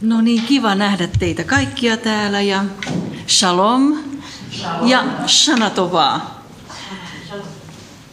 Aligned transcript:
No 0.00 0.20
niin, 0.20 0.42
kiva 0.42 0.74
nähdä 0.74 1.08
teitä 1.18 1.44
kaikkia 1.44 1.96
täällä 1.96 2.40
ja 2.40 2.64
shalom, 3.28 3.98
ja 4.84 5.04
shana 5.26 5.70
tovaa. 5.70 6.44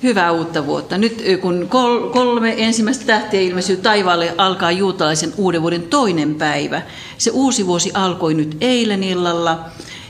Hyvää 0.03 0.31
uutta 0.31 0.65
vuotta. 0.65 0.97
Nyt 0.97 1.23
kun 1.41 1.67
kolme 2.13 2.55
ensimmäistä 2.57 3.05
tähtiä 3.05 3.41
ilmestyy 3.41 3.77
taivaalle, 3.77 4.33
alkaa 4.37 4.71
juutalaisen 4.71 5.33
uuden 5.37 5.61
vuoden 5.61 5.83
toinen 5.83 6.35
päivä. 6.35 6.81
Se 7.18 7.31
uusi 7.31 7.68
vuosi 7.68 7.91
alkoi 7.93 8.33
nyt 8.33 8.57
eilen 8.61 9.04
illalla 9.04 9.65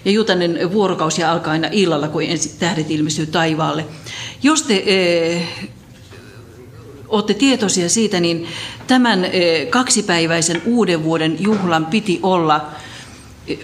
ja 0.06 0.12
juutainen 0.12 0.72
vuorokausi 0.72 1.24
alkaa 1.24 1.52
aina 1.52 1.68
illalla, 1.72 2.08
kun 2.08 2.24
ensi 2.24 2.56
tähdet 2.60 2.92
ilmestyy 2.92 3.26
taivaalle. 3.26 3.86
Jos 4.44 4.62
te 4.64 4.84
olette 7.08 7.34
tietoisia 7.34 7.90
siitä, 7.90 8.20
niin 8.20 8.48
tämän 8.88 9.26
eh, 9.26 9.70
kaksipäiväisen 9.70 10.62
uuden 10.66 11.04
vuoden 11.04 11.38
juhlan 11.40 11.86
piti 11.86 12.20
olla 12.24 12.72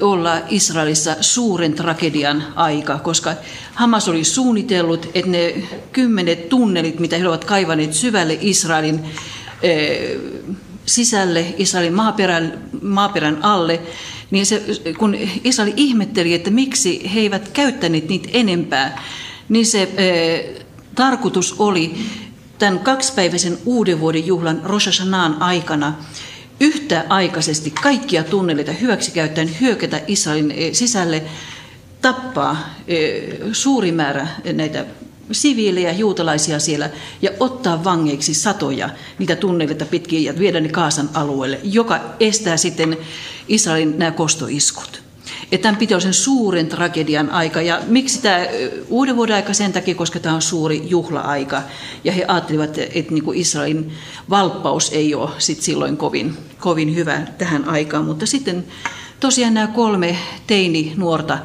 olla 0.02 0.41
Israelissa 0.49 1.16
suuren 1.21 1.73
tragedian 1.73 2.43
aika, 2.55 2.99
koska 2.99 3.33
Hamas 3.73 4.09
oli 4.09 4.23
suunnitellut, 4.23 5.09
että 5.16 5.31
ne 5.31 5.53
kymmenet 5.91 6.49
tunnelit, 6.49 6.99
mitä 6.99 7.17
he 7.17 7.27
ovat 7.27 7.45
kaivaneet 7.45 7.94
syvälle 7.94 8.38
Israelin 8.41 8.99
eh, 9.61 10.17
sisälle, 10.85 11.55
Israelin 11.58 11.94
maaperän, 11.94 12.69
maaperän 12.81 13.44
alle, 13.44 13.81
niin 14.31 14.45
se, 14.45 14.63
kun 14.97 15.16
Israel 15.44 15.73
ihmetteli, 15.75 16.33
että 16.33 16.52
miksi 16.52 17.11
he 17.13 17.19
eivät 17.19 17.49
käyttäneet 17.49 18.09
niitä 18.09 18.30
enempää, 18.33 19.03
niin 19.49 19.66
se 19.66 19.89
eh, 19.97 20.63
tarkoitus 20.95 21.55
oli 21.59 21.95
tämän 22.59 22.80
kaksipäiväisen 22.80 23.57
uuden 23.66 23.99
vuoden 23.99 24.27
juhlan 24.27 24.61
Rosh 24.63 25.02
aikana 25.39 25.94
yhtäaikaisesti 26.59 27.71
kaikkia 27.71 28.23
tunneleita 28.23 28.71
hyväksikäyttäen 28.71 29.57
hyökätä 29.61 30.02
Israelin 30.07 30.52
eh, 30.52 30.73
sisälle, 30.73 31.23
tappaa 32.02 32.58
eh, 32.88 33.23
suuri 33.52 33.92
määrä 33.92 34.27
näitä 34.53 34.86
siviilejä, 35.31 35.92
juutalaisia 35.92 36.59
siellä 36.59 36.89
ja 37.22 37.31
ottaa 37.39 37.83
vangeiksi 37.83 38.33
satoja 38.33 38.89
niitä 39.20 39.36
tunneleita 39.36 39.86
pitkin 39.86 40.23
ja 40.23 40.39
viedä 40.39 40.59
ne 40.59 40.70
Kaasan 40.70 41.09
alueelle, 41.14 41.59
joka 41.64 41.99
estää 42.20 42.58
sitten 42.58 42.97
Israelin 43.47 43.99
nämä 43.99 44.11
kostoiskut 44.11 45.02
että 45.52 45.63
tämän 45.63 45.80
piti 45.80 45.94
olla 45.94 46.02
sen 46.02 46.13
suuren 46.13 46.67
tragedian 46.67 47.30
aika. 47.30 47.61
Ja 47.61 47.81
miksi 47.88 48.22
tämä 48.22 48.45
uuden 48.88 49.16
vuoden 49.16 49.36
aika? 49.36 49.53
Sen 49.53 49.73
takia, 49.73 49.95
koska 49.95 50.19
tämä 50.19 50.36
on 50.36 50.41
suuri 50.41 50.83
juhla-aika. 50.86 51.61
Ja 52.03 52.11
he 52.11 52.25
ajattelivat, 52.27 52.77
että 52.77 53.13
niin 53.13 53.23
kuin 53.23 53.39
Israelin 53.39 53.91
valppaus 54.30 54.89
ei 54.89 55.16
ole 55.16 55.30
sit 55.38 55.61
silloin 55.61 55.97
kovin, 55.97 56.38
kovin 56.59 56.95
hyvä 56.95 57.21
tähän 57.38 57.69
aikaan. 57.69 58.05
Mutta 58.05 58.25
sitten 58.25 58.66
tosiaan 59.19 59.53
nämä 59.53 59.67
kolme 59.67 60.17
teini-nuorta 60.47 61.38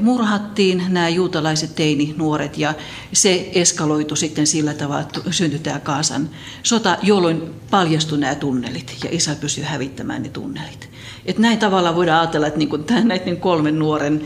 murhattiin 0.00 0.82
nämä 0.88 1.08
juutalaiset 1.08 1.74
teini-nuoret 1.74 2.58
ja 2.58 2.74
se 3.12 3.50
eskaloitu 3.54 4.16
sitten 4.16 4.46
sillä 4.46 4.74
tavalla, 4.74 5.00
että 5.00 5.20
syntyi 5.30 5.58
tämä 5.58 5.80
Kaasan 5.80 6.30
sota, 6.62 6.98
jolloin 7.02 7.42
paljastui 7.70 8.18
nämä 8.18 8.34
tunnelit 8.34 8.96
ja 9.04 9.10
isä 9.12 9.34
pystyi 9.34 9.64
hävittämään 9.64 10.22
ne 10.22 10.28
tunnelit. 10.28 10.90
Että 11.28 11.42
näin 11.42 11.58
tavalla 11.58 11.96
voidaan 11.96 12.20
ajatella, 12.20 12.46
että 12.46 12.58
niin 12.58 12.68
kuin 12.68 12.84
näiden 13.04 13.36
kolmen 13.36 13.78
nuoren 13.78 14.22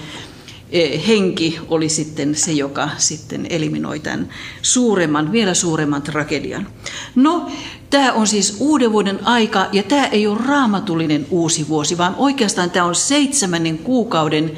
e, 0.70 1.00
henki 1.08 1.58
oli 1.68 1.88
sitten 1.88 2.34
se, 2.34 2.52
joka 2.52 2.88
sitten 2.98 3.46
eliminoi 3.50 4.00
tämän 4.00 4.28
suuremman, 4.62 5.32
vielä 5.32 5.54
suuremman 5.54 6.02
tragedian. 6.02 6.68
No, 7.14 7.50
tämä 7.90 8.12
on 8.12 8.26
siis 8.26 8.56
uuden 8.60 8.92
vuoden 8.92 9.18
aika, 9.26 9.66
ja 9.72 9.82
tämä 9.82 10.06
ei 10.06 10.26
ole 10.26 10.38
raamatullinen 10.46 11.26
uusi 11.30 11.68
vuosi, 11.68 11.98
vaan 11.98 12.14
oikeastaan 12.18 12.70
tämä 12.70 12.86
on 12.86 12.94
seitsemännen 12.94 13.78
kuukauden 13.78 14.52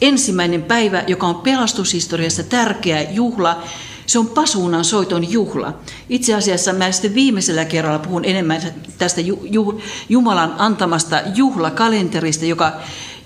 ensimmäinen 0.00 0.62
päivä, 0.62 1.04
joka 1.06 1.26
on 1.26 1.34
pelastushistoriassa 1.34 2.42
tärkeä 2.42 3.02
juhla, 3.10 3.62
se 4.10 4.18
on 4.18 4.28
pasuunan 4.28 4.84
soiton 4.84 5.32
juhla. 5.32 5.74
Itse 6.08 6.34
asiassa 6.34 6.72
mä 6.72 6.92
sitten 6.92 7.14
viimeisellä 7.14 7.64
kerralla 7.64 7.98
puhun 7.98 8.24
enemmän 8.24 8.62
tästä 8.98 9.20
Jumalan 10.08 10.54
antamasta 10.58 11.20
juhlakalenterista, 11.34 12.44
joka, 12.44 12.72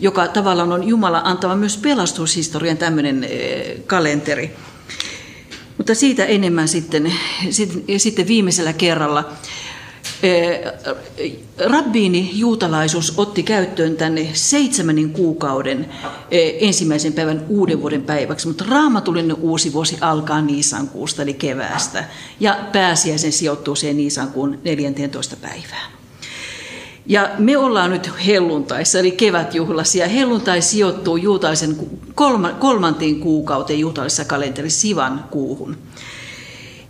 joka 0.01 0.29
tavallaan 0.29 0.73
on 0.73 0.89
Jumala 0.89 1.21
antama 1.25 1.57
myös 1.57 1.77
pelastushistorian 1.77 2.77
tämmöinen 2.77 3.25
eh, 3.25 3.77
kalenteri. 3.87 4.57
Mutta 5.79 5.95
siitä 5.95 6.25
enemmän 6.25 6.69
sitten, 6.69 7.13
sitten 7.97 8.29
viimeisellä 8.29 8.73
kerralla. 8.73 9.33
Rabbiini 11.67 12.31
juutalaisuus 12.33 13.15
otti 13.17 13.43
käyttöön 13.43 13.97
tänne 13.97 14.29
seitsemännen 14.33 15.11
kuukauden 15.11 15.89
ensimmäisen 16.61 17.13
päivän 17.13 17.45
uuden 17.49 17.81
vuoden 17.83 18.03
päiväksi, 18.03 18.49
mutta 18.49 18.65
raamatullinen 18.69 19.37
uusi 19.41 19.73
vuosi 19.73 19.99
alkaa 20.01 20.43
Niisankuusta 20.43 21.23
eli 21.23 21.35
keväästä 21.35 22.05
ja 22.41 22.59
pääsiäisen 22.73 23.33
sijoittuu 23.33 23.75
siihen 23.75 23.97
Niisankuun 23.97 24.59
14. 24.65 25.37
päivään. 25.37 25.93
Ja 27.07 27.31
me 27.39 27.57
ollaan 27.57 27.91
nyt 27.91 28.11
helluntaissa, 28.27 28.99
eli 28.99 29.11
kevätjuhlassa, 29.11 29.99
ja 29.99 30.09
helluntai 30.09 30.63
sijoittuu 30.63 31.17
juutalaisen 31.17 31.77
kolmanteen 32.59 33.21
kuukauteen 33.21 33.79
juutalaisessa 33.79 34.25
kalenterissa 34.25 34.81
Sivan 34.81 35.25
kuuhun. 35.31 35.77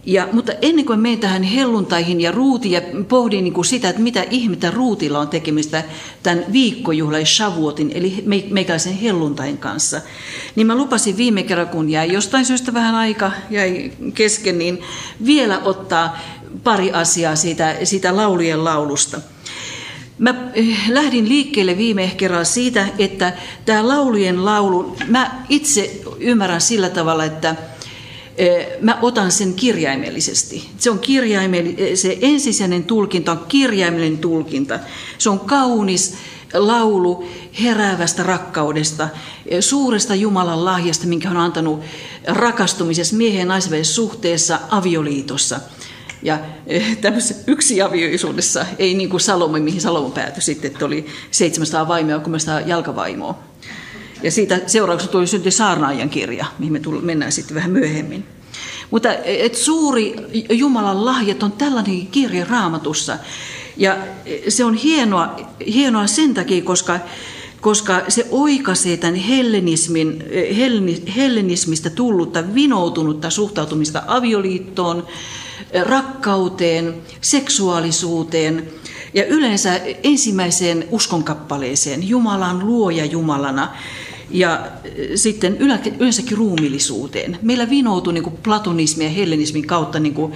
Ja, 0.06 0.28
mutta 0.32 0.53
ennen 0.62 0.84
kuin 0.84 1.00
menen 1.00 1.19
tähän 1.19 1.42
helluntaihin 1.42 2.20
ja 2.20 2.32
ruutiin 2.32 2.72
ja 2.72 2.81
pohdin 3.09 3.44
niin 3.44 3.54
kuin 3.54 3.65
sitä, 3.65 3.88
että 3.88 4.03
mitä 4.03 4.25
ihmettä 4.31 4.70
ruutilla 4.70 5.19
on 5.19 5.28
tekemistä 5.28 5.84
tämän 6.22 6.44
viikkojuhlan 6.53 7.26
Shavuotin, 7.26 7.92
eli 7.94 8.25
meikäläisen 8.50 8.98
helluntain 8.98 9.59
kanssa, 9.59 10.00
niin 10.56 10.66
mä 10.66 10.75
lupasin 10.76 11.16
viime 11.16 11.43
kerralla, 11.43 11.72
kun 11.72 11.91
jäi 11.91 12.12
jostain 12.12 12.44
syystä 12.44 12.75
vähän 12.75 12.94
aika, 12.94 13.32
jäi 13.50 13.93
kesken, 14.14 14.59
niin 14.59 14.82
vielä 15.26 15.59
ottaa 15.59 16.19
pari 16.64 16.93
asiaa 16.93 17.37
siitä, 17.37 17.76
siitä 17.84 18.16
laulujen 18.16 18.64
laulusta. 18.64 19.20
Mä 20.19 20.34
eh, 20.54 20.78
lähdin 20.88 21.28
liikkeelle 21.28 21.78
viime 21.78 22.12
kerralla 22.16 22.44
siitä, 22.44 22.88
että 22.98 23.32
tämä 23.64 23.88
laulujen 23.88 24.44
laulu, 24.44 24.97
mä 25.09 25.44
itse 25.48 26.00
ymmärrän 26.19 26.60
sillä 26.60 26.88
tavalla, 26.88 27.25
että 27.25 27.56
mä 28.81 28.99
otan 29.03 29.33
sen 29.33 29.55
kirjaimellisesti. 29.55 30.71
Se 30.78 30.91
on 30.91 30.99
kirjaimellinen, 30.99 31.97
se 31.97 32.19
ensisijainen 32.21 32.84
tulkinta 32.84 33.33
on 33.33 33.45
kirjaimellinen 33.49 34.19
tulkinta. 34.19 34.78
Se 35.19 35.31
on 35.31 35.41
kaunis 35.41 36.15
laulu 36.55 37.28
heräävästä 37.62 38.23
rakkaudesta, 38.23 39.09
suuresta 39.61 40.15
Jumalan 40.15 40.65
lahjasta, 40.65 41.06
minkä 41.06 41.28
hän 41.28 41.37
on 41.37 41.43
antanut 41.43 41.81
rakastumisessa 42.27 43.17
miehen 43.17 43.49
ja 43.78 43.84
suhteessa 43.84 44.59
avioliitossa. 44.71 45.61
Ja 46.23 46.39
tämmöisessä 47.00 47.34
yksiavioisuudessa, 47.47 48.67
ei 48.78 48.94
niin 48.94 49.11
kuin 49.11 49.21
Salomo, 49.21 49.59
mihin 49.59 49.81
Salomo 49.81 50.11
päätyi 50.11 50.43
sitten, 50.43 50.71
että 50.73 50.84
oli 50.84 51.06
700 51.31 51.89
vaimoa 51.89 52.12
ja 52.12 52.21
300 52.21 52.61
jalkavaimoa. 52.61 53.39
Ja 54.25 54.31
siitä 54.31 54.61
seurauksena 54.67 55.12
tuli 55.12 55.27
synti 55.27 55.51
saarnaajan 55.51 56.11
kirja, 56.11 56.47
mihin 56.59 56.73
me 56.73 56.81
mennään 57.03 57.33
sitten 57.33 57.55
vähän 57.55 57.71
myöhemmin. 57.71 58.25
Mutta 58.91 59.15
et 59.25 59.55
suuri 59.55 60.17
Jumalan 60.51 61.05
lahjat 61.05 61.43
on 61.43 61.53
tällainen 61.53 62.07
kirja 62.07 62.47
raamatussa. 62.51 63.19
Ja 63.77 63.97
se 64.49 64.65
on 64.65 64.75
hienoa, 64.75 65.37
hienoa 65.67 66.07
sen 66.07 66.35
takia, 66.35 66.62
koska, 66.62 67.01
koska 67.61 68.03
se 68.09 68.27
oikaisee 68.31 68.97
tämän 68.97 69.15
hellenismin, 69.15 70.25
hellenismistä 71.17 71.91
tullutta, 71.91 72.55
vinoutunutta 72.55 73.31
suhtautumista 73.31 74.03
avioliittoon, 74.06 75.06
rakkauteen, 75.85 76.95
seksuaalisuuteen 77.21 78.69
ja 79.15 79.27
yleensä 79.27 79.81
ensimmäiseen 80.03 80.85
uskonkappaleeseen, 80.91 82.09
Jumalan 82.09 82.67
luoja 82.67 83.05
Jumalana 83.05 83.69
ja 84.34 84.66
sitten 85.14 85.56
yleensäkin 85.98 86.38
ruumillisuuteen. 86.38 87.38
Meillä 87.42 87.70
vinoutuu 87.70 88.12
niin 88.12 88.25
kuin 88.25 88.36
platonismin 88.42 89.04
ja 89.04 89.10
hellenismin 89.12 89.66
kautta 89.66 90.00
niin 90.00 90.14
kuin 90.14 90.32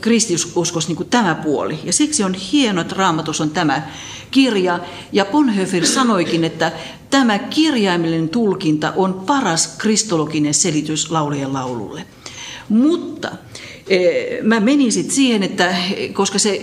kristiuskos 0.00 0.88
niin 0.88 0.96
kuin 0.96 1.08
tämä 1.08 1.34
puoli. 1.34 1.78
Ja 1.84 1.92
siksi 1.92 2.24
on 2.24 2.34
hienoa, 2.34 2.82
että 2.82 2.94
Raamatus 2.98 3.40
on 3.40 3.50
tämä 3.50 3.82
kirja. 4.30 4.80
Ja 5.12 5.24
Bonhoeffer 5.24 5.86
sanoikin, 5.86 6.44
että 6.44 6.72
tämä 7.10 7.38
kirjaimellinen 7.38 8.28
tulkinta 8.28 8.92
on 8.96 9.14
paras 9.14 9.74
kristologinen 9.78 10.54
selitys 10.54 11.10
laulujen 11.10 11.52
laululle. 11.52 12.04
Mutta 12.68 13.32
mä 14.42 14.60
menin 14.60 14.92
sitten 14.92 15.14
siihen, 15.14 15.42
että 15.42 15.76
koska 16.12 16.38
se 16.38 16.60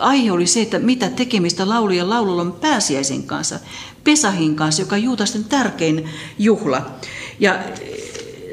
aihe 0.00 0.32
oli 0.32 0.46
se, 0.46 0.62
että 0.62 0.78
mitä 0.78 1.08
tekemistä 1.08 1.68
laulujen 1.68 2.10
laululla 2.10 2.42
on 2.42 2.52
pääsiäisen 2.52 3.22
kanssa, 3.22 3.58
Pesahin 4.06 4.56
kanssa, 4.56 4.82
joka 4.82 4.96
on 4.96 5.02
juutasten 5.02 5.44
tärkein 5.44 6.08
juhla. 6.38 6.90
Ja 7.40 7.58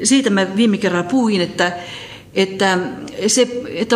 siitä 0.02 0.30
mä 0.30 0.56
viime 0.56 0.78
kerralla 0.78 1.08
puhuin, 1.10 1.40
että 1.40 1.72
että 2.34 2.78
se, 3.26 3.48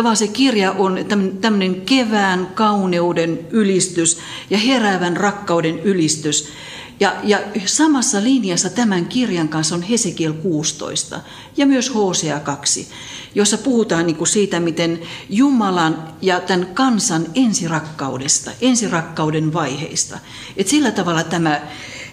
vaan 0.03 0.17
se 0.17 0.27
kirja 0.27 0.71
on 0.71 0.99
tämmöinen 1.41 1.81
kevään 1.81 2.47
kauneuden 2.55 3.39
ylistys 3.51 4.19
ja 4.49 4.57
heräävän 4.57 5.17
rakkauden 5.17 5.79
ylistys. 5.79 6.49
Ja, 6.99 7.15
ja 7.23 7.39
samassa 7.65 8.23
linjassa 8.23 8.69
tämän 8.69 9.05
kirjan 9.05 9.49
kanssa 9.49 9.75
on 9.75 9.81
Hesekiel 9.81 10.33
16 10.33 11.19
ja 11.57 11.65
myös 11.65 11.93
Hosea 11.93 12.39
2, 12.39 12.87
jossa 13.35 13.57
puhutaan 13.57 14.05
niin 14.05 14.15
kuin 14.15 14.27
siitä, 14.27 14.59
miten 14.59 14.99
Jumalan 15.29 16.13
ja 16.21 16.39
tämän 16.39 16.67
kansan 16.73 17.25
ensirakkaudesta, 17.35 18.51
ensirakkauden 18.61 19.53
vaiheista. 19.53 20.19
Et 20.57 20.67
sillä 20.67 20.91
tavalla 20.91 21.23
tämä, 21.23 21.61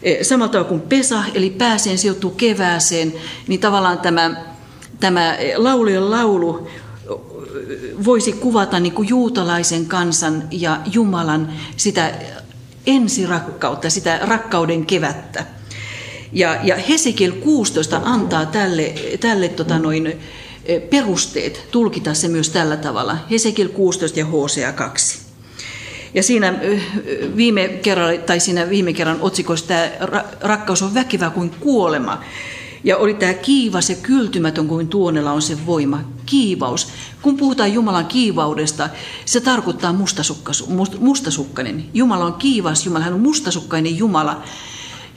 e, 0.03 0.25
samalla 0.25 0.53
tavalla 0.53 0.69
kuin 0.69 0.81
Pesa, 0.81 1.25
eli 1.35 1.50
pääseen 1.50 1.99
sijoittuu 1.99 2.31
kevääseen, 2.31 3.12
niin 3.47 3.61
tavallaan 3.61 3.99
tämä, 3.99 4.44
tämä 5.00 5.37
laulujen 5.56 6.11
laulu 6.11 6.69
voisi 8.05 8.33
kuvata 8.33 8.81
niin 8.81 8.93
kuin 8.93 9.09
juutalaisen 9.09 9.87
kansan 9.87 10.43
ja 10.50 10.81
Jumalan 10.93 11.53
sitä 11.77 12.12
ensirakkautta, 12.87 13.91
sitä 13.91 14.19
rakkauden 14.23 14.87
kevättä. 14.87 15.47
Ja, 16.33 16.59
ja 16.62 16.77
Hesekiel 16.77 17.33
16 17.33 18.00
antaa 18.05 18.47
tälle, 18.47 18.94
tälle 19.21 19.49
tota 19.49 19.79
noin, 19.79 20.21
perusteet 20.91 21.67
tulkita 21.71 22.15
se 22.15 22.29
myös 22.29 22.50
tällä 22.50 22.77
tavalla. 22.77 23.17
Hesekiel 23.31 23.69
16 23.69 24.19
ja 24.19 24.27
Hosea 24.27 24.73
2. 24.73 25.19
Ja 26.15 26.23
siinä 26.23 26.55
viime, 27.37 27.69
kerran, 27.69 28.19
tai 28.27 28.41
siinä 28.41 28.69
viime 28.69 28.93
kerran 28.93 29.21
otsikossa 29.21 29.67
tämä 29.67 29.91
rakkaus 30.41 30.83
on 30.83 30.94
väkevä 30.94 31.31
kuin 31.31 31.50
kuolema. 31.50 32.25
Ja 32.87 32.97
oli 32.97 33.15
tämä 33.15 33.35
kiivas 33.35 33.91
ja 33.91 33.97
kyltymätön 33.97 34.69
kuin 34.69 34.88
tuonella 34.88 35.33
on 35.33 35.43
se 35.43 35.67
voima. 35.67 36.00
Kiivaus. 36.27 36.88
Kun 37.23 37.37
puhutaan 37.37 37.73
Jumalan 37.73 38.06
kiivaudesta, 38.06 38.88
se 39.25 39.41
tarkoittaa 39.41 39.94
mustasukkainen. 40.99 41.85
Jumala 41.94 42.25
on 42.25 42.35
kiivas 42.35 42.87
Jumala, 42.87 43.05
hän 43.05 43.15
on 43.15 43.21
mustasukkainen 43.21 43.99
Jumala. 43.99 44.43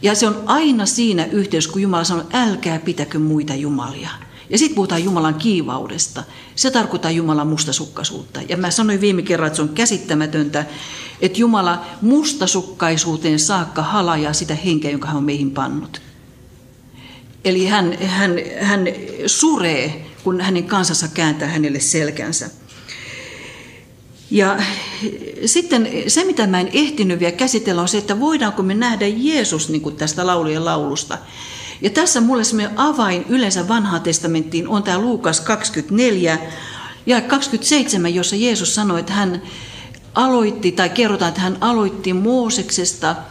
Ja 0.02 0.16
se 0.16 0.28
on 0.28 0.44
aina 0.46 0.86
siinä 0.86 1.26
yhteydessä, 1.26 1.72
kun 1.72 1.82
Jumala 1.82 2.04
sanoo, 2.04 2.26
älkää 2.34 2.80
pitäkö 2.80 3.20
muita 3.20 3.56
jumalia. 3.56 4.10
Ja 4.50 4.58
sitten 4.58 4.76
puhutaan 4.76 5.04
Jumalan 5.04 5.36
kiivaudesta. 5.36 6.24
Se 6.56 6.72
tarkoittaa 6.72 7.12
Jumalan 7.12 7.48
mustasukkaisuutta. 7.48 8.40
Ja 8.50 8.58
mä 8.58 8.72
sanoin 8.72 9.02
viime 9.02 9.22
kerran, 9.22 9.48
että 9.48 9.58
se 9.58 9.62
on 9.62 9.70
käsittämätöntä, 9.70 10.66
että 11.22 11.40
Jumala 11.40 11.86
mustasukkaisuuteen 12.02 13.40
saakka 13.40 13.82
halajaa 13.82 14.34
sitä 14.34 14.56
henkeä, 14.56 14.92
jonka 14.92 15.08
hän 15.08 15.18
on 15.18 15.24
meihin 15.24 15.52
pannut. 15.52 16.09
Eli 17.46 17.66
hän, 17.66 17.98
hän, 18.02 18.32
hän 18.60 18.88
suree, 19.26 20.06
kun 20.24 20.42
hänen 20.42 20.64
kansansa 20.64 21.08
kääntää 21.08 21.48
hänelle 21.48 21.80
selkänsä. 21.80 22.50
Ja 24.32 24.58
sitten 25.46 25.90
se, 26.08 26.26
mitä 26.26 26.48
mä 26.48 26.60
en 26.60 26.70
ehtinyt 26.74 27.20
vielä 27.20 27.32
käsitellä, 27.32 27.82
on 27.82 27.88
se, 27.88 27.98
että 27.98 28.20
voidaanko 28.20 28.64
me 28.64 28.74
nähdä 28.74 29.08
Jeesus 29.08 29.70
niin 29.70 29.82
kuin 29.82 29.96
tästä 29.96 30.28
laulujen 30.28 30.66
laulusta. 30.66 31.18
Ja 31.82 31.90
tässä 31.90 32.22
mulle 32.22 32.44
se 32.44 32.70
avain 32.76 33.26
yleensä 33.30 33.68
vanhaan 33.68 34.02
testamenttiin 34.02 34.68
on 34.68 34.84
tämä 34.84 34.98
Luukas 34.98 35.42
24 35.42 36.38
ja 37.06 37.22
27, 37.22 38.16
jossa 38.16 38.36
Jeesus 38.36 38.76
sanoi, 38.76 39.00
että 39.00 39.14
hän 39.14 39.42
aloitti, 40.16 40.72
tai 40.72 40.90
kerrotaan, 40.90 41.30
että 41.30 41.42
hän 41.42 41.58
aloitti 41.62 42.14
Mooseksesta– 42.14 43.16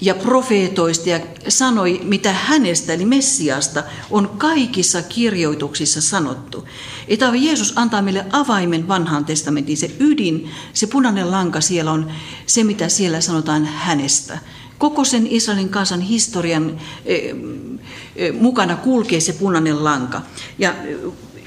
ja 0.00 0.14
profeetoista 0.14 1.08
ja 1.08 1.20
sanoi, 1.48 2.00
mitä 2.04 2.32
hänestä, 2.32 2.92
eli 2.92 3.04
Messiasta, 3.04 3.82
on 4.10 4.30
kaikissa 4.38 5.02
kirjoituksissa 5.02 6.00
sanottu. 6.00 6.68
Että 7.08 7.32
Jeesus 7.34 7.72
antaa 7.76 8.02
meille 8.02 8.26
avaimen 8.32 8.88
vanhaan 8.88 9.24
testamentin, 9.24 9.76
se 9.76 9.90
ydin, 10.00 10.50
se 10.72 10.86
punainen 10.86 11.30
lanka 11.30 11.60
siellä 11.60 11.92
on 11.92 12.10
se, 12.46 12.64
mitä 12.64 12.88
siellä 12.88 13.20
sanotaan 13.20 13.64
hänestä. 13.64 14.38
Koko 14.78 15.04
sen 15.04 15.26
Israelin 15.26 15.68
kansan 15.68 16.00
historian 16.00 16.80
e, 17.04 17.16
e, 18.16 18.32
mukana 18.32 18.76
kulkee 18.76 19.20
se 19.20 19.32
punainen 19.32 19.84
lanka. 19.84 20.22
Ja, 20.58 20.74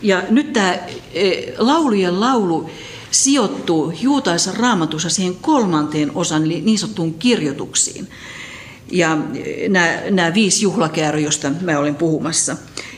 ja 0.01 0.23
nyt 0.29 0.53
tämä 0.53 0.73
e, 1.13 1.53
laulujen 1.57 2.19
laulu 2.19 2.69
sijoittuu 3.11 3.93
juutaisen 4.01 4.57
raamatussa 4.57 5.09
siihen 5.09 5.35
kolmanteen 5.35 6.11
osaan, 6.15 6.45
eli 6.45 6.61
niin 6.61 6.79
sanottuun 6.79 7.13
kirjoituksiin 7.13 8.07
ja 8.93 9.17
nämä, 9.69 9.97
nämä 10.09 10.33
viisi 10.33 10.63
juhlakäärö, 10.63 11.19
josta 11.19 11.51
mä 11.61 11.79
olen 11.79 11.95
puhumassa. 11.95 12.55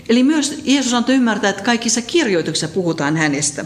Eli 0.09 0.23
myös 0.23 0.61
Jeesus 0.63 0.93
antoi 0.93 1.15
ymmärtää, 1.15 1.49
että 1.49 1.63
kaikissa 1.63 2.01
kirjoituksissa 2.01 2.67
puhutaan 2.67 3.17
hänestä. 3.17 3.65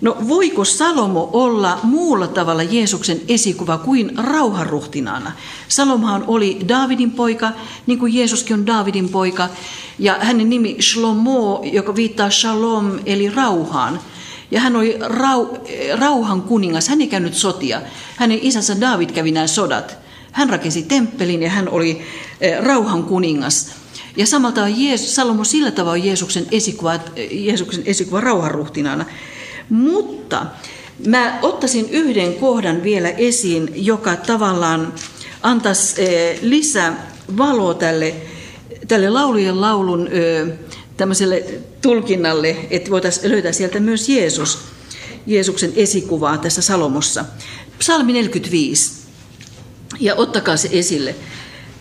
No 0.00 0.16
voiko 0.28 0.64
Salomo 0.64 1.30
olla 1.32 1.80
muulla 1.82 2.26
tavalla 2.26 2.62
Jeesuksen 2.62 3.20
esikuva 3.28 3.78
kuin 3.78 4.12
rauhanruhtinaana? 4.18 5.32
Salomohan 5.68 6.24
oli 6.26 6.58
Daavidin 6.68 7.10
poika, 7.10 7.52
niin 7.86 7.98
kuin 7.98 8.14
Jeesuskin 8.14 8.54
on 8.54 8.66
Daavidin 8.66 9.08
poika, 9.08 9.48
ja 9.98 10.16
hänen 10.20 10.50
nimi 10.50 10.76
Shlomo, 10.80 11.62
joka 11.72 11.96
viittaa 11.96 12.30
shalom, 12.30 12.98
eli 13.06 13.30
rauhaan. 13.30 14.00
Ja 14.50 14.60
hän 14.60 14.76
oli 14.76 14.96
rau, 15.00 15.46
rauhan 15.98 16.42
kuningas, 16.42 16.88
hän 16.88 17.00
ei 17.00 17.06
käynyt 17.06 17.34
sotia. 17.34 17.80
Hänen 18.16 18.38
isänsä 18.42 18.80
David 18.80 19.10
kävi 19.10 19.30
nämä 19.30 19.46
sodat. 19.46 20.01
Hän 20.32 20.50
rakensi 20.50 20.82
temppelin 20.82 21.42
ja 21.42 21.50
hän 21.50 21.68
oli 21.68 22.02
eh, 22.40 22.58
rauhan 22.60 23.04
kuningas. 23.04 23.70
Ja 24.16 24.26
samalta 24.26 24.62
on 24.62 24.82
Jeesus, 24.84 25.14
Salomo 25.14 25.44
sillä 25.44 25.70
tavalla 25.70 25.92
on 25.92 26.04
Jeesuksen 26.04 26.46
esikuva, 26.50 27.00
Jeesuksen 27.30 27.82
esikuva 27.86 28.20
rauhanruhtinaana. 28.20 29.04
Mutta 29.68 30.46
mä 31.06 31.38
ottaisin 31.42 31.90
yhden 31.90 32.34
kohdan 32.34 32.82
vielä 32.82 33.08
esiin, 33.08 33.72
joka 33.74 34.16
tavallaan 34.16 34.94
antaisi 35.42 36.02
eh, 36.02 36.38
lisää 36.42 37.12
valoa 37.36 37.74
tälle, 37.74 38.14
tälle 38.88 39.10
laulujen 39.10 39.60
laulun 39.60 40.08
eh, 40.08 40.48
tämmöiselle 40.96 41.44
tulkinnalle, 41.82 42.56
että 42.70 42.90
voitaisiin 42.90 43.30
löytää 43.30 43.52
sieltä 43.52 43.80
myös 43.80 44.08
Jeesus, 44.08 44.58
Jeesuksen 45.26 45.72
esikuvaa 45.76 46.38
tässä 46.38 46.62
Salomossa. 46.62 47.24
Psalmi 47.78 48.12
45 48.12 49.01
ja 50.00 50.14
ottakaa 50.14 50.56
se 50.56 50.68
esille. 50.72 51.14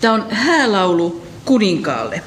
Tämä 0.02 0.14
on 0.14 0.26
häälaulu 0.30 1.22
kuninkaalle. 1.46 2.22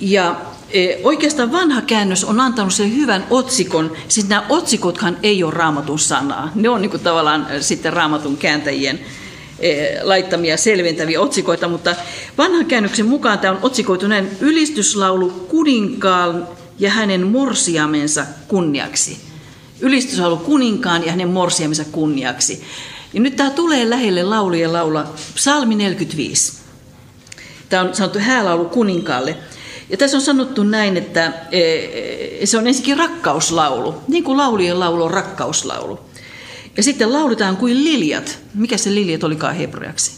Ja 0.00 0.40
e, 0.70 0.96
oikeastaan 1.02 1.52
vanha 1.52 1.80
käännös 1.80 2.24
on 2.24 2.40
antanut 2.40 2.72
sen 2.72 2.96
hyvän 2.96 3.26
otsikon. 3.30 3.92
Siis 4.08 4.28
nämä 4.28 4.46
otsikothan 4.48 5.16
ei 5.22 5.44
ole 5.44 5.54
raamatun 5.54 5.98
sanaa. 5.98 6.50
Ne 6.54 6.68
on 6.68 6.82
niin 6.82 7.00
tavallaan 7.00 7.46
e, 7.50 7.62
sitten 7.62 7.92
raamatun 7.92 8.36
kääntäjien 8.36 9.00
e, 9.58 10.02
laittamia 10.02 10.56
selventäviä 10.56 11.20
otsikoita, 11.20 11.68
mutta 11.68 11.94
vanhan 12.38 12.66
käännöksen 12.66 13.06
mukaan 13.06 13.38
tämä 13.38 13.54
on 13.54 13.62
otsikoitu 13.62 14.06
näin 14.06 14.28
ylistyslaulu 14.40 15.30
kuninkaan 15.30 16.48
ja 16.78 16.90
hänen 16.90 17.26
morsiamensa 17.26 18.26
kunniaksi. 18.48 19.18
Ylistyslaulu 19.80 20.36
kuninkaan 20.36 21.06
ja 21.06 21.10
hänen 21.10 21.28
morsiamensa 21.28 21.84
kunniaksi. 21.84 22.62
Ja 23.16 23.22
nyt 23.22 23.36
tämä 23.36 23.50
tulee 23.50 23.90
lähelle 23.90 24.22
laulujen 24.22 24.72
laula, 24.72 25.14
psalmi 25.34 25.74
45. 25.74 26.52
Tämä 27.68 27.82
on 27.82 27.94
sanottu 27.94 28.18
häälaulu 28.18 28.64
kuninkaalle. 28.64 29.36
Ja 29.90 29.96
tässä 29.96 30.16
on 30.16 30.20
sanottu 30.20 30.62
näin, 30.62 30.96
että 30.96 31.32
e, 31.52 32.46
se 32.46 32.58
on 32.58 32.66
ensinnäkin 32.66 32.98
rakkauslaulu, 32.98 33.94
niin 34.08 34.24
kuin 34.24 34.36
laulujen 34.36 34.80
laulu 34.80 35.04
on 35.04 35.10
rakkauslaulu. 35.10 36.00
Ja 36.76 36.82
sitten 36.82 37.12
lauletaan 37.12 37.56
kuin 37.56 37.84
liljat. 37.84 38.38
Mikä 38.54 38.76
se 38.76 38.94
liljat 38.94 39.24
olikaan 39.24 39.56
hebreaksi? 39.56 40.12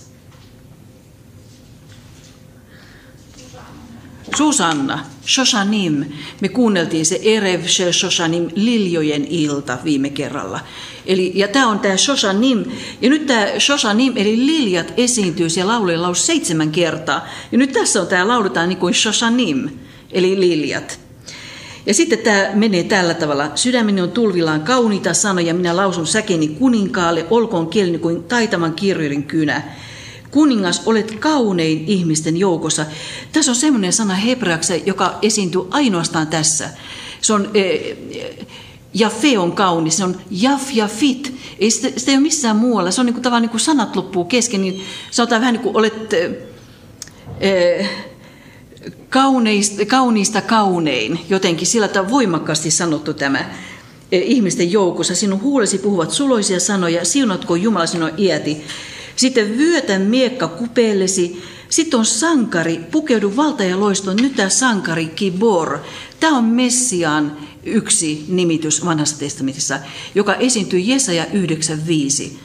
Susanna, 4.37 5.07
Shoshanim. 5.27 6.05
Me 6.41 6.49
kuunneltiin 6.49 7.07
se 7.07 7.21
Erev 7.23 7.65
Shoshanim, 7.93 8.49
liljojen 8.55 9.25
ilta 9.25 9.79
viime 9.85 10.11
kerralla. 10.11 10.61
Eli, 11.07 11.33
ja 11.35 11.49
tämä 11.49 11.69
on 11.69 11.79
tämä 11.79 11.97
Shoshanim. 11.97 12.65
Ja 13.03 13.11
nyt 13.11 13.27
tämä 13.27 13.47
Shoshanim, 13.59 14.13
eli 14.17 14.47
liljat, 14.47 14.95
esiintyy 14.97 15.51
siellä 15.51 15.73
laulujen 15.73 16.03
laulussa 16.03 16.27
seitsemän 16.27 16.71
kertaa. 16.71 17.27
Ja 17.53 17.59
nyt 17.59 17.73
tässä 17.73 18.01
on 18.01 18.07
tämä 18.07 18.29
lauletaan 18.29 18.69
niin 18.69 18.79
kuin 18.79 18.95
Shoshanim, 18.95 19.69
eli 20.13 20.41
liljat. 20.41 21.01
Ja 21.87 21.95
sitten 21.95 22.19
tämä 22.19 22.51
menee 22.55 22.83
tällä 22.83 23.15
tavalla. 23.15 23.51
Sydämeni 23.55 24.01
on 24.01 24.11
tulvillaan 24.11 24.61
kauniita 24.61 25.15
sanoja, 25.15 25.55
minä 25.55 25.77
lausun 25.77 26.07
säkeni 26.07 26.49
kuninkaalle, 26.49 27.27
olkoon 27.31 27.69
kieleni 27.69 27.99
kuin 27.99 28.25
taitaman 28.25 28.75
kirjojen 28.75 29.23
kynä. 29.23 29.63
Kuningas, 30.31 30.83
olet 30.87 31.15
kaunein 31.21 31.85
ihmisten 31.87 32.37
joukossa. 32.37 32.87
Tässä 33.33 33.51
on 33.51 33.55
semmoinen 33.55 33.93
sana 33.93 34.15
hebreaksi, 34.15 34.83
joka 34.87 35.19
esiintyy 35.23 35.61
ainoastaan 35.71 36.27
tässä. 36.27 36.69
Se 37.21 37.33
on, 37.33 37.51
e, 37.55 37.97
ja 38.99 39.11
fe 39.11 39.39
on 39.39 39.53
kaunis, 39.53 39.97
se 39.97 40.05
on 40.05 40.17
jaf 40.31 40.73
ja 40.73 40.89
fit. 40.89 41.35
Ei 41.59 41.71
sitä, 41.71 41.89
sitä 41.97 42.11
ei 42.11 42.17
ole 42.17 42.23
missään 42.23 42.57
muualla. 42.57 42.91
Se 42.91 43.01
on 43.01 43.07
niin 43.07 43.15
kuin, 43.15 43.23
tavallaan 43.23 43.43
niin 43.43 43.51
kuin 43.51 43.61
sanat 43.61 43.97
loppuu 43.97 44.25
kesken, 44.25 44.61
niin 44.61 44.83
sanotaan 45.11 45.41
vähän 45.41 45.55
niin 45.55 45.63
kuin 45.63 45.77
olet... 45.77 46.13
E, 47.41 47.87
kauneista, 49.09 49.85
kauniista 49.85 50.41
kaunein, 50.41 51.21
jotenkin 51.29 51.67
sillä 51.67 51.89
tavalla 51.89 52.11
voimakkaasti 52.11 52.71
sanottu 52.71 53.15
tämä 53.15 53.39
e, 54.13 54.19
ihmisten 54.19 54.73
joukossa. 54.73 55.15
Sinun 55.15 55.43
huulesi 55.43 55.79
puhuvat 55.79 56.11
suloisia 56.11 56.61
sanoja, 56.61 57.05
siunatko 57.05 57.57
Jumala 57.57 57.87
sinun 57.87 58.11
iäti. 58.19 58.65
Sitten 59.19 59.59
vyötä 59.59 59.99
miekka 59.99 60.49
kupeellesi, 60.49 61.43
sitten 61.69 61.99
on 61.99 62.07
sankari, 62.07 62.81
pukeudu 62.91 63.37
valta 63.37 63.65
ja 63.65 63.81
loistoon. 63.81 64.17
Nyt 64.17 64.37
tämä 64.37 64.49
sankari, 64.49 65.07
kibor, 65.07 65.79
tämä 66.21 66.39
on 66.39 66.45
Messiaan 66.45 67.37
yksi 67.65 68.25
nimitys 68.29 68.85
vanhassa 68.85 69.19
testamentissa, 69.19 69.79
joka 70.15 70.35
esiintyy 70.35 70.79
Jesaja 70.79 71.25
9.5 71.25 72.39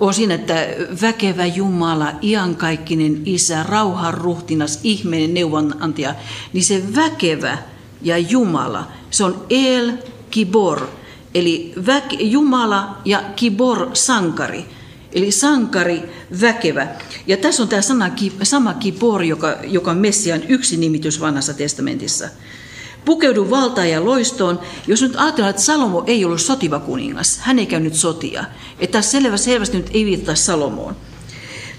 on 0.00 0.14
siinä, 0.14 0.34
että 0.34 0.54
väkevä 1.02 1.46
Jumala, 1.46 2.12
iankaikkinen 2.22 3.22
Isä, 3.24 3.62
rauhan 3.62 4.14
ruhtinas, 4.14 4.80
ihmeinen 4.82 5.34
neuvonantaja, 5.34 6.14
niin 6.52 6.64
se 6.64 6.82
väkevä 6.96 7.58
ja 8.02 8.18
Jumala, 8.18 8.88
se 9.10 9.24
on 9.24 9.46
El 9.50 9.92
Kibor, 10.30 10.86
eli 11.34 11.72
väke, 11.86 12.16
Jumala 12.20 12.98
ja 13.04 13.22
Kibor 13.36 13.90
sankari. 13.92 14.77
Eli 15.12 15.32
sankari, 15.32 16.02
väkevä. 16.40 16.86
Ja 17.26 17.36
tässä 17.36 17.62
on 17.62 17.68
tämä 17.68 17.82
sana, 17.82 18.10
sama 18.42 18.74
kibor, 18.74 19.22
joka, 19.22 19.56
joka 19.64 19.90
on 19.90 19.96
Messian 19.96 20.42
yksi 20.48 20.76
nimitys 20.76 21.20
vanhassa 21.20 21.54
testamentissa. 21.54 22.28
Pukeudu 23.04 23.50
valtaan 23.50 23.90
ja 23.90 24.04
loistoon. 24.04 24.60
Jos 24.86 25.02
nyt 25.02 25.16
ajatellaan, 25.16 25.50
että 25.50 25.62
Salomo 25.62 26.04
ei 26.06 26.24
ollut 26.24 26.40
sotiva 26.40 26.78
kuningas, 26.78 27.38
hän 27.38 27.58
ei 27.58 27.66
käynyt 27.66 27.94
sotia. 27.94 28.44
Että 28.78 29.02
selvä, 29.02 29.36
selvästi 29.36 29.76
nyt 29.76 29.90
ei 29.94 30.04
viittaa 30.04 30.34
Salomoon. 30.34 30.96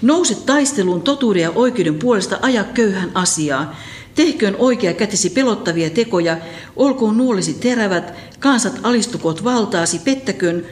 Nouse 0.02 0.34
taisteluun 0.34 1.02
totuuden 1.02 1.42
ja 1.42 1.50
oikeuden 1.50 1.94
puolesta, 1.98 2.38
aja 2.42 2.64
köyhän 2.64 3.10
asiaa. 3.14 3.76
Tehköön 4.14 4.56
oikea 4.58 4.94
kätesi 4.94 5.30
pelottavia 5.30 5.90
tekoja, 5.90 6.38
olkoon 6.76 7.16
nuolisi 7.16 7.54
terävät, 7.54 8.14
kansat 8.38 8.80
alistukoot 8.82 9.44
valtaasi, 9.44 9.98
pettäköön 9.98 10.66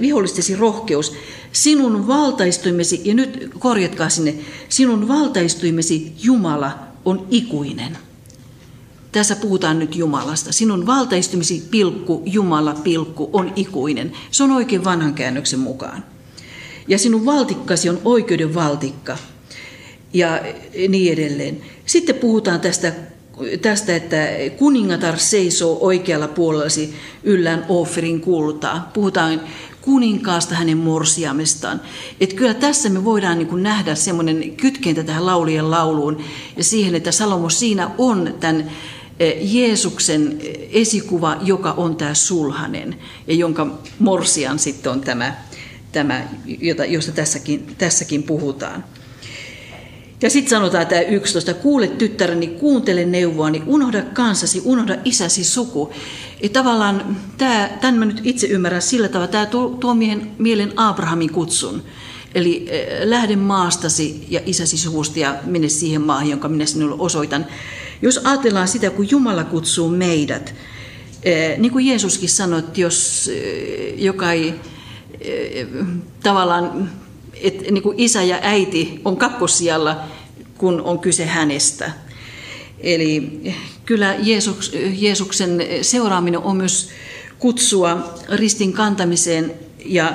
vihollistesi 0.00 0.56
rohkeus. 0.56 1.12
Sinun 1.52 2.06
valtaistuimesi, 2.06 3.00
ja 3.04 3.14
nyt 3.14 3.50
korjatkaa 3.58 4.08
sinne, 4.08 4.34
sinun 4.68 5.08
valtaistuimesi 5.08 6.12
Jumala 6.22 6.78
on 7.04 7.26
ikuinen. 7.30 7.98
Tässä 9.12 9.36
puhutaan 9.36 9.78
nyt 9.78 9.96
Jumalasta. 9.96 10.52
Sinun 10.52 10.86
valtaistumisi 10.86 11.68
pilkku, 11.70 12.22
Jumala 12.26 12.74
pilkku, 12.74 13.30
on 13.32 13.52
ikuinen. 13.56 14.12
Se 14.30 14.42
on 14.42 14.50
oikein 14.50 14.84
vanhan 14.84 15.14
käännöksen 15.14 15.58
mukaan. 15.58 16.04
Ja 16.88 16.98
sinun 16.98 17.26
valtikkasi 17.26 17.88
on 17.88 18.00
oikeuden 18.04 18.54
valtikka. 18.54 19.18
Ja 20.12 20.40
niin 20.88 21.12
edelleen. 21.12 21.60
Sitten 21.86 22.14
puhutaan 22.14 22.60
tästä, 22.60 22.92
tästä 23.62 23.96
että 23.96 24.16
kuningatar 24.56 25.18
seisoo 25.18 25.78
oikealla 25.80 26.28
puolellasi 26.28 26.94
yllään 27.22 27.66
Oferin 27.68 28.20
kultaa. 28.20 28.90
Puhutaan 28.94 29.40
kuninkaasta 29.80 30.54
hänen 30.54 30.78
morsiamestaan. 30.78 31.80
Että 32.20 32.36
kyllä 32.36 32.54
tässä 32.54 32.88
me 32.88 33.04
voidaan 33.04 33.38
niin 33.38 33.48
kuin 33.48 33.62
nähdä 33.62 33.94
semmoinen 33.94 34.56
kytkentä 34.56 35.02
tähän 35.02 35.26
laulien 35.26 35.70
lauluun 35.70 36.24
ja 36.56 36.64
siihen, 36.64 36.94
että 36.94 37.12
Salomo 37.12 37.50
siinä 37.50 37.90
on 37.98 38.34
tämän 38.40 38.70
Jeesuksen 39.42 40.38
esikuva, 40.72 41.36
joka 41.42 41.72
on 41.72 41.96
tämä 41.96 42.14
sulhanen 42.14 42.96
ja 43.26 43.34
jonka 43.34 43.78
morsian 43.98 44.58
sitten 44.58 44.92
on 44.92 45.00
tämä, 45.00 45.36
tämä 45.92 46.28
jota, 46.46 46.84
josta 46.84 47.12
tässäkin, 47.12 47.66
tässäkin 47.78 48.22
puhutaan. 48.22 48.84
Ja 50.22 50.30
sitten 50.30 50.50
sanotaan 50.50 50.86
tämä 50.86 51.00
11, 51.00 51.54
kuule 51.54 51.88
tyttäreni, 51.88 52.46
kuuntele 52.46 53.04
neuvoani, 53.04 53.62
unohda 53.66 54.02
kansasi, 54.02 54.62
unohda 54.64 54.96
isäsi 55.04 55.44
suku. 55.44 55.92
Ja 56.42 56.48
tavallaan 56.48 57.16
tämä, 57.38 57.70
tämän 57.80 57.98
mä 57.98 58.04
nyt 58.04 58.20
itse 58.24 58.46
ymmärrän 58.46 58.82
sillä 58.82 59.08
tavalla, 59.08 59.28
tämä 59.28 59.46
tuo, 59.46 59.68
tuo 59.68 59.94
miehen 59.94 60.30
mielen 60.38 60.72
Abrahamin 60.76 61.32
kutsun. 61.32 61.82
Eli 62.34 62.66
lähde 63.04 63.36
maastasi 63.36 64.26
ja 64.28 64.40
isäsi 64.46 64.78
suvusta 64.78 65.18
ja 65.18 65.36
mene 65.44 65.68
siihen 65.68 66.02
maahan, 66.02 66.30
jonka 66.30 66.48
minä 66.48 66.66
sinulle 66.66 66.96
osoitan. 66.98 67.46
Jos 68.02 68.20
ajatellaan 68.24 68.68
sitä, 68.68 68.90
kun 68.90 69.10
Jumala 69.10 69.44
kutsuu 69.44 69.88
meidät, 69.88 70.54
eh, 71.22 71.58
niin 71.58 71.72
kuin 71.72 71.86
Jeesuskin 71.86 72.28
sanoi, 72.28 72.58
että 72.58 72.80
jos 72.80 73.30
eh, 73.34 73.94
joka 73.96 74.32
ei 74.32 74.54
eh, 75.20 75.66
tavallaan, 76.22 76.90
että 77.40 77.70
niin 77.70 77.82
kuin 77.82 77.98
isä 77.98 78.22
ja 78.22 78.38
äiti 78.42 79.00
on 79.04 79.16
kakkosijalla, 79.16 80.04
kun 80.60 80.80
on 80.80 80.98
kyse 80.98 81.26
hänestä. 81.26 81.90
Eli 82.80 83.40
kyllä 83.86 84.14
Jeesus, 84.18 84.72
Jeesuksen 84.92 85.58
seuraaminen 85.82 86.40
on 86.40 86.56
myös 86.56 86.90
kutsua 87.38 88.14
ristin 88.28 88.72
kantamiseen 88.72 89.52
ja 89.84 90.12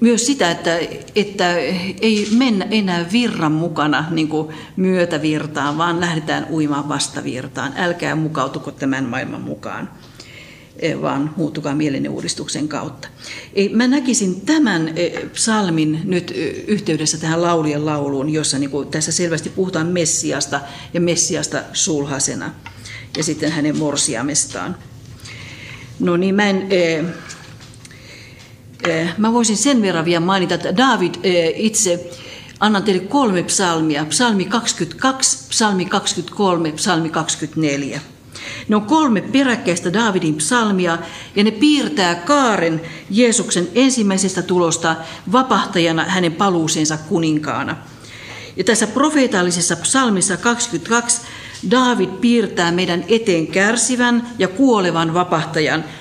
myös 0.00 0.26
sitä, 0.26 0.50
että, 0.50 0.78
että 1.16 1.56
ei 2.00 2.28
mennä 2.38 2.66
enää 2.70 3.06
virran 3.12 3.52
mukana 3.52 4.04
niin 4.10 4.28
kuin 4.28 4.54
myötävirtaan, 4.76 5.78
vaan 5.78 6.00
lähdetään 6.00 6.46
uimaan 6.50 6.88
vastavirtaan. 6.88 7.72
Älkää 7.76 8.14
mukautuko 8.14 8.70
tämän 8.70 9.04
maailman 9.04 9.40
mukaan, 9.40 9.90
vaan 11.02 11.34
muuttukaa 11.36 11.74
mielenne 11.74 12.08
uudistuksen 12.08 12.68
kautta. 12.68 13.08
Mä 13.72 13.86
näkisin 13.86 14.40
tämän 14.40 14.92
eh, 14.96 15.30
psalmin 15.32 16.00
nyt 16.04 16.30
eh, 16.30 16.64
yhteydessä 16.66 17.18
tähän 17.18 17.42
laulien 17.42 17.86
lauluun, 17.86 18.30
jossa 18.30 18.58
niin 18.58 18.70
kuin, 18.70 18.88
tässä 18.88 19.12
selvästi 19.12 19.50
puhutaan 19.50 19.86
Messiasta 19.86 20.60
ja 20.94 21.00
Messiasta 21.00 21.62
sulhasena 21.72 22.54
ja 23.16 23.24
sitten 23.24 23.52
hänen 23.52 23.78
morsiamestaan. 23.78 24.76
No 26.00 26.16
niin, 26.16 26.34
mä 26.34 26.46
en... 26.46 26.66
Eh, 26.70 27.04
mä 29.18 29.32
voisin 29.32 29.56
sen 29.56 29.82
verran 29.82 30.04
vielä 30.04 30.20
mainita, 30.20 30.54
että 30.54 30.76
David 30.76 31.14
eh, 31.22 31.52
itse, 31.56 32.10
annan 32.60 32.82
teille 32.82 33.02
kolme 33.02 33.42
psalmia, 33.42 34.04
psalmi 34.04 34.44
22, 34.44 35.48
psalmi 35.48 35.84
23, 35.84 36.72
psalmi 36.72 37.08
24. 37.08 38.00
Ne 38.68 38.76
on 38.76 38.82
kolme 38.82 39.20
peräkkäistä 39.20 39.92
Davidin 39.92 40.34
psalmia 40.34 40.98
ja 41.36 41.44
ne 41.44 41.50
piirtää 41.50 42.14
kaaren 42.14 42.80
Jeesuksen 43.10 43.68
ensimmäisestä 43.74 44.42
tulosta 44.42 44.96
vapahtajana 45.32 46.04
hänen 46.04 46.32
paluuseensa 46.32 46.96
kuninkaana. 46.96 47.76
Ja 48.56 48.64
tässä 48.64 48.86
profeetallisessa 48.86 49.76
psalmissa 49.76 50.36
22 50.36 51.20
David 51.70 52.08
piirtää 52.20 52.72
meidän 52.72 53.04
eteen 53.08 53.46
kärsivän 53.46 54.28
ja 54.38 54.48
kuolevan 54.48 55.14
vapahtajan– 55.14 55.84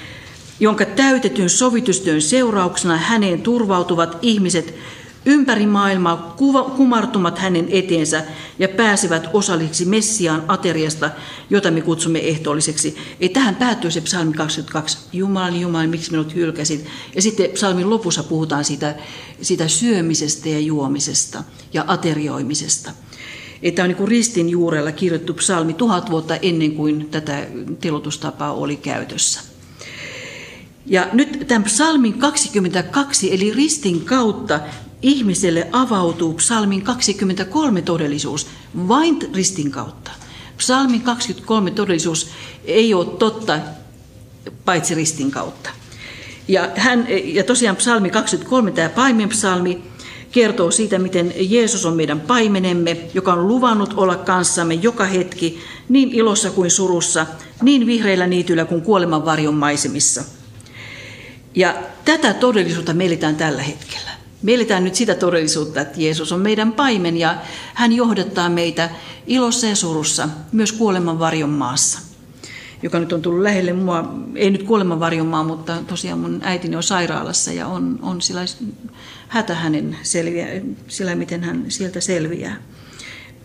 jonka 0.59 0.85
täytetyn 0.85 1.49
sovitustyön 1.49 2.21
seurauksena 2.21 2.97
häneen 2.97 3.41
turvautuvat 3.41 4.17
ihmiset 4.21 4.75
ympäri 5.25 5.65
maailmaa 5.67 6.35
kumartumat 6.77 7.39
hänen 7.39 7.67
eteensä 7.69 8.23
ja 8.59 8.69
pääsevät 8.69 9.29
osallisiksi 9.33 9.85
Messiaan 9.85 10.43
ateriasta, 10.47 11.09
jota 11.49 11.71
me 11.71 11.81
kutsumme 11.81 12.19
ehtoolliseksi. 12.19 12.97
Ei 13.19 13.29
tähän 13.29 13.55
päättyy 13.55 13.91
se 13.91 14.01
psalmi 14.01 14.33
22. 14.33 14.97
Jumalani, 15.13 15.61
Jumalani, 15.61 15.87
miksi 15.87 16.11
minut 16.11 16.35
hylkäsit? 16.35 16.85
Ja 17.15 17.21
sitten 17.21 17.49
psalmin 17.49 17.89
lopussa 17.89 18.23
puhutaan 18.23 18.65
siitä, 18.65 18.95
siitä 19.41 19.67
syömisestä 19.67 20.49
ja 20.49 20.59
juomisesta 20.59 21.43
ja 21.73 21.83
aterioimisesta. 21.87 22.91
Että 23.61 23.83
on 23.83 23.89
niin 23.89 24.07
ristin 24.07 24.49
juurella 24.49 24.91
kirjoittu 24.91 25.33
psalmi 25.33 25.73
tuhat 25.73 26.11
vuotta 26.11 26.35
ennen 26.35 26.71
kuin 26.71 27.09
tätä 27.11 27.47
telotustapaa 27.79 28.53
oli 28.53 28.75
käytössä. 28.75 29.41
Ja 30.85 31.07
nyt 31.13 31.45
tämän 31.47 31.63
psalmin 31.63 32.13
22, 32.13 33.33
eli 33.33 33.53
ristin 33.53 34.05
kautta, 34.05 34.59
ihmiselle 35.01 35.67
avautuu 35.71 36.33
psalmin 36.33 36.81
23 36.81 37.81
todellisuus, 37.81 38.47
vain 38.87 39.19
ristin 39.33 39.71
kautta. 39.71 40.11
Psalmin 40.57 41.01
23 41.01 41.71
todellisuus 41.71 42.29
ei 42.65 42.93
ole 42.93 43.05
totta, 43.05 43.59
paitsi 44.65 44.95
ristin 44.95 45.31
kautta. 45.31 45.69
Ja, 46.47 46.69
hän, 46.75 47.07
ja 47.23 47.43
tosiaan 47.43 47.75
psalmi 47.75 48.09
23, 48.09 48.71
tämä 48.71 48.89
paimenpsalmi, 48.89 49.81
kertoo 50.31 50.71
siitä, 50.71 50.99
miten 50.99 51.33
Jeesus 51.39 51.85
on 51.85 51.95
meidän 51.95 52.19
paimenemme, 52.19 52.97
joka 53.13 53.33
on 53.33 53.47
luvannut 53.47 53.93
olla 53.97 54.15
kanssamme 54.15 54.73
joka 54.73 55.05
hetki, 55.05 55.59
niin 55.89 56.09
ilossa 56.11 56.49
kuin 56.49 56.71
surussa, 56.71 57.25
niin 57.61 57.85
vihreillä 57.85 58.27
niityillä 58.27 58.65
kuin 58.65 58.81
kuoleman 58.81 59.25
varjon 59.25 59.53
maisemissa– 59.53 60.23
ja 61.55 61.75
tätä 62.05 62.33
todellisuutta 62.33 62.93
me 62.93 63.05
eletään 63.05 63.35
tällä 63.35 63.61
hetkellä. 63.61 64.11
Me 64.45 64.53
eletään 64.53 64.83
nyt 64.83 64.95
sitä 64.95 65.15
todellisuutta, 65.15 65.81
että 65.81 66.01
Jeesus 66.01 66.31
on 66.31 66.39
meidän 66.39 66.73
paimen 66.73 67.17
ja 67.17 67.35
hän 67.73 67.93
johdattaa 67.93 68.49
meitä 68.49 68.89
ilossa 69.27 69.67
ja 69.67 69.75
surussa, 69.75 70.29
myös 70.51 70.71
kuoleman 70.71 71.19
varjon 71.19 71.49
maassa, 71.49 71.99
joka 72.83 72.99
nyt 72.99 73.13
on 73.13 73.21
tullut 73.21 73.41
lähelle 73.41 73.73
mua, 73.73 74.13
ei 74.35 74.49
nyt 74.49 74.63
kuoleman 74.63 74.99
varjon 74.99 75.27
maa, 75.27 75.43
mutta 75.43 75.77
tosiaan 75.87 76.19
mun 76.19 76.39
äitini 76.43 76.75
on 76.75 76.83
sairaalassa 76.83 77.51
ja 77.51 77.67
on, 77.67 77.99
on 78.01 78.21
sillä 78.21 78.41
hätä 79.27 79.55
hänen 79.55 79.97
selviä, 80.03 80.47
sillä 80.87 81.15
miten 81.15 81.43
hän 81.43 81.65
sieltä 81.69 82.01
selviää. 82.01 82.57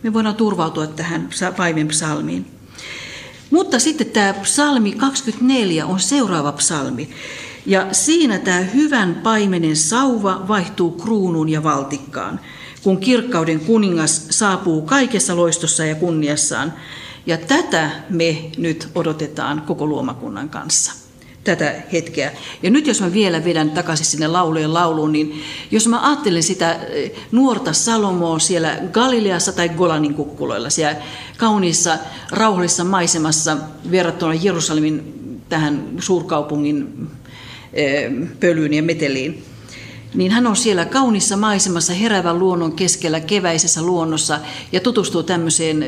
Me 0.03 0.13
voidaan 0.13 0.35
turvautua 0.35 0.87
tähän 0.87 1.29
paimen 1.57 1.87
psalmiin. 1.87 2.45
Mutta 3.51 3.79
sitten 3.79 4.09
tämä 4.09 4.33
psalmi 4.33 4.91
24 4.91 5.85
on 5.85 5.99
seuraava 5.99 6.51
psalmi. 6.51 7.09
Ja 7.65 7.87
siinä 7.91 8.39
tämä 8.39 8.59
hyvän 8.59 9.15
paimenen 9.23 9.75
sauva 9.75 10.45
vaihtuu 10.47 10.91
kruunuun 10.91 11.49
ja 11.49 11.63
valtikkaan, 11.63 12.39
kun 12.83 12.97
kirkkauden 12.97 13.59
kuningas 13.59 14.25
saapuu 14.29 14.81
kaikessa 14.81 15.35
loistossa 15.35 15.85
ja 15.85 15.95
kunniassaan. 15.95 16.73
Ja 17.25 17.37
tätä 17.37 17.91
me 18.09 18.51
nyt 18.57 18.89
odotetaan 18.95 19.61
koko 19.61 19.87
luomakunnan 19.87 20.49
kanssa 20.49 21.01
tätä 21.43 21.75
hetkeä. 21.93 22.31
Ja 22.63 22.69
nyt 22.69 22.87
jos 22.87 23.01
mä 23.01 23.13
vielä 23.13 23.43
vedän 23.43 23.71
takaisin 23.71 24.05
sinne 24.05 24.27
laulujen 24.27 24.73
lauluun, 24.73 25.11
niin 25.11 25.43
jos 25.71 25.87
mä 25.87 26.07
ajattelen 26.07 26.43
sitä 26.43 26.73
eh, 26.73 27.11
nuorta 27.31 27.73
Salomoa 27.73 28.39
siellä 28.39 28.77
Galileassa 28.91 29.51
tai 29.51 29.69
Golanin 29.69 30.13
kukkuloilla, 30.13 30.69
siellä 30.69 31.01
kauniissa, 31.37 31.97
rauhallisessa 32.31 32.83
maisemassa 32.83 33.57
verrattuna 33.91 34.33
Jerusalemin 34.33 35.21
tähän 35.49 35.83
suurkaupungin 35.99 37.07
pölyyn 38.39 38.73
ja 38.73 38.83
meteliin, 38.83 39.43
niin 40.13 40.31
hän 40.31 40.47
on 40.47 40.55
siellä 40.55 40.85
kaunissa 40.85 41.37
maisemassa 41.37 41.93
herävän 41.93 42.39
luonnon 42.39 42.71
keskellä 42.71 43.19
keväisessä 43.19 43.81
luonnossa 43.81 44.39
ja 44.71 44.79
tutustuu 44.79 45.23
tämmöiseen 45.23 45.85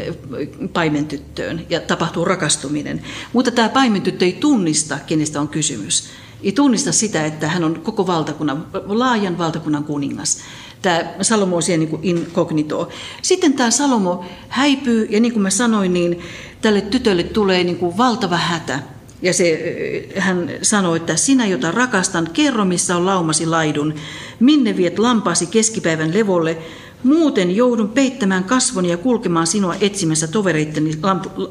paimentyttöön 0.73 1.65
ja 1.69 1.79
tapahtuu 1.79 2.25
rakastuminen. 2.25 3.01
Mutta 3.33 3.51
tämä 3.51 3.69
paimentyttö 3.69 4.25
ei 4.25 4.33
tunnista, 4.33 4.97
kenestä 5.07 5.41
on 5.41 5.47
kysymys. 5.47 6.09
Ei 6.43 6.51
tunnista 6.51 6.91
sitä, 6.91 7.25
että 7.25 7.47
hän 7.47 7.63
on 7.63 7.81
koko 7.83 8.07
valtakunnan, 8.07 8.67
laajan 8.85 9.37
valtakunnan 9.37 9.83
kuningas. 9.83 10.37
Tämä 10.81 11.03
Salomo 11.21 11.55
on 11.55 11.63
siellä 11.63 11.85
niin 11.85 11.99
inkognito. 12.03 12.89
Sitten 13.21 13.53
tämä 13.53 13.71
Salomo 13.71 14.25
häipyy 14.49 15.07
ja 15.09 15.19
niin 15.19 15.33
kuin 15.33 15.43
mä 15.43 15.49
sanoin, 15.49 15.93
niin 15.93 16.19
tälle 16.61 16.81
tytölle 16.81 17.23
tulee 17.23 17.63
niin 17.63 17.77
kuin 17.77 17.97
valtava 17.97 18.37
hätä. 18.37 18.79
Ja 19.23 19.33
se, 19.33 20.07
hän 20.17 20.49
sanoi, 20.61 20.97
että 20.97 21.15
sinä, 21.15 21.45
jota 21.45 21.71
rakastan, 21.71 22.29
kerro, 22.33 22.65
missä 22.65 22.95
on 22.95 23.05
laumasi 23.05 23.45
laidun. 23.45 23.95
Minne 24.39 24.77
viet 24.77 24.99
lampaasi 24.99 25.45
keskipäivän 25.45 26.13
levolle? 26.13 26.57
Muuten 27.03 27.55
joudun 27.55 27.89
peittämään 27.89 28.43
kasvoni 28.43 28.89
ja 28.89 28.97
kulkemaan 28.97 29.47
sinua 29.47 29.75
etsimässä 29.81 30.27
tovereitteni 30.27 30.91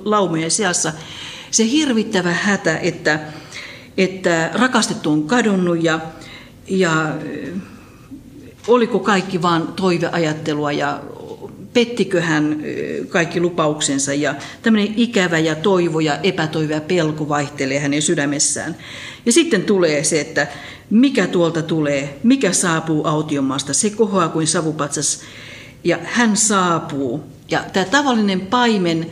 laumojen 0.04 0.50
seassa. 0.50 0.92
Se 1.50 1.70
hirvittävä 1.70 2.32
hätä, 2.32 2.78
että, 2.78 3.20
että 3.96 4.50
rakastettu 4.54 5.10
on 5.10 5.26
kadonnut 5.26 5.82
ja, 5.82 6.00
ja 6.68 7.14
oliko 8.68 8.98
kaikki 8.98 9.42
vain 9.42 9.66
toiveajattelua 9.66 10.72
ja 10.72 11.00
pettikö 11.72 12.20
hän 12.20 12.62
kaikki 13.08 13.40
lupauksensa 13.40 14.14
ja 14.14 14.34
tämmöinen 14.62 14.94
ikävä 14.96 15.38
ja 15.38 15.54
toivo 15.54 16.00
ja 16.00 16.18
epätoivo 16.22 16.72
ja 16.72 16.80
pelko 16.80 17.28
vaihtelee 17.28 17.78
hänen 17.78 18.02
sydämessään. 18.02 18.76
Ja 19.26 19.32
sitten 19.32 19.62
tulee 19.62 20.04
se, 20.04 20.20
että 20.20 20.46
mikä 20.90 21.26
tuolta 21.26 21.62
tulee, 21.62 22.18
mikä 22.22 22.52
saapuu 22.52 23.06
autiomaasta, 23.06 23.74
se 23.74 23.90
kohoaa 23.90 24.28
kuin 24.28 24.46
savupatsas 24.46 25.20
ja 25.84 25.98
hän 26.04 26.36
saapuu. 26.36 27.24
Ja 27.50 27.64
tämä 27.72 27.86
tavallinen 27.86 28.40
paimen 28.40 29.06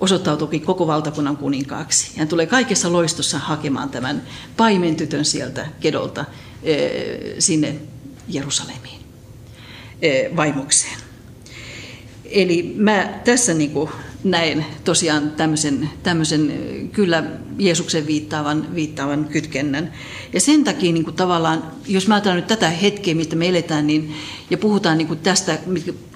osoittautuikin 0.00 0.62
koko 0.62 0.86
valtakunnan 0.86 1.36
kuninkaaksi. 1.36 2.18
Hän 2.18 2.28
tulee 2.28 2.46
kaikessa 2.46 2.92
loistossa 2.92 3.38
hakemaan 3.38 3.90
tämän 3.90 4.22
paimentytön 4.56 5.24
sieltä 5.24 5.66
kedolta 5.80 6.24
sinne 7.38 7.76
Jerusalemiin 8.28 9.00
vaimokseen. 10.36 11.07
Eli 12.28 12.74
mä 12.76 13.20
tässä 13.24 13.54
niin 13.54 13.70
kuin 13.70 13.90
näen 14.24 14.66
tosiaan 14.84 15.30
tämmöisen, 15.30 15.90
tämmöisen 16.02 16.52
kyllä 16.92 17.24
Jeesuksen 17.58 18.06
viittaavan, 18.06 18.74
viittaavan 18.74 19.24
kytkennän. 19.24 19.92
Ja 20.32 20.40
sen 20.40 20.64
takia 20.64 20.92
niin 20.92 21.04
kuin 21.04 21.16
tavallaan, 21.16 21.62
jos 21.86 22.08
mä 22.08 22.14
ajattelen 22.14 22.36
nyt 22.36 22.46
tätä 22.46 22.70
hetkeä, 22.70 23.14
mistä 23.14 23.36
me 23.36 23.48
eletään, 23.48 23.86
niin, 23.86 24.14
ja 24.50 24.58
puhutaan 24.58 24.98
niin 24.98 25.08
kuin 25.08 25.20
tästä, 25.20 25.58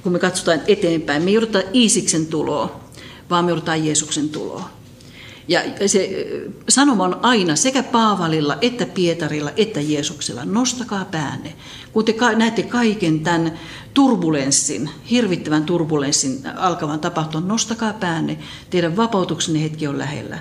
kun 0.03 0.13
me 0.13 0.19
katsotaan 0.19 0.61
eteenpäin, 0.67 1.23
me 1.23 1.39
odota 1.39 1.63
Iisiksen 1.75 2.27
tuloa, 2.27 2.81
vaan 3.31 3.45
me 3.45 3.53
odotetaan 3.53 3.87
Jeesuksen 3.87 4.29
tuloa. 4.29 4.82
Ja 5.53 5.61
se 5.87 6.27
sanoma 6.69 7.05
on 7.05 7.19
aina 7.23 7.57
sekä 7.57 7.83
Paavalilla, 7.83 8.59
että 8.61 8.87
Pietarilla, 8.87 9.51
että 9.57 9.81
Jeesuksella. 9.81 10.45
Nostakaa 10.45 11.05
päänne. 11.05 11.55
Kun 11.93 12.05
te 12.05 12.15
näette 12.37 12.63
kaiken 12.63 13.21
tämän 13.21 13.53
turbulenssin, 13.95 14.91
hirvittävän 15.11 15.65
turbulenssin 15.65 16.43
alkavan 16.57 17.01
tapahtua, 17.01 17.41
nostakaa 17.41 17.93
päänne. 17.93 18.39
Teidän 18.71 18.97
vapautuksenne 18.97 19.63
hetki 19.63 19.87
on 19.87 19.99
lähellä. 19.99 20.39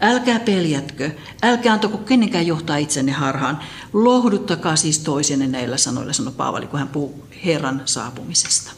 Älkää 0.00 0.40
peljätkö, 0.40 1.10
älkää 1.42 1.72
antako 1.72 1.98
kenenkään 1.98 2.46
johtaa 2.46 2.76
itsenne 2.76 3.12
harhaan. 3.12 3.58
Lohduttakaa 3.92 4.76
siis 4.76 4.98
toisenne 4.98 5.46
näillä 5.46 5.76
sanoilla, 5.76 6.12
sanoi 6.12 6.34
Paavali, 6.36 6.66
kun 6.66 6.78
hän 6.78 6.88
puhuu 6.88 7.26
Herran 7.44 7.82
saapumisesta. 7.84 8.72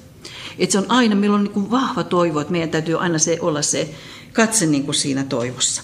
Et 0.58 0.70
se 0.70 0.78
on 0.78 0.86
aina, 0.88 1.14
meillä 1.14 1.36
on 1.36 1.50
niin 1.54 1.70
vahva 1.70 2.04
toivo, 2.04 2.40
että 2.40 2.52
meidän 2.52 2.70
täytyy 2.70 3.00
aina 3.00 3.18
se 3.18 3.38
olla 3.40 3.62
se 3.62 3.94
katse 4.38 4.66
niin 4.66 4.84
kuin 4.84 4.94
siinä 4.94 5.24
toivossa. 5.24 5.82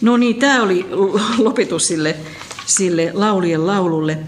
No 0.00 0.16
niin, 0.16 0.36
tämä 0.36 0.62
oli 0.62 0.86
lopetus 1.46 1.86
sille, 1.86 2.16
sille 2.66 3.10
laulien 3.14 3.66
laululle. 3.66 4.18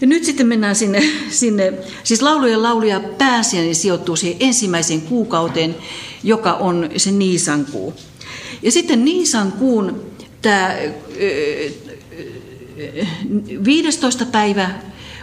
Ja 0.00 0.06
nyt 0.06 0.24
sitten 0.24 0.46
mennään 0.46 0.76
sinne, 0.76 1.02
sinne 1.30 1.72
siis 2.04 2.22
laulujen 2.22 2.62
lauluja 2.62 3.00
pääsiäinen 3.00 3.74
sijoittuu 3.74 4.16
siihen 4.16 4.36
ensimmäiseen 4.40 5.00
kuukauteen, 5.00 5.76
joka 6.24 6.52
on 6.52 6.90
se 6.96 7.10
Niisan 7.10 7.66
kuu. 7.72 7.94
Ja 8.62 8.72
sitten 8.72 9.04
Niisan 9.04 9.52
kuun 9.52 10.00
tämä 10.42 10.74
15. 13.64 14.24
päivä 14.24 14.70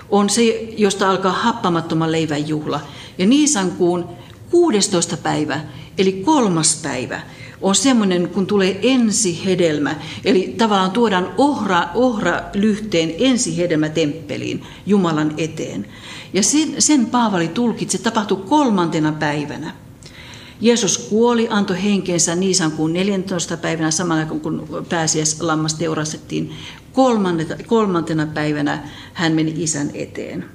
on 0.09 0.29
se, 0.29 0.43
josta 0.77 1.09
alkaa 1.09 1.31
happamattoman 1.31 2.11
leivän 2.11 2.47
juhla. 2.47 2.79
Ja 3.17 3.25
Niisan 3.25 3.71
kuun 3.71 4.09
16. 4.51 5.17
päivä 5.17 5.61
Eli 5.97 6.11
kolmas 6.11 6.79
päivä 6.83 7.21
on 7.61 7.75
semmoinen, 7.75 8.29
kun 8.29 8.47
tulee 8.47 8.79
ensihedelmä, 8.81 9.95
eli 10.25 10.55
tavallaan 10.57 10.91
tuodaan 10.91 11.33
ohra, 11.37 11.87
ohra 11.95 12.41
lyhteen 12.53 13.13
ensihedelmä 13.17 13.89
temppeliin 13.89 14.63
Jumalan 14.85 15.33
eteen. 15.37 15.87
Ja 16.33 16.43
sen, 16.43 16.75
sen 16.79 17.05
Paavali 17.05 17.47
tulkitsi, 17.47 17.97
tapahtui 17.97 18.37
kolmantena 18.37 19.11
päivänä. 19.11 19.73
Jeesus 20.61 20.97
kuoli, 20.97 21.47
antoi 21.49 21.83
henkensä 21.83 22.35
Niisan 22.35 22.71
kuun 22.71 22.93
14. 22.93 23.57
päivänä, 23.57 23.91
samalla 23.91 24.25
kun 24.25 24.67
lammas 25.39 25.73
teurastettiin. 25.73 26.53
Kolmantena 27.67 28.25
päivänä 28.25 28.89
hän 29.13 29.33
meni 29.33 29.53
isän 29.57 29.89
eteen. 29.93 30.45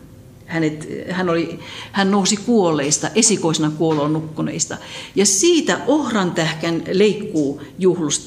Hänet, 0.48 0.88
hän, 1.10 1.30
oli, 1.30 1.58
hän 1.92 2.10
nousi 2.10 2.36
kuolleista, 2.36 3.10
esikoisena 3.14 3.70
kuoloon 3.70 4.12
nukkuneista. 4.12 4.76
Ja 5.14 5.26
siitä 5.26 5.80
ohran 5.86 6.30
tähkän 6.32 6.82
leikkuu 6.92 7.62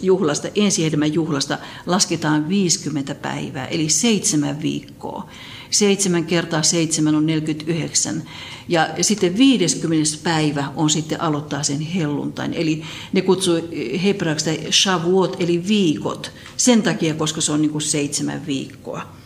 juhlasta, 0.01 0.47
ensihedelmän 0.55 1.13
juhlasta, 1.13 1.57
lasketaan 1.85 2.49
50 2.49 3.15
päivää, 3.15 3.67
eli 3.67 3.89
seitsemän 3.89 4.61
viikkoa. 4.61 5.27
Seitsemän 5.69 6.25
kertaa 6.25 6.63
seitsemän 6.63 7.15
on 7.15 7.25
49. 7.25 8.23
Ja 8.67 8.89
sitten 9.01 9.37
50. 9.37 10.17
päivä 10.23 10.65
on 10.75 10.89
sitten 10.89 11.21
aloittaa 11.21 11.63
sen 11.63 11.81
helluntain. 11.81 12.53
Eli 12.53 12.83
ne 13.13 13.21
kutsuu 13.21 13.55
hebraaksi 14.03 14.71
shavuot, 14.71 15.35
eli 15.39 15.67
viikot. 15.67 16.31
Sen 16.57 16.83
takia, 16.83 17.13
koska 17.13 17.41
se 17.41 17.51
on 17.51 17.61
niin 17.61 17.71
kuin 17.71 17.81
seitsemän 17.81 18.45
viikkoa. 18.45 19.20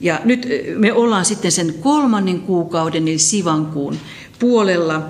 Ja 0.00 0.20
nyt 0.24 0.48
me 0.76 0.92
ollaan 0.92 1.24
sitten 1.24 1.52
sen 1.52 1.74
kolmannen 1.80 2.40
kuukauden, 2.40 3.08
eli 3.08 3.18
sivankuun 3.18 3.98
puolella, 4.38 5.02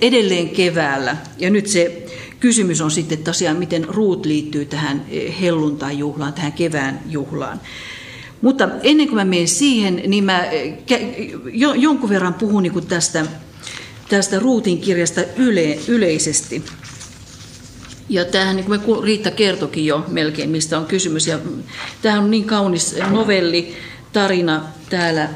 edelleen 0.00 0.48
keväällä. 0.48 1.16
Ja 1.38 1.50
nyt 1.50 1.66
se 1.66 2.06
kysymys 2.40 2.80
on 2.80 2.90
sitten 2.90 3.18
tosiaan, 3.18 3.56
miten 3.56 3.84
ruut 3.84 4.26
liittyy 4.26 4.64
tähän 4.64 5.04
helluntai-juhlaan, 5.40 6.32
tähän 6.32 6.52
kevään 6.52 7.00
juhlaan. 7.10 7.60
Mutta 8.42 8.68
ennen 8.82 9.06
kuin 9.06 9.16
mä 9.16 9.24
menen 9.24 9.48
siihen, 9.48 10.02
niin 10.06 10.24
mä 10.24 10.44
jo, 11.52 11.74
jonkun 11.74 12.08
verran 12.08 12.34
puhun 12.34 12.62
niin 12.62 12.86
tästä, 12.86 13.26
tästä 14.08 14.38
Ruutin 14.38 14.78
kirjasta 14.78 15.20
yle, 15.36 15.78
yleisesti. 15.88 16.62
Ja 18.08 18.24
tämähän, 18.24 18.56
niin 18.56 18.80
kuin 18.80 19.04
Riitta 19.04 19.30
kertokin 19.30 19.86
jo 19.86 20.04
melkein, 20.08 20.50
mistä 20.50 20.78
on 20.78 20.86
kysymys. 20.86 21.26
Ja 21.26 21.38
tämähän 22.02 22.24
on 22.24 22.30
niin 22.30 22.44
kaunis 22.44 22.96
novelli, 23.10 23.74
tarina 24.16 24.62
täällä 24.90 25.28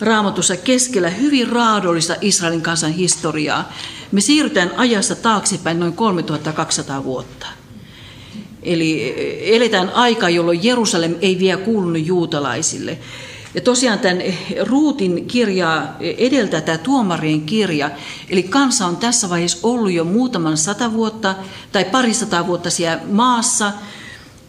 raamatussa 0.00 0.56
keskellä 0.56 1.10
hyvin 1.10 1.48
raadollista 1.48 2.16
Israelin 2.20 2.62
kansan 2.62 2.92
historiaa. 2.92 3.72
Me 4.12 4.20
siirrytään 4.20 4.70
ajassa 4.76 5.14
taaksepäin 5.14 5.80
noin 5.80 5.92
3200 5.92 7.04
vuotta. 7.04 7.46
Eli 8.62 9.14
eletään 9.56 9.90
aika, 9.90 10.28
jolloin 10.28 10.64
Jerusalem 10.64 11.14
ei 11.20 11.38
vielä 11.38 11.60
kuulunut 11.60 12.06
juutalaisille. 12.06 12.98
Ja 13.54 13.60
tosiaan 13.60 13.98
tämän 13.98 14.22
Ruutin 14.66 15.26
kirjaa 15.26 15.96
edeltää 16.00 16.60
tämä 16.60 16.78
tuomarien 16.78 17.40
kirja, 17.40 17.90
eli 18.28 18.42
kansa 18.42 18.86
on 18.86 18.96
tässä 18.96 19.30
vaiheessa 19.30 19.58
ollut 19.62 19.92
jo 19.92 20.04
muutaman 20.04 20.56
sata 20.56 20.92
vuotta 20.92 21.34
tai 21.72 21.84
parisataa 21.84 22.46
vuotta 22.46 22.70
siellä 22.70 23.02
maassa, 23.10 23.72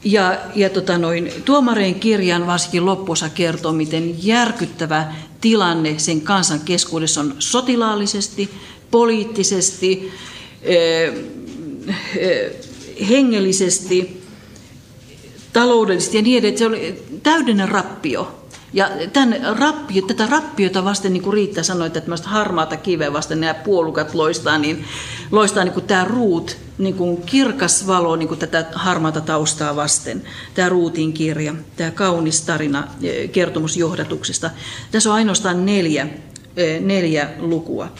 ja, 0.03 0.37
ja 0.55 0.69
tota 0.69 0.97
noin, 0.97 1.33
tuomareen 1.45 1.95
kirjan 1.95 2.47
varsinkin 2.47 2.85
loppuosa 2.85 3.29
kertoo, 3.29 3.73
miten 3.73 4.25
järkyttävä 4.25 5.13
tilanne 5.41 5.99
sen 5.99 6.21
kansan 6.21 6.59
keskuudessa 6.59 7.21
on 7.21 7.35
sotilaallisesti, 7.39 8.49
poliittisesti, 8.91 10.11
eh, 10.61 11.13
eh, 12.17 12.51
hengellisesti, 13.09 14.23
taloudellisesti 15.53 16.17
ja 16.17 16.23
niin 16.23 16.37
edelleen. 16.37 16.57
Se 16.57 16.65
oli 16.65 17.03
täydellinen 17.23 17.69
rappio. 17.69 18.42
Ja 18.73 18.89
tämän 19.13 19.41
rappio, 19.59 20.01
tätä 20.01 20.27
rappiota 20.27 20.83
vasten 20.83 21.13
niin 21.13 21.23
kuin 21.23 21.33
Riitta 21.33 21.63
sanoi, 21.63 21.87
että 21.87 22.01
tämmöistä 22.01 22.29
harmaata 22.29 22.77
kiveä 22.77 23.13
vasten 23.13 23.39
nämä 23.39 23.53
puolukat 23.53 24.13
loistaa, 24.13 24.57
niin 24.57 24.85
loistaa 25.31 25.63
niin 25.63 25.73
kuin 25.73 25.85
tämä 25.85 26.05
ruut, 26.05 26.57
niin 26.77 26.95
kuin 26.95 27.21
kirkas 27.21 27.87
valo 27.87 28.15
niin 28.15 28.27
kuin 28.27 28.39
tätä 28.39 28.65
harmaata 28.75 29.21
taustaa 29.21 29.75
vasten. 29.75 30.23
Tämä 30.53 30.69
ruutin 30.69 31.13
kirja, 31.13 31.55
tämä 31.75 31.91
kaunis 31.91 32.41
tarina 32.41 32.87
eh, 33.01 33.31
kertomusjohdatuksesta. 33.31 34.49
Tässä 34.91 35.09
on 35.09 35.15
ainoastaan 35.15 35.65
neljä, 35.65 36.07
eh, 36.57 36.81
neljä 36.81 37.29
lukua. 37.39 37.91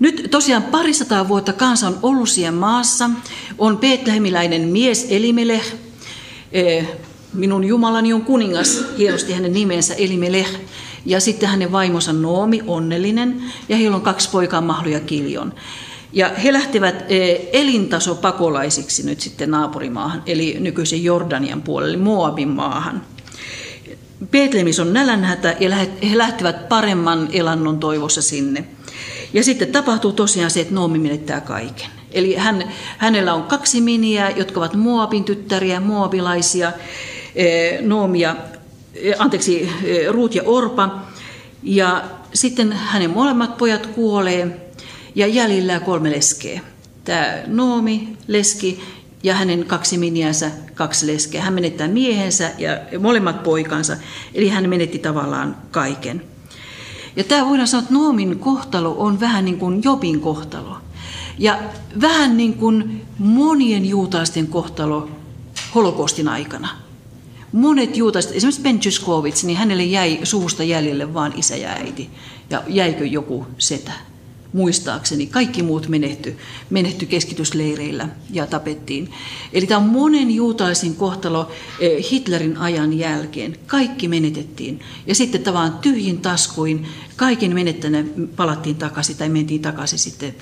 Nyt 0.00 0.28
tosiaan 0.30 0.62
parisataa 0.62 1.28
vuotta 1.28 1.52
kansa 1.52 1.86
on 1.86 1.98
ollut 2.02 2.28
siellä 2.28 2.58
maassa. 2.58 3.10
On 3.58 3.78
Betlehemiläinen 3.78 4.68
mies 4.68 5.06
Elimelech, 5.10 5.74
eh, 6.52 6.88
minun 7.34 7.64
Jumalani 7.64 8.12
on 8.12 8.22
kuningas, 8.22 8.84
hienosti 8.98 9.32
hänen 9.32 9.52
nimensä 9.52 9.94
Elimelech. 9.94 10.60
Ja 11.06 11.20
sitten 11.20 11.48
hänen 11.48 11.72
vaimonsa 11.72 12.12
Noomi, 12.12 12.62
onnellinen, 12.66 13.42
ja 13.68 13.76
heillä 13.76 13.96
on 13.96 14.02
kaksi 14.02 14.30
poikaa, 14.30 14.60
Mahlu 14.60 14.88
ja 14.88 15.00
Kiljon. 15.00 15.54
Ja 16.12 16.28
he 16.28 16.52
lähtevät 16.52 17.04
eh, 17.08 17.40
elintasopakolaisiksi 17.52 19.06
nyt 19.06 19.20
sitten 19.20 19.50
naapurimaahan, 19.50 20.22
eli 20.26 20.56
nykyisen 20.60 21.04
Jordanian 21.04 21.62
puolelle, 21.62 21.96
Moabin 21.96 22.48
maahan. 22.48 23.02
Betlemis 24.30 24.80
on 24.80 24.92
nälänhätä 24.92 25.56
ja 25.60 25.76
he 26.10 26.18
lähtevät 26.18 26.68
paremman 26.68 27.28
elannon 27.32 27.78
toivossa 27.78 28.22
sinne. 28.22 28.64
Ja 29.32 29.44
sitten 29.44 29.72
tapahtuu 29.72 30.12
tosiaan 30.12 30.50
se, 30.50 30.60
että 30.60 30.74
Noomi 30.74 30.98
menettää 30.98 31.40
kaiken. 31.40 31.86
Eli 32.10 32.34
hän, 32.34 32.72
hänellä 32.98 33.34
on 33.34 33.42
kaksi 33.42 33.80
miniä, 33.80 34.30
jotka 34.30 34.60
ovat 34.60 34.74
Moabin 34.74 35.24
tyttäriä, 35.24 35.80
moabilaisia, 35.80 36.72
Eh, 37.34 37.80
Noomia, 37.80 38.36
eh, 38.94 39.14
anteeksi, 39.18 39.70
eh, 39.84 40.08
Ruut 40.08 40.34
ja 40.34 40.42
Orpa. 40.42 40.98
Ja 41.62 42.04
sitten 42.34 42.72
hänen 42.72 43.10
molemmat 43.10 43.56
pojat 43.56 43.86
kuolee 43.86 44.70
ja 45.14 45.26
jäljellä 45.26 45.80
kolme 45.80 46.10
leskeä. 46.10 46.60
Tämä 47.04 47.34
Noomi, 47.46 48.16
leski 48.28 48.82
ja 49.22 49.34
hänen 49.34 49.64
kaksi 49.64 49.98
miniänsä, 49.98 50.50
kaksi 50.74 51.06
leskeä. 51.06 51.42
Hän 51.42 51.54
menettää 51.54 51.88
miehensä 51.88 52.50
ja 52.58 52.98
molemmat 53.00 53.42
poikansa, 53.42 53.96
eli 54.34 54.48
hän 54.48 54.68
menetti 54.68 54.98
tavallaan 54.98 55.56
kaiken. 55.70 56.22
Ja 57.16 57.24
tämä 57.24 57.48
voidaan 57.48 57.68
sanoa, 57.68 57.82
että 57.82 57.94
Noomin 57.94 58.38
kohtalo 58.38 58.94
on 58.98 59.20
vähän 59.20 59.44
niin 59.44 59.58
kuin 59.58 59.80
Jobin 59.84 60.20
kohtalo. 60.20 60.76
Ja 61.38 61.58
vähän 62.00 62.36
niin 62.36 62.54
kuin 62.54 63.06
monien 63.18 63.84
juutalaisten 63.84 64.46
kohtalo 64.46 65.08
holokostin 65.74 66.28
aikana. 66.28 66.81
Monet 67.52 67.96
juutalaiset, 67.96 68.36
esimerkiksi 68.36 68.62
Ben 68.62 68.78
Tyskovits, 68.78 69.44
niin 69.44 69.58
hänelle 69.58 69.84
jäi 69.84 70.20
suvusta 70.22 70.64
jäljelle 70.64 71.14
vain 71.14 71.32
isä 71.36 71.56
ja 71.56 71.68
äiti. 71.68 72.10
Ja 72.50 72.62
jäikö 72.68 73.06
joku 73.06 73.46
setä? 73.58 73.92
Muistaakseni 74.52 75.26
kaikki 75.26 75.62
muut 75.62 75.88
menehty, 75.88 76.36
menehty 76.70 77.06
keskitysleireillä 77.06 78.08
ja 78.30 78.46
tapettiin. 78.46 79.10
Eli 79.52 79.66
tämä 79.66 79.80
on 79.80 79.88
monen 79.88 80.30
juutalaisin 80.30 80.94
kohtalo 80.94 81.50
eh, 81.80 82.10
Hitlerin 82.10 82.56
ajan 82.56 82.98
jälkeen. 82.98 83.56
Kaikki 83.66 84.08
menetettiin. 84.08 84.80
Ja 85.06 85.14
sitten 85.14 85.42
tavallaan 85.42 85.78
tyhjin 85.78 86.20
taskuin 86.20 86.86
kaiken 87.16 87.54
menettäneen 87.54 88.28
palattiin 88.36 88.76
takaisin 88.76 89.16
tai 89.16 89.28
mentiin 89.28 89.62
takaisin 89.62 89.98
sitten 89.98 90.34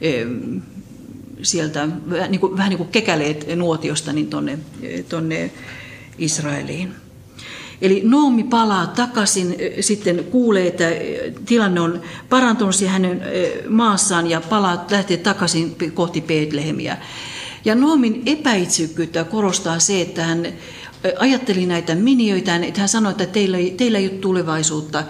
eh, 0.00 0.26
sieltä 1.42 1.88
niin 2.28 2.40
kuin, 2.40 2.56
vähän 2.56 2.70
niin 2.70 2.78
kuin 2.78 2.88
kekäleet 2.88 3.46
nuotiosta 3.56 4.12
niin 4.12 4.26
tonne, 4.26 4.58
eh, 4.82 5.04
tonne 5.04 5.50
Israeliin. 6.18 6.94
Eli 7.82 8.02
Noomi 8.04 8.44
palaa 8.44 8.86
takaisin, 8.86 9.56
sitten 9.80 10.24
kuulee, 10.24 10.66
että 10.66 10.84
tilanne 11.46 11.80
on 11.80 12.02
parantunut 12.28 12.80
hänen 12.86 13.22
maassaan 13.68 14.30
ja 14.30 14.40
palaa, 14.40 14.86
lähtee 14.90 15.16
takaisin 15.16 15.76
kohti 15.94 16.20
Betlehemiä. 16.20 16.96
Ja 17.64 17.74
Noomin 17.74 18.22
epäitsykkyyttä 18.26 19.24
korostaa 19.24 19.78
se, 19.78 20.00
että 20.00 20.22
hän 20.22 20.46
ajatteli 21.18 21.66
näitä 21.66 21.94
minioita, 21.94 22.54
että 22.54 22.80
hän 22.80 22.88
sanoi, 22.88 23.10
että 23.10 23.26
teillä 23.26 23.56
ei, 23.56 23.70
teillä 23.70 23.98
ei 23.98 24.08
ole 24.08 24.18
tulevaisuutta 24.18 25.04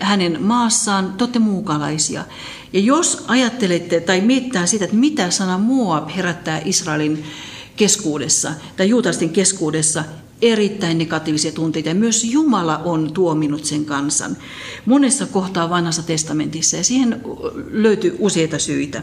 hänen 0.00 0.42
maassaan, 0.42 1.14
te 1.18 1.24
olette 1.24 1.38
muukalaisia. 1.38 2.24
Ja 2.72 2.80
jos 2.80 3.24
ajattelette 3.28 4.00
tai 4.00 4.20
mietitään 4.20 4.68
sitä, 4.68 4.84
että 4.84 4.96
mitä 4.96 5.30
sana 5.30 5.58
Moab 5.58 6.10
herättää 6.16 6.60
Israelin 6.64 7.24
keskuudessa 7.76 8.52
tai 8.76 8.88
juutalaisten 8.88 9.30
keskuudessa 9.30 10.04
erittäin 10.42 10.98
negatiivisia 10.98 11.52
tunteita 11.52 11.88
ja 11.88 11.94
myös 11.94 12.24
Jumala 12.24 12.78
on 12.78 13.12
tuominut 13.12 13.64
sen 13.64 13.84
kansan 13.84 14.36
monessa 14.86 15.26
kohtaa 15.26 15.70
vanhassa 15.70 16.02
testamentissa 16.02 16.76
ja 16.76 16.84
siihen 16.84 17.20
löytyy 17.70 18.16
useita 18.18 18.58
syitä. 18.58 19.02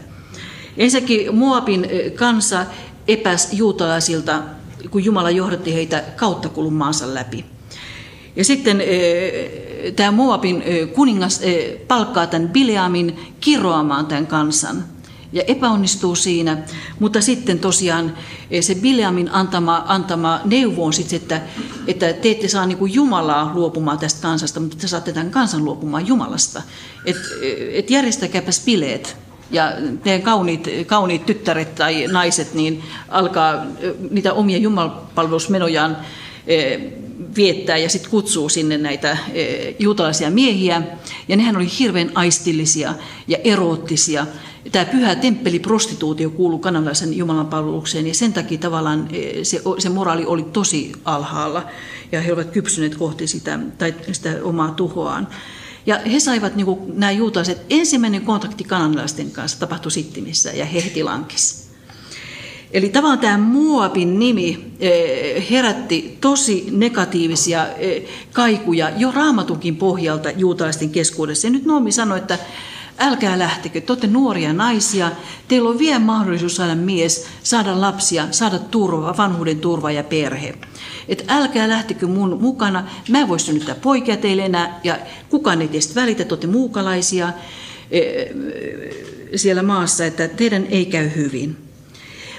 Ensinnäkin 0.76 1.34
Moabin 1.34 1.86
kansa 2.14 2.66
epäs 3.08 3.48
juutalaisilta, 3.52 4.42
kun 4.90 5.04
Jumala 5.04 5.30
johdatti 5.30 5.74
heitä 5.74 6.04
kauttakulun 6.16 6.72
maansa 6.72 7.14
läpi. 7.14 7.44
Ja 8.36 8.44
sitten 8.44 8.82
tämä 9.96 10.10
Moabin 10.10 10.62
kuningas 10.94 11.40
palkkaa 11.88 12.26
tämän 12.26 12.48
Bileamin 12.48 13.18
kiroamaan 13.40 14.06
tämän 14.06 14.26
kansan 14.26 14.84
ja 15.32 15.42
epäonnistuu 15.46 16.14
siinä, 16.14 16.58
mutta 16.98 17.20
sitten 17.20 17.58
tosiaan 17.58 18.16
eh, 18.50 18.62
se 18.62 18.74
Bileamin 18.74 19.30
antama, 19.30 19.84
antama 19.86 20.40
neuvo 20.44 20.84
on 20.84 20.92
sitten, 20.92 21.16
että, 21.16 21.40
että 21.86 22.12
te 22.12 22.30
ette 22.30 22.48
saa 22.48 22.66
niin 22.66 22.78
kuin 22.78 22.94
Jumalaa 22.94 23.50
luopumaan 23.54 23.98
tästä 23.98 24.22
kansasta, 24.22 24.60
mutta 24.60 24.76
te 24.76 24.88
saatte 24.88 25.12
tämän 25.12 25.30
kansan 25.30 25.64
luopumaan 25.64 26.06
Jumalasta. 26.06 26.62
Et, 27.04 27.16
eh, 27.16 27.78
et 27.78 27.90
järjestäkääpäs 27.90 28.64
bileet 28.64 29.16
ja 29.50 29.72
teidän 30.02 30.22
kauniit, 30.22 30.68
kauniit 30.86 31.26
tyttäret 31.26 31.74
tai 31.74 32.06
naiset 32.06 32.54
niin 32.54 32.82
alkaa 33.08 33.54
eh, 33.80 33.92
niitä 34.10 34.32
omia 34.32 34.58
jumalpalvelusmenojaan 34.58 35.96
viettää 37.36 37.76
ja 37.76 37.88
sitten 37.88 38.10
kutsuu 38.10 38.48
sinne 38.48 38.78
näitä 38.78 39.16
juutalaisia 39.78 40.30
miehiä. 40.30 40.82
Ja 41.28 41.36
nehän 41.36 41.56
oli 41.56 41.66
hirveän 41.78 42.10
aistillisia 42.14 42.94
ja 43.28 43.38
eroottisia 43.44 44.26
tämä 44.72 44.84
pyhä 44.84 45.14
temppeliprostituutio 45.14 46.30
kuuluu 46.30 46.58
kanalaisen 46.58 47.16
Jumalan 47.16 47.46
palvelukseen 47.46 48.06
ja 48.06 48.14
sen 48.14 48.32
takia 48.32 48.58
tavallaan 48.58 49.08
e, 49.12 49.44
se, 49.44 49.62
se 49.78 49.88
moraali 49.88 50.26
oli 50.26 50.42
tosi 50.42 50.92
alhaalla 51.04 51.66
ja 52.12 52.20
he 52.20 52.32
olivat 52.32 52.50
kypsyneet 52.50 52.94
kohti 52.94 53.26
sitä, 53.26 53.58
tai 53.78 53.94
sitä 54.12 54.38
omaa 54.42 54.70
tuhoaan. 54.70 55.28
Ja 55.86 55.98
he 55.98 56.20
saivat, 56.20 56.56
niin 56.56 56.64
kuin 56.64 56.78
nämä 57.00 57.12
juutalaiset, 57.12 57.62
ensimmäinen 57.70 58.22
kontakti 58.22 58.64
kanalaisten 58.64 59.30
kanssa 59.30 59.60
tapahtui 59.60 59.92
Sittimissä 59.92 60.50
ja 60.52 60.64
he 60.64 60.84
heti 60.84 61.02
lankesi. 61.02 61.62
Eli 62.72 62.88
tavallaan 62.88 63.18
tämä 63.18 63.38
Moabin 63.38 64.18
nimi 64.18 64.72
e, 64.80 64.90
herätti 65.50 66.18
tosi 66.20 66.66
negatiivisia 66.70 67.66
e, 67.66 68.02
kaikuja 68.32 68.90
jo 68.96 69.10
raamatunkin 69.10 69.76
pohjalta 69.76 70.30
juutalaisten 70.30 70.90
keskuudessa. 70.90 71.46
Ja 71.46 71.50
nyt 71.50 71.64
Noomi 71.64 71.92
sanoi, 71.92 72.18
että 72.18 72.38
älkää 72.98 73.38
lähtekö, 73.38 73.80
te 73.80 73.92
olette 73.92 74.06
nuoria 74.06 74.52
naisia, 74.52 75.10
teillä 75.48 75.70
on 75.70 75.78
vielä 75.78 75.98
mahdollisuus 75.98 76.56
saada 76.56 76.74
mies, 76.74 77.26
saada 77.42 77.80
lapsia, 77.80 78.28
saada 78.30 78.58
turva, 78.58 79.14
vanhuuden 79.18 79.58
turva 79.58 79.90
ja 79.90 80.04
perhe. 80.04 80.54
Et 81.08 81.24
älkää 81.28 81.68
lähtekö 81.68 82.06
mun 82.06 82.38
mukana, 82.40 82.88
mä 83.08 83.20
en 83.20 83.28
voi 83.28 83.40
synnyttää 83.40 83.74
poikia 83.74 84.16
teille 84.16 84.44
enää, 84.44 84.80
ja 84.84 84.98
kukaan 85.28 85.62
ei 85.62 85.68
teistä 85.68 85.94
välitä, 85.94 86.24
te 86.24 86.46
muukalaisia 86.46 87.32
e, 87.90 88.00
siellä 89.36 89.62
maassa, 89.62 90.06
että 90.06 90.28
teidän 90.28 90.66
ei 90.70 90.86
käy 90.86 91.10
hyvin. 91.16 91.56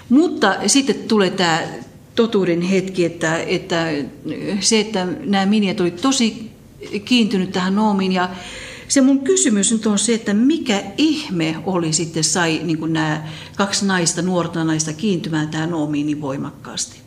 Mutta 0.10 0.56
sitten 0.68 0.96
tulee 0.96 1.30
tämä 1.30 1.62
totuuden 2.16 2.62
hetki, 2.62 3.06
että, 3.06 3.38
että 3.38 3.88
se, 4.60 4.80
että 4.80 5.08
nämä 5.24 5.46
miniat 5.46 5.80
oli 5.80 5.92
tosi 5.92 6.52
kiintynyt 7.06 7.52
tähän 7.52 7.76
Noomiin 7.76 8.12
ja 8.12 8.30
se 8.94 9.02
mun 9.02 9.20
kysymys 9.20 9.72
nyt 9.72 9.86
on 9.86 10.00
se, 10.00 10.14
että 10.14 10.34
mikä 10.34 10.84
ihme 10.98 11.56
oli 11.66 11.94
sitten 11.94 12.24
sai 12.24 12.62
niin 12.64 12.78
kuin 12.78 12.94
nämä 12.94 13.24
kaksi 13.56 13.86
naista, 13.86 14.22
nuorta 14.22 14.64
naista 14.64 14.94
kiintymään 14.94 15.48
tähän 15.48 15.70
Noomiin 15.70 16.06
niin 16.06 16.22
voimakkaasti. 16.22 17.00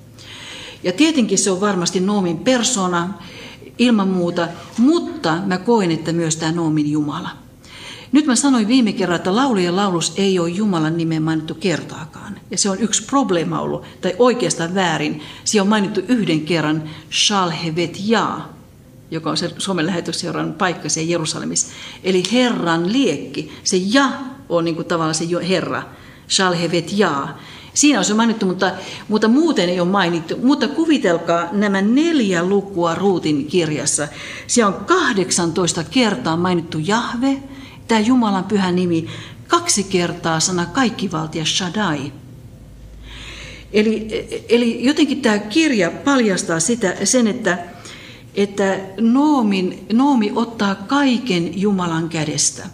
Ja 0.83 0.93
tietenkin 0.93 1.39
se 1.39 1.51
on 1.51 1.61
varmasti 1.61 2.01
Noomin 2.01 2.39
persona, 2.39 3.15
ilman 3.79 4.09
muuta, 4.09 4.49
mutta 4.79 5.39
mä 5.47 5.59
koen, 5.59 5.91
että 5.91 6.13
myös 6.13 6.37
tämä 6.37 6.53
Noomin 6.53 6.91
Jumala. 6.91 7.31
Nyt 8.13 8.27
mä 8.27 8.37
sanoin 8.37 8.69
viime 8.69 8.93
kerralla, 8.93 9.17
että 9.17 9.37
laulujen 9.37 9.77
laulus 9.77 10.13
ei 10.17 10.39
ole 10.39 10.49
Jumalan 10.49 10.97
nimen 10.97 11.23
mainittu 11.23 11.55
kertaakaan. 11.55 12.41
Ja 12.51 12.59
se 12.59 12.71
on 12.71 12.81
yksi 12.81 13.03
probleema 13.03 13.61
ollut, 13.61 13.85
tai 14.01 14.15
oikeastaan 14.19 14.75
väärin. 14.75 15.23
Se 15.45 15.61
on 15.61 15.69
mainittu 15.69 16.01
yhden 16.09 16.41
kerran, 16.41 16.83
Shalhevet 17.13 17.97
Ja, 18.05 18.56
joka 19.11 19.31
on 19.31 19.37
se 19.37 19.51
Suomen 19.59 19.87
lähetysseuran 19.87 20.53
paikka 20.53 20.89
se 20.89 21.03
Jerusalemissa. 21.03 21.73
Eli 22.05 22.23
Herran 22.33 22.93
liekki. 22.93 23.53
Se 23.65 23.77
Ja 23.77 24.11
on 24.49 24.65
niin 24.65 24.75
kuin 24.75 24.89
tavallaan 24.89 25.15
se 25.15 25.25
Herra, 25.49 25.83
Shalhevet 26.29 26.93
Ja. 26.93 27.29
Siinä 27.75 27.99
on 27.99 28.05
se 28.05 28.15
mainittu, 28.15 28.47
mutta, 28.47 28.73
mutta 29.09 29.29
muuten 29.29 29.69
ei 29.69 29.81
ole 29.81 29.89
mainittu. 29.89 30.37
Mutta 30.43 30.69
kuvitelkaa 30.69 31.49
nämä 31.53 31.83
neljä 31.83 32.45
lukua 32.45 32.95
Ruutin 32.95 33.47
kirjassa. 33.47 34.09
Siellä 34.47 34.77
on 34.77 34.85
18 34.85 35.85
kertaa 35.85 36.37
mainittu 36.37 36.79
Jahve, 36.79 37.43
tämä 37.89 38.01
Jumalan 38.01 38.45
pyhä 38.45 38.73
nimi, 38.73 39.07
kaksi 39.49 39.85
kertaa 39.85 40.41
sana 40.41 40.67
kaikkivaltia 40.67 41.45
Shaddai. 41.45 42.13
Eli, 43.73 44.09
eli 44.49 44.85
jotenkin 44.85 45.23
tämä 45.23 45.39
kirja 45.39 45.91
paljastaa 45.91 46.61
sitä, 46.61 46.97
sen, 47.05 47.27
että, 47.27 47.59
että 48.37 48.81
Noomin, 49.01 49.87
Noomi 49.93 50.33
ottaa 50.35 50.75
kaiken 50.75 51.61
Jumalan 51.61 52.09
kädestä. 52.09 52.67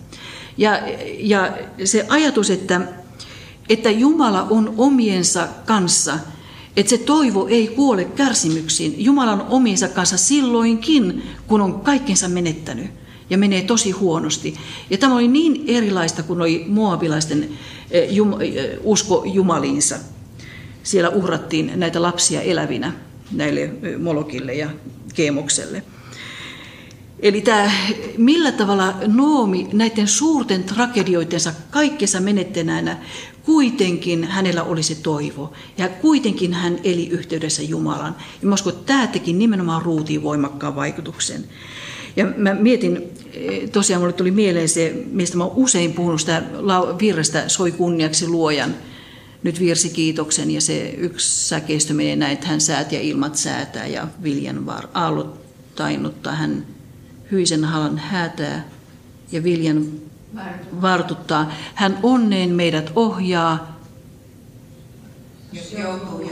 Ja, 0.58 0.80
ja 1.18 1.56
se 1.84 2.06
ajatus, 2.08 2.50
että, 2.50 2.80
että 3.68 3.90
Jumala 3.90 4.42
on 4.50 4.74
omiensa 4.76 5.48
kanssa, 5.66 6.18
että 6.76 6.90
se 6.90 6.98
toivo 6.98 7.46
ei 7.46 7.68
kuole 7.68 8.04
kärsimyksiin. 8.04 9.04
Jumala 9.04 9.32
on 9.32 9.46
omiensa 9.48 9.88
kanssa 9.88 10.16
silloinkin, 10.16 11.22
kun 11.46 11.60
on 11.60 11.80
kaikkensa 11.80 12.28
menettänyt 12.28 12.90
ja 13.30 13.38
menee 13.38 13.62
tosi 13.62 13.90
huonosti. 13.90 14.54
Ja 14.90 14.98
tämä 14.98 15.14
oli 15.14 15.28
niin 15.28 15.64
erilaista 15.66 16.22
kuin 16.22 16.40
oli 16.40 16.64
moabilaisten 16.68 17.48
eh, 17.90 18.02
eh, 18.02 18.78
usko 18.82 19.24
jumaliinsa. 19.26 19.96
Siellä 20.82 21.10
uhrattiin 21.10 21.72
näitä 21.76 22.02
lapsia 22.02 22.40
elävinä 22.40 22.92
näille 23.32 23.62
eh, 23.62 23.98
Molokille 23.98 24.54
ja 24.54 24.70
Keemokselle. 25.14 25.82
Eli 27.22 27.40
tämä, 27.40 27.70
millä 28.18 28.52
tavalla 28.52 28.94
Noomi 29.06 29.68
näiden 29.72 30.08
suurten 30.08 30.64
tragedioitensa 30.64 31.52
kaikkensa 31.70 32.20
menettäneenä, 32.20 32.96
kuitenkin 33.42 34.24
hänellä 34.24 34.62
oli 34.62 34.82
se 34.82 34.94
toivo. 34.94 35.52
Ja 35.78 35.88
kuitenkin 35.88 36.52
hän 36.52 36.78
eli 36.84 37.08
yhteydessä 37.08 37.62
Jumalan. 37.62 38.16
Ja 38.42 38.48
mä 38.48 38.54
uskon, 38.54 38.72
että 38.72 38.86
tämä 38.86 39.06
teki 39.06 39.32
nimenomaan 39.32 39.82
ruutiin 39.82 40.22
voimakkaan 40.22 40.76
vaikutuksen. 40.76 41.44
Ja 42.16 42.26
mä 42.36 42.54
mietin, 42.54 43.02
eh, 43.32 43.70
tosiaan 43.70 44.02
mulle 44.02 44.12
tuli 44.12 44.30
mieleen 44.30 44.68
se, 44.68 45.04
mistä 45.10 45.36
mä 45.36 45.44
usein 45.44 45.92
puhunut 45.92 46.20
sitä 46.20 46.42
virrestä 47.00 47.48
Soi 47.48 47.72
kunniaksi 47.72 48.28
luojan, 48.28 48.74
nyt 49.42 49.60
virsi 49.60 49.90
kiitoksen 49.90 50.50
ja 50.50 50.60
se 50.60 50.90
yksi 50.90 51.48
säkeistö 51.48 51.94
menee 51.94 52.16
näin, 52.16 52.32
että 52.32 52.48
hän 52.48 52.60
säät 52.60 52.92
ja 52.92 53.00
ilmat 53.00 53.36
säätää 53.36 53.86
ja 53.86 54.08
viljan 54.22 54.66
var, 54.66 54.88
aallot 54.94 55.40
tainnuttaa, 55.74 56.32
hän 56.32 56.66
hyisen 57.30 57.64
halan 57.64 57.98
häätää 57.98 58.68
ja 59.32 59.42
viljan 59.42 59.86
vartuttaa. 60.82 61.52
Hän 61.74 61.98
onneen 62.02 62.50
meidät 62.50 62.92
ohjaa. 62.96 63.78
Jos, 65.52 65.72
joutuu 65.72 66.22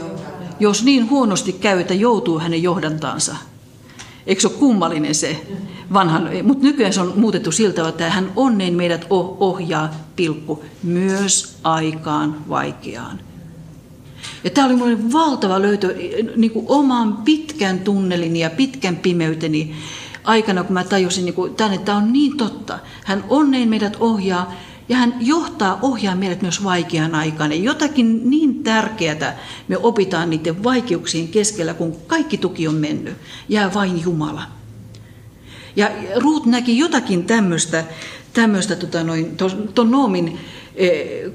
Jos 0.59 0.83
niin 0.83 1.09
huonosti 1.09 1.53
käy, 1.53 1.79
että 1.79 1.93
joutuu 1.93 2.39
hänen 2.39 2.63
johdantaansa. 2.63 3.35
Eikö 4.27 4.41
se 4.41 4.47
ole 4.47 4.57
kummallinen 4.57 5.15
se 5.15 5.41
vanhan, 5.93 6.29
mutta 6.43 6.63
nykyään 6.63 6.93
se 6.93 7.01
on 7.01 7.13
muutettu 7.15 7.51
siltä, 7.51 7.87
että 7.87 8.09
hän 8.09 8.31
onneen 8.35 8.73
meidät 8.73 9.05
ohjaa, 9.39 9.89
pilkku, 10.15 10.63
myös 10.83 11.57
aikaan 11.63 12.49
vaikeaan. 12.49 13.19
Ja 14.43 14.49
tämä 14.49 14.67
oli 14.67 14.73
minulle 14.73 15.13
valtava 15.13 15.61
löytö 15.61 15.95
niin 16.35 16.51
kuin 16.51 16.65
oman 16.69 17.17
pitkän 17.17 17.79
tunnelini 17.79 18.39
ja 18.39 18.49
pitkän 18.49 18.95
pimeyteni 18.95 19.75
aikana, 20.23 20.63
kun 20.63 20.73
mä 20.73 20.83
tajusin, 20.83 21.25
niin 21.25 21.33
kuin, 21.33 21.55
tämän, 21.55 21.73
että 21.73 21.85
tämä 21.85 21.97
on 21.97 22.13
niin 22.13 22.37
totta. 22.37 22.79
Hän 23.03 23.23
onneen 23.29 23.69
meidät 23.69 23.97
ohjaa 23.99 24.53
ja 24.91 24.97
hän 24.97 25.15
johtaa, 25.19 25.79
ohjaa 25.81 26.15
meidät 26.15 26.41
myös 26.41 26.63
vaikeaan 26.63 27.15
aikaan. 27.15 27.51
Ja 27.51 27.57
jotakin 27.57 28.29
niin 28.29 28.63
tärkeää 28.63 29.39
me 29.67 29.77
opitaan 29.77 30.29
niiden 30.29 30.63
vaikeuksien 30.63 31.27
keskellä, 31.27 31.73
kun 31.73 31.95
kaikki 32.07 32.37
tuki 32.37 32.67
on 32.67 32.75
mennyt. 32.75 33.17
Jää 33.49 33.73
vain 33.73 34.01
Jumala. 34.03 34.43
Ja 35.75 35.89
Ruut 36.15 36.45
näki 36.45 36.77
jotakin 36.77 37.23
tämmöistä, 37.23 37.83
tämmöistä 38.33 38.75
tota 38.75 39.03
noin, 39.03 39.37
tuon 39.75 39.91
Noomin 39.91 40.39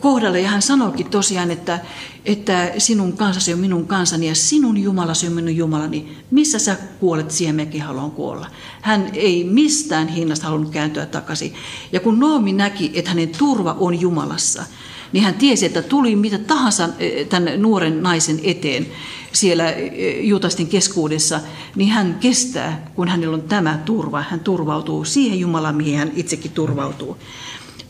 kohdalle 0.00 0.40
ja 0.40 0.48
hän 0.48 0.62
sanoikin 0.62 1.10
tosiaan, 1.10 1.50
että, 1.50 1.80
että 2.24 2.72
sinun 2.78 3.12
kansasi 3.12 3.52
on 3.52 3.58
minun 3.58 3.86
kansani 3.86 4.28
ja 4.28 4.34
sinun 4.34 4.78
Jumalasi 4.78 5.26
on 5.26 5.32
minun 5.32 5.56
Jumalani. 5.56 6.16
Missä 6.30 6.58
sä 6.58 6.76
kuolet, 7.00 7.30
siihen 7.30 7.54
mekin 7.54 7.82
haluan 7.82 8.10
kuolla. 8.10 8.46
Hän 8.82 9.10
ei 9.12 9.44
mistään 9.44 10.08
hinnasta 10.08 10.46
halunnut 10.46 10.72
kääntyä 10.72 11.06
takaisin. 11.06 11.54
Ja 11.92 12.00
kun 12.00 12.18
Noomi 12.18 12.52
näki, 12.52 12.90
että 12.94 13.10
hänen 13.10 13.28
turva 13.38 13.76
on 13.80 14.00
Jumalassa, 14.00 14.64
niin 15.12 15.24
hän 15.24 15.34
tiesi, 15.34 15.66
että 15.66 15.82
tuli 15.82 16.16
mitä 16.16 16.38
tahansa 16.38 16.88
eh, 16.98 17.26
tämän 17.26 17.62
nuoren 17.62 18.02
naisen 18.02 18.40
eteen 18.42 18.86
siellä 19.32 19.70
eh, 19.70 20.24
juutastin 20.24 20.66
keskuudessa, 20.66 21.40
niin 21.76 21.90
hän 21.90 22.16
kestää, 22.20 22.90
kun 22.94 23.08
hänellä 23.08 23.34
on 23.34 23.42
tämä 23.42 23.78
turva. 23.84 24.22
Hän 24.22 24.40
turvautuu 24.40 25.04
siihen 25.04 25.40
Jumalaan, 25.40 25.74
mihin 25.74 25.98
hän 25.98 26.12
itsekin 26.16 26.50
turvautuu 26.50 27.16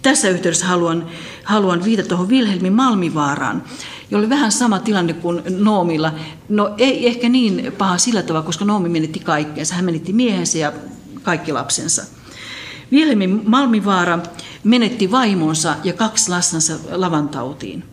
tässä 0.03 0.29
yhteydessä 0.29 0.67
haluan, 0.67 1.07
haluan 1.45 1.85
viitata 1.85 2.09
tuohon 2.09 2.29
Wilhelmin 2.29 2.73
Malmivaaraan, 2.73 3.63
jolla 4.11 4.23
oli 4.23 4.31
vähän 4.31 4.53
sama 4.53 4.79
tilanne 4.79 5.13
kuin 5.13 5.43
Noomilla. 5.59 6.13
No 6.49 6.75
ei 6.79 7.07
ehkä 7.07 7.29
niin 7.29 7.73
paha 7.79 7.99
sillä 7.99 8.23
tavalla, 8.23 8.47
koska 8.47 8.65
Noomi 8.65 8.89
menetti 8.89 9.21
kaikkeensa. 9.21 9.75
Hän 9.75 9.85
menetti 9.85 10.13
miehensä 10.13 10.59
ja 10.59 10.73
kaikki 11.23 11.53
lapsensa. 11.53 12.05
Wilhelmin 12.93 13.43
Malmivaara 13.47 14.19
menetti 14.65 15.11
vaimonsa 15.11 15.77
ja 15.85 15.93
kaksi 15.93 16.31
lastansa 16.31 16.75
lavantautiin. 16.91 17.85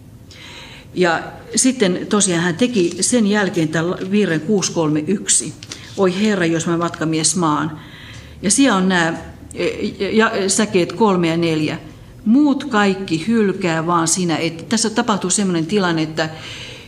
Ja 0.93 1.23
sitten 1.55 2.07
tosiaan 2.09 2.43
hän 2.43 2.55
teki 2.55 2.97
sen 3.01 3.27
jälkeen 3.27 3.67
tämän 3.67 3.95
virren 4.11 4.41
631. 4.41 5.53
Oi 5.97 6.21
Herra, 6.21 6.45
jos 6.45 6.67
mä 6.67 6.77
matkamies 6.77 7.35
maan. 7.35 7.79
Ja 8.41 8.51
siellä 8.51 8.77
on 8.77 8.89
nämä 8.89 9.13
ja 10.11 10.31
säkeet 10.47 10.93
kolme 10.93 11.27
ja 11.27 11.37
neljä. 11.37 11.77
Muut 12.25 12.63
kaikki 12.63 13.27
hylkää 13.27 13.87
vaan 13.87 14.07
sinä. 14.07 14.37
Että 14.37 14.63
tässä 14.63 14.89
tapahtuu 14.89 15.29
sellainen 15.29 15.65
tilanne, 15.65 16.01
että, 16.01 16.29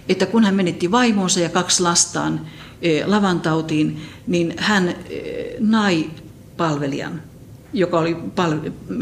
että 0.10 0.26
kun 0.26 0.43
hän 0.43 0.56
menetti 0.56 0.91
vaimonsa 0.91 1.39
ja 1.39 1.50
kaksi 1.50 1.84
lastaan 1.84 2.41
e, 2.82 3.06
lavantautiin, 3.06 4.02
niin 4.28 4.54
hän 4.58 4.89
e, 4.89 4.95
nai 5.60 6.10
palvelijan, 6.58 7.21
joka 7.74 8.00
oli 8.00 8.17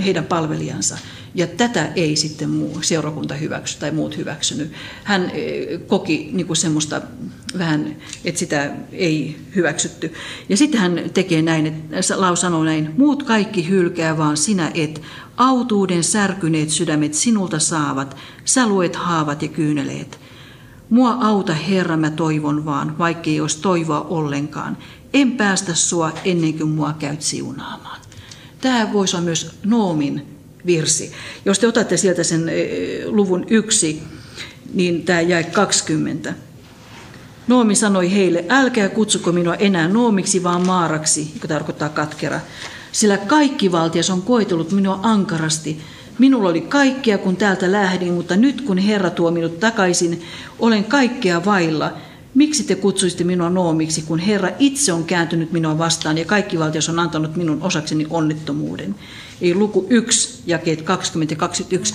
heidän 0.06 0.26
palvelijansa. 0.26 0.98
Ja 1.36 1.48
tätä 1.48 1.92
ei 1.96 2.16
sitten 2.16 2.50
muu 2.50 2.78
seurakunta 2.82 3.34
hyväksy 3.34 3.80
tai 3.80 3.92
muut 3.92 4.18
hyväksynyt. 4.18 4.72
Hän 5.04 5.32
e, 5.34 5.78
koki 5.78 6.30
niin 6.34 6.48
kuin 6.48 6.58
semmoista 6.58 7.02
vähän, 7.58 7.96
että 8.26 8.40
sitä 8.40 8.72
ei 8.92 9.38
hyväksytty. 9.56 10.14
Ja 10.50 10.58
sitten 10.58 10.82
hän 10.82 11.02
tekee 11.14 11.42
näin, 11.42 11.68
että 11.68 12.22
Lau 12.22 12.36
sanoo 12.36 12.64
näin, 12.64 12.92
muut 12.98 13.24
kaikki 13.24 13.70
hylkää 13.70 14.18
vaan 14.18 14.38
sinä 14.38 14.72
et, 14.74 15.02
autuuden 15.38 16.04
särkyneet 16.04 16.70
sydämet 16.70 17.14
sinulta 17.14 17.60
saavat, 17.60 18.18
sä 18.46 18.68
luet 18.68 18.96
haavat 18.96 19.42
ja 19.42 19.48
kyyneleet. 19.48 20.20
Mua 20.90 21.18
auta 21.22 21.54
Herra, 21.54 21.98
mä 21.98 22.10
toivon 22.10 22.66
vaan, 22.66 22.98
vaikkei 22.98 23.42
olisi 23.42 23.62
toivoa 23.62 24.02
ollenkaan. 24.02 24.78
En 25.14 25.32
päästä 25.32 25.74
sua 25.74 26.12
ennen 26.26 26.54
kuin 26.54 26.70
mua 26.70 26.94
käyt 27.00 27.22
siunaamaan. 27.22 28.02
Tämä 28.62 28.94
voisi 28.94 29.16
olla 29.16 29.26
myös 29.26 29.52
Noomin 29.66 30.26
virsi. 30.66 31.12
Jos 31.46 31.60
te 31.60 31.68
otatte 31.68 31.98
sieltä 31.98 32.24
sen 32.24 32.50
eh, 32.50 33.06
luvun 33.06 33.46
yksi, 33.50 34.04
niin 34.74 35.04
tämä 35.04 35.22
jäi 35.22 35.44
20. 35.44 36.34
Noomi 37.48 37.76
sanoi 37.76 38.14
heille, 38.14 38.46
älkää 38.50 38.90
kutsuko 38.90 39.32
minua 39.32 39.56
enää 39.56 39.88
Noomiksi, 39.88 40.44
vaan 40.44 40.66
Maaraksi, 40.66 41.32
joka 41.34 41.48
tarkoittaa 41.48 41.90
katkera. 41.90 42.40
Sillä 42.94 43.18
kaikki 43.18 43.72
valtias 43.72 44.10
on 44.10 44.22
koetellut 44.22 44.72
minua 44.72 45.00
ankarasti. 45.04 45.82
Minulla 46.20 46.50
oli 46.50 46.62
kaikkea, 46.62 47.18
kun 47.18 47.36
täältä 47.36 47.72
lähdin, 47.72 48.14
mutta 48.14 48.36
nyt 48.36 48.62
kun 48.62 48.78
Herra 48.78 49.10
tuo 49.10 49.32
minut 49.32 49.60
takaisin, 49.60 50.22
olen 50.60 50.84
kaikkea 50.84 51.46
vailla. 51.46 51.94
Miksi 52.36 52.64
te 52.64 52.76
kutsuisitte 52.76 53.24
minua 53.24 53.50
Noomiksi, 53.50 54.02
kun 54.02 54.20
Herra 54.20 54.50
itse 54.60 54.94
on 54.94 55.04
kääntynyt 55.04 55.52
minua 55.52 55.78
vastaan 55.78 56.18
ja 56.18 56.26
kaikki 56.26 56.60
valtias 56.60 56.90
on 56.90 57.00
antanut 57.00 57.36
minun 57.36 57.62
osakseni 57.62 58.08
onnettomuuden? 58.10 58.96
Ei 59.42 59.56
luku 59.56 59.88
1, 59.90 60.42
jakeet 60.46 60.82
20 60.82 61.36
21 61.36 61.94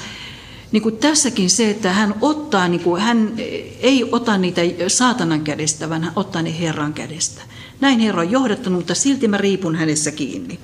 niin 0.73 0.83
kuin 0.83 0.97
tässäkin 0.97 1.51
se, 1.51 1.71
että 1.71 1.93
hän 1.93 2.15
ottaa, 2.21 2.69
niin 2.69 2.81
kuin, 2.81 3.03
hän 3.03 3.33
ei 3.81 4.09
ota 4.13 4.39
niitä 4.39 4.63
saatanan 4.89 5.41
kädestä, 5.41 5.91
vaan 5.91 6.05
hän 6.05 6.13
ottaa 6.17 6.43
ne 6.43 6.61
Herran 6.61 6.93
kädestä. 6.93 7.43
Näin 7.81 7.99
Herra 7.99 8.21
on 8.21 8.31
johdattanut, 8.31 8.79
mutta 8.79 8.95
silti 8.95 9.29
mä 9.29 9.37
riipun 9.37 9.77
hänessä 9.77 10.11
kiinni. 10.11 10.59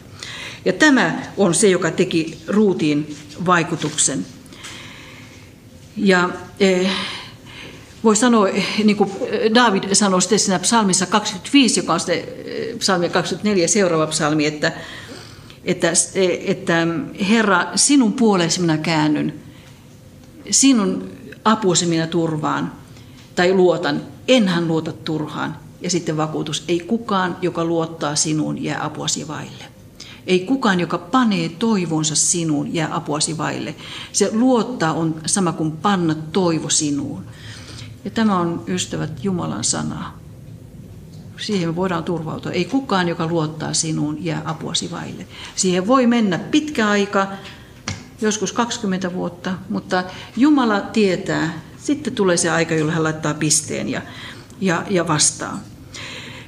Ja 0.65 0.73
tämä 0.73 1.23
on 1.37 1.55
se, 1.55 1.69
joka 1.69 1.91
teki 1.91 2.39
Ruutiin 2.49 3.17
vaikutuksen. 3.47 4.27
Ja 5.97 6.31
eh, 6.61 6.91
voi 8.05 8.17
sanoa, 8.17 8.49
niin 8.85 8.97
kuin 8.97 9.11
David 9.55 9.95
sanoi 9.95 10.23
sitten 10.23 10.39
siinä 10.39 10.59
psalmissa 10.59 11.07
25, 11.07 11.81
joka 11.81 11.93
on 11.93 12.01
sitten 12.01 12.19
eh, 12.19 12.79
psalmi 12.79 13.09
24 13.09 13.69
seuraava 13.69 14.07
psalmi, 14.07 14.47
että, 14.47 14.73
että, 15.65 15.93
että 16.47 16.87
Herra, 17.29 17.67
sinun 17.75 18.13
puoleesi 18.13 18.61
minä 18.61 18.79
käännyn, 18.79 19.35
sinun 20.51 21.11
apuasi 21.45 21.87
minä 21.87 22.07
turvaan 22.07 22.73
tai 23.35 23.53
luotan, 23.53 24.03
enhän 24.29 24.69
luota 24.69 24.93
turhaan. 24.93 25.57
Ja 25.81 25.91
sitten 25.91 26.17
vakuutus, 26.17 26.65
ei 26.69 26.81
kukaan, 26.81 27.37
joka 27.43 27.65
luottaa 27.65 28.15
sinuun, 28.15 28.65
jää 28.65 28.85
apuasi 28.85 29.29
vaille. 29.29 29.74
Ei 30.27 30.41
kukaan, 30.41 30.81
joka 30.81 30.99
panee 30.99 31.49
toivonsa 31.49 32.15
sinuun, 32.15 32.75
jää 32.75 32.97
apuasi 32.97 33.39
vaille. 33.39 33.75
Se 34.13 34.31
luottaa 34.33 34.93
on 34.93 35.21
sama 35.27 35.53
kuin 35.53 35.73
panna 35.73 36.15
toivo 36.15 36.69
sinuun. 36.69 37.25
Ja 38.05 38.11
tämä 38.11 38.39
on, 38.39 38.65
ystävät, 38.69 39.25
Jumalan 39.25 39.65
sanaa. 39.65 40.19
Siihen 41.41 41.69
me 41.69 41.77
voidaan 41.77 42.05
turvautua. 42.05 42.53
Ei 42.53 42.65
kukaan, 42.65 43.09
joka 43.09 43.27
luottaa 43.27 43.75
sinuun, 43.75 44.25
jää 44.25 44.43
apuasi 44.45 44.91
vaille. 44.91 45.27
Siihen 45.57 45.87
voi 45.87 46.07
mennä 46.07 46.39
pitkä 46.39 46.89
aika, 46.89 47.27
joskus 48.21 48.53
20 48.53 49.15
vuotta, 49.15 49.55
mutta 49.69 50.05
Jumala 50.37 50.81
tietää. 50.81 51.61
Sitten 51.79 52.15
tulee 52.15 52.37
se 52.37 52.51
aika, 52.51 52.75
jolloin 52.75 52.95
hän 52.95 53.05
laittaa 53.05 53.35
pisteen 53.35 53.89
ja, 53.89 54.03
ja, 54.61 54.85
ja 54.91 55.09
vastaa. 55.09 55.61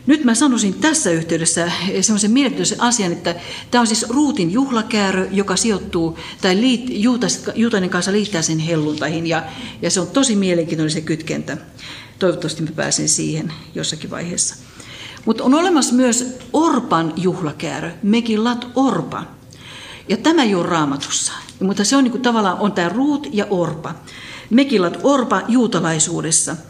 Nyt 0.07 0.25
mä 0.25 0.35
sanoisin 0.35 0.75
tässä 0.75 1.11
yhteydessä 1.11 1.73
semmoisen 2.01 2.31
mielenkiintoisen 2.31 2.81
asian, 2.81 3.13
että 3.13 3.35
tämä 3.71 3.81
on 3.81 3.87
siis 3.87 4.07
Ruutin 4.09 4.53
juhlakäärö, 4.53 5.29
joka 5.31 5.57
sijoittuu, 5.57 6.19
tai 6.41 6.57
liit, 6.57 6.87
Juutas, 6.89 7.43
Juutainen 7.55 7.91
kanssa 7.91 8.13
liittää 8.13 8.43
sen 8.43 8.59
helluntaihin, 8.59 9.27
ja, 9.27 9.43
ja 9.83 9.91
se 9.91 10.01
on 10.01 10.07
tosi 10.07 10.37
mielenkiintoinen 10.37 10.91
se 10.91 11.01
kytkentä. 11.01 11.57
Toivottavasti 12.19 12.63
mä 12.63 12.71
pääsen 12.77 13.09
siihen 13.09 13.53
jossakin 13.75 14.11
vaiheessa. 14.11 14.57
Mutta 15.25 15.45
on 15.45 15.55
olemassa 15.55 15.95
myös 15.95 16.39
Orpan 16.53 17.13
juhlakäärö, 17.17 17.93
Mekillat 18.03 18.67
Orpa. 18.75 19.25
Ja 20.09 20.17
tämä 20.17 20.43
ei 20.43 20.55
ole 20.55 20.67
raamatussa, 20.67 21.33
mutta 21.61 21.85
se 21.85 21.97
on 21.97 22.05
niin 22.05 22.13
kuin, 22.13 22.23
tavallaan 22.23 22.59
on 22.59 22.73
tämä 22.73 22.89
Ruut 22.89 23.29
ja 23.33 23.47
Orpa. 23.51 23.95
Mekillat 24.51 24.99
Orpa 25.03 25.43
juutalaisuudessa– 25.49 26.57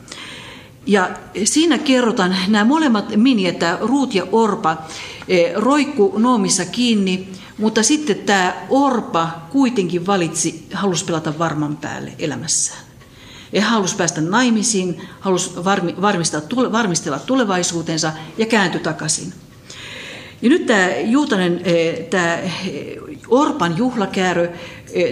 ja 0.87 1.11
siinä 1.45 1.79
kerrotaan 1.79 2.37
nämä 2.49 2.65
molemmat 2.65 3.17
mini, 3.17 3.47
että 3.47 3.79
Ruut 3.81 4.15
ja 4.15 4.27
Orpa 4.33 4.77
eh, 5.29 5.53
roikku 5.55 6.15
Noomissa 6.19 6.65
kiinni, 6.65 7.29
mutta 7.59 7.83
sitten 7.83 8.17
tämä 8.19 8.55
Orpa 8.71 9.29
kuitenkin 9.51 10.07
valitsi, 10.07 10.67
halusi 10.73 11.05
pelata 11.05 11.39
varman 11.39 11.77
päälle 11.77 12.13
elämässään. 12.19 12.81
Ja 13.53 13.63
halusi 13.63 13.97
päästä 13.97 14.21
naimisiin, 14.21 15.01
halusi 15.21 15.51
varmistella 16.73 17.19
tulevaisuutensa 17.19 18.13
ja 18.39 18.47
kääntyi 18.47 18.81
takaisin. 18.81 19.33
Ja 20.43 20.49
nyt 20.49 20.67
tämä 20.67 20.89
Juutanen, 21.05 21.61
eh, 21.65 21.99
tämä 22.11 22.35
eh, 22.35 22.53
Orpan 23.29 23.79
juhlakäärö, 23.79 24.53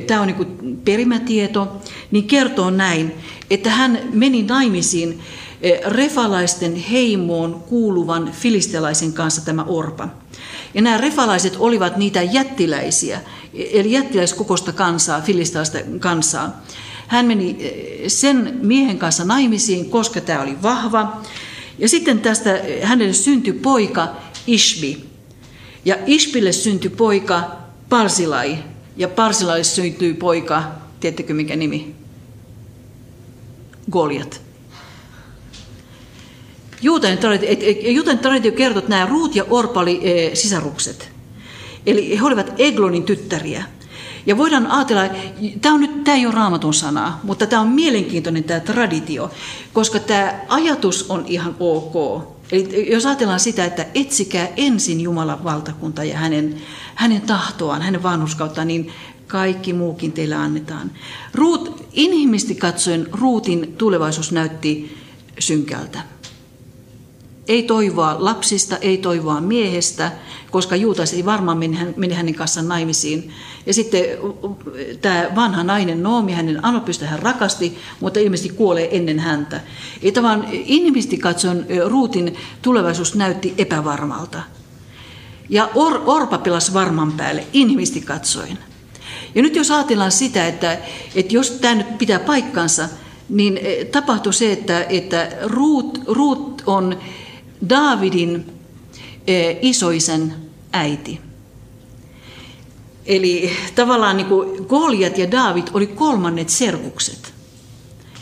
tämä 0.06 0.20
on 0.20 0.26
niin 0.26 0.80
perimätieto, 0.84 1.82
niin 2.10 2.26
kertoo 2.26 2.70
näin, 2.70 3.12
että 3.50 3.70
hän 3.70 3.98
meni 4.12 4.42
naimisiin 4.42 5.20
refalaisten 5.86 6.76
heimoon 6.76 7.64
kuuluvan 7.68 8.32
filistelaisen 8.32 9.12
kanssa 9.12 9.44
tämä 9.44 9.64
orpa. 9.64 10.08
Ja 10.74 10.82
nämä 10.82 10.98
refalaiset 10.98 11.56
olivat 11.58 11.96
niitä 11.96 12.22
jättiläisiä, 12.22 13.20
eli 13.54 13.92
jättiläiskokosta 13.92 14.72
kansaa, 14.72 15.20
filistelaista 15.20 15.78
kansaa. 16.00 16.62
Hän 17.06 17.26
meni 17.26 17.56
eh, 17.60 18.04
sen 18.06 18.58
miehen 18.62 18.98
kanssa 18.98 19.24
naimisiin, 19.24 19.90
koska 19.90 20.20
tämä 20.20 20.42
oli 20.42 20.62
vahva. 20.62 21.22
Ja 21.78 21.88
sitten 21.88 22.20
tästä 22.20 22.60
hänelle 22.82 23.12
syntyi 23.12 23.52
poika 23.52 24.16
Ishbi. 24.46 25.04
Ja 25.84 25.96
Ishbille 26.06 26.52
syntyi 26.52 26.90
poika 26.90 27.50
Parsilai. 27.88 28.58
Ja 28.96 29.08
Parsilaille 29.08 29.64
syntyi 29.64 30.14
poika, 30.14 30.62
tiedättekö 31.00 31.34
mikä 31.34 31.56
nimi? 31.56 31.94
Goliat. 33.90 34.43
Juutainen 36.82 37.18
traditio, 37.18 37.92
juutainen 37.92 38.22
traditio 38.22 38.52
kertoo, 38.52 38.78
että 38.78 38.90
nämä 38.90 39.06
Ruut 39.06 39.36
ja 39.36 39.44
Orpa 39.50 39.80
oli 39.80 40.00
e, 40.02 40.34
sisarukset. 40.34 41.10
Eli 41.86 42.18
he 42.18 42.24
olivat 42.24 42.52
Eglonin 42.58 43.02
tyttäriä. 43.02 43.64
Ja 44.26 44.36
voidaan 44.36 44.66
ajatella, 44.66 45.02
tämä, 45.60 45.74
on 45.74 45.80
nyt, 45.80 46.04
tämä 46.04 46.16
ei 46.16 46.26
ole 46.26 46.34
raamatun 46.34 46.74
sanaa, 46.74 47.20
mutta 47.22 47.46
tämä 47.46 47.62
on 47.62 47.68
mielenkiintoinen 47.68 48.44
tämä 48.44 48.60
traditio, 48.60 49.30
koska 49.72 49.98
tämä 49.98 50.40
ajatus 50.48 51.06
on 51.10 51.24
ihan 51.26 51.56
ok. 51.60 52.24
Eli 52.52 52.92
jos 52.92 53.06
ajatellaan 53.06 53.40
sitä, 53.40 53.64
että 53.64 53.86
etsikää 53.94 54.48
ensin 54.56 55.00
Jumalan 55.00 55.44
valtakunta 55.44 56.04
ja 56.04 56.18
hänen, 56.18 56.62
hänen 56.94 57.22
tahtoaan, 57.22 57.82
hänen 57.82 58.02
vanhuskauttaan, 58.02 58.68
niin 58.68 58.92
kaikki 59.26 59.72
muukin 59.72 60.12
teille 60.12 60.34
annetaan. 60.34 60.90
Ruut, 61.34 61.88
inhimillisesti 61.92 62.54
katsoen 62.54 63.06
Ruutin 63.12 63.74
tulevaisuus 63.78 64.32
näytti 64.32 64.98
synkältä. 65.38 66.13
Ei 67.48 67.62
toivoa 67.62 68.16
lapsista, 68.18 68.76
ei 68.76 68.98
toivoa 68.98 69.40
miehestä, 69.40 70.12
koska 70.50 70.76
Juutas 70.76 71.12
ei 71.12 71.24
varmaan 71.24 71.58
mene 71.96 72.14
hänen 72.14 72.34
kanssaan 72.34 72.68
naimisiin. 72.68 73.32
Ja 73.66 73.74
sitten 73.74 74.04
tämä 75.00 75.26
vanha 75.34 75.62
nainen 75.62 76.02
Noomi, 76.02 76.32
hänen 76.32 76.64
anopystä 76.64 77.06
hän 77.06 77.18
rakasti, 77.18 77.78
mutta 78.00 78.20
ilmeisesti 78.20 78.54
kuolee 78.56 78.96
ennen 78.96 79.18
häntä. 79.18 79.60
Ei 80.02 80.12
vaan 80.22 80.46
inhimillisesti 80.52 81.18
katsoen 81.18 81.66
Ruutin 81.86 82.36
tulevaisuus 82.62 83.14
näytti 83.14 83.54
epävarmalta. 83.58 84.42
Ja 85.48 85.68
Or, 85.74 86.00
Orpa 86.06 86.38
pelasi 86.38 86.74
varman 86.74 87.12
päälle, 87.12 87.46
inhimillisesti 87.52 88.00
katsoen. 88.00 88.58
Ja 89.34 89.42
nyt 89.42 89.56
jos 89.56 89.70
ajatellaan 89.70 90.12
sitä, 90.12 90.46
että, 90.46 90.78
että 91.14 91.34
jos 91.34 91.50
tämä 91.50 91.74
nyt 91.74 91.98
pitää 91.98 92.18
paikkansa, 92.18 92.88
niin 93.28 93.60
tapahtui 93.92 94.34
se, 94.34 94.52
että, 94.52 94.84
että 94.88 95.28
Ruut, 95.42 96.00
Ruut 96.06 96.62
on 96.66 96.98
Daavidin 97.68 98.52
eh, 99.26 99.58
isoisen 99.62 100.34
äiti. 100.72 101.20
Eli 103.06 103.50
tavallaan 103.74 104.16
niin 104.16 104.26
kuin 104.26 104.66
Goliat 104.66 105.18
ja 105.18 105.30
Daavid 105.30 105.64
oli 105.72 105.86
kolmannet 105.86 106.48
serkukset. 106.48 107.34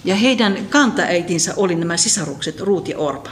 Ja 0.05 0.15
heidän 0.15 0.57
kantaäitinsä 0.71 1.55
oli 1.57 1.75
nämä 1.75 1.97
sisarukset, 1.97 2.61
Ruut 2.61 2.89
ja 2.89 2.99
Orpa. 2.99 3.31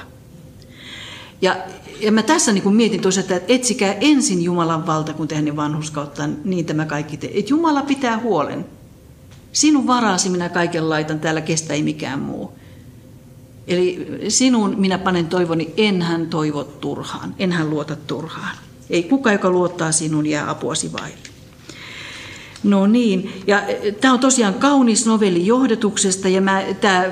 Ja, 1.42 1.56
ja 2.00 2.12
mä 2.12 2.22
tässä 2.22 2.52
niin 2.52 2.74
mietin 2.74 3.00
tosiaan, 3.00 3.32
että 3.32 3.54
etsikää 3.54 3.94
ensin 4.00 4.42
Jumalan 4.42 4.86
valta, 4.86 5.12
kun 5.12 5.28
te 5.28 5.34
hänen 5.34 5.56
vanhuskauttaan, 5.56 6.36
niin 6.44 6.66
tämä 6.66 6.86
kaikki 6.86 7.16
te. 7.16 7.30
Että 7.34 7.50
Jumala 7.50 7.82
pitää 7.82 8.18
huolen. 8.18 8.66
Sinun 9.52 9.86
varaasi 9.86 10.28
minä 10.28 10.48
kaiken 10.48 10.88
laitan, 10.88 11.20
täällä 11.20 11.40
kestä 11.40 11.74
ei 11.74 11.82
mikään 11.82 12.18
muu. 12.18 12.52
Eli 13.70 14.06
sinun 14.28 14.74
minä 14.78 14.98
panen 14.98 15.26
toivoni, 15.26 15.74
enhän 15.76 16.26
toivo 16.26 16.64
turhaan, 16.64 17.34
enhän 17.38 17.70
luota 17.70 17.96
turhaan. 17.96 18.56
Ei 18.90 19.02
kuka, 19.02 19.32
joka 19.32 19.50
luottaa 19.50 19.92
sinun, 19.92 20.26
jää 20.26 20.50
apuasi 20.50 20.92
vaille. 20.92 21.30
No 22.62 22.86
niin, 22.86 23.42
ja 23.46 23.66
e, 23.66 23.92
tämä 23.92 24.14
on 24.14 24.20
tosiaan 24.20 24.54
kaunis 24.54 25.06
novelli 25.06 25.46
johdetuksesta, 25.46 26.28
ja 26.28 26.40
mä, 26.40 26.62
tämä, 26.80 27.04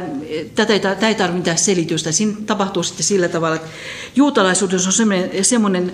tätä 0.54 0.72
ei, 0.72 0.80
tämä 0.80 1.08
ei 1.08 1.14
tarvitse 1.14 1.38
mitään 1.38 1.58
selitystä. 1.58 2.12
Siinä 2.12 2.34
tapahtuu 2.46 2.82
sitten 2.82 3.06
sillä 3.06 3.28
tavalla, 3.28 3.56
että 3.56 3.68
juutalaisuudessa 4.16 4.88
on 4.88 4.92
semmoinen, 4.92 5.44
semmoinen 5.44 5.92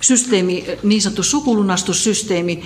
systeemi, 0.00 0.64
niin 0.82 1.02
sanottu 1.02 1.22
sukulunastussysteemi, 1.22 2.62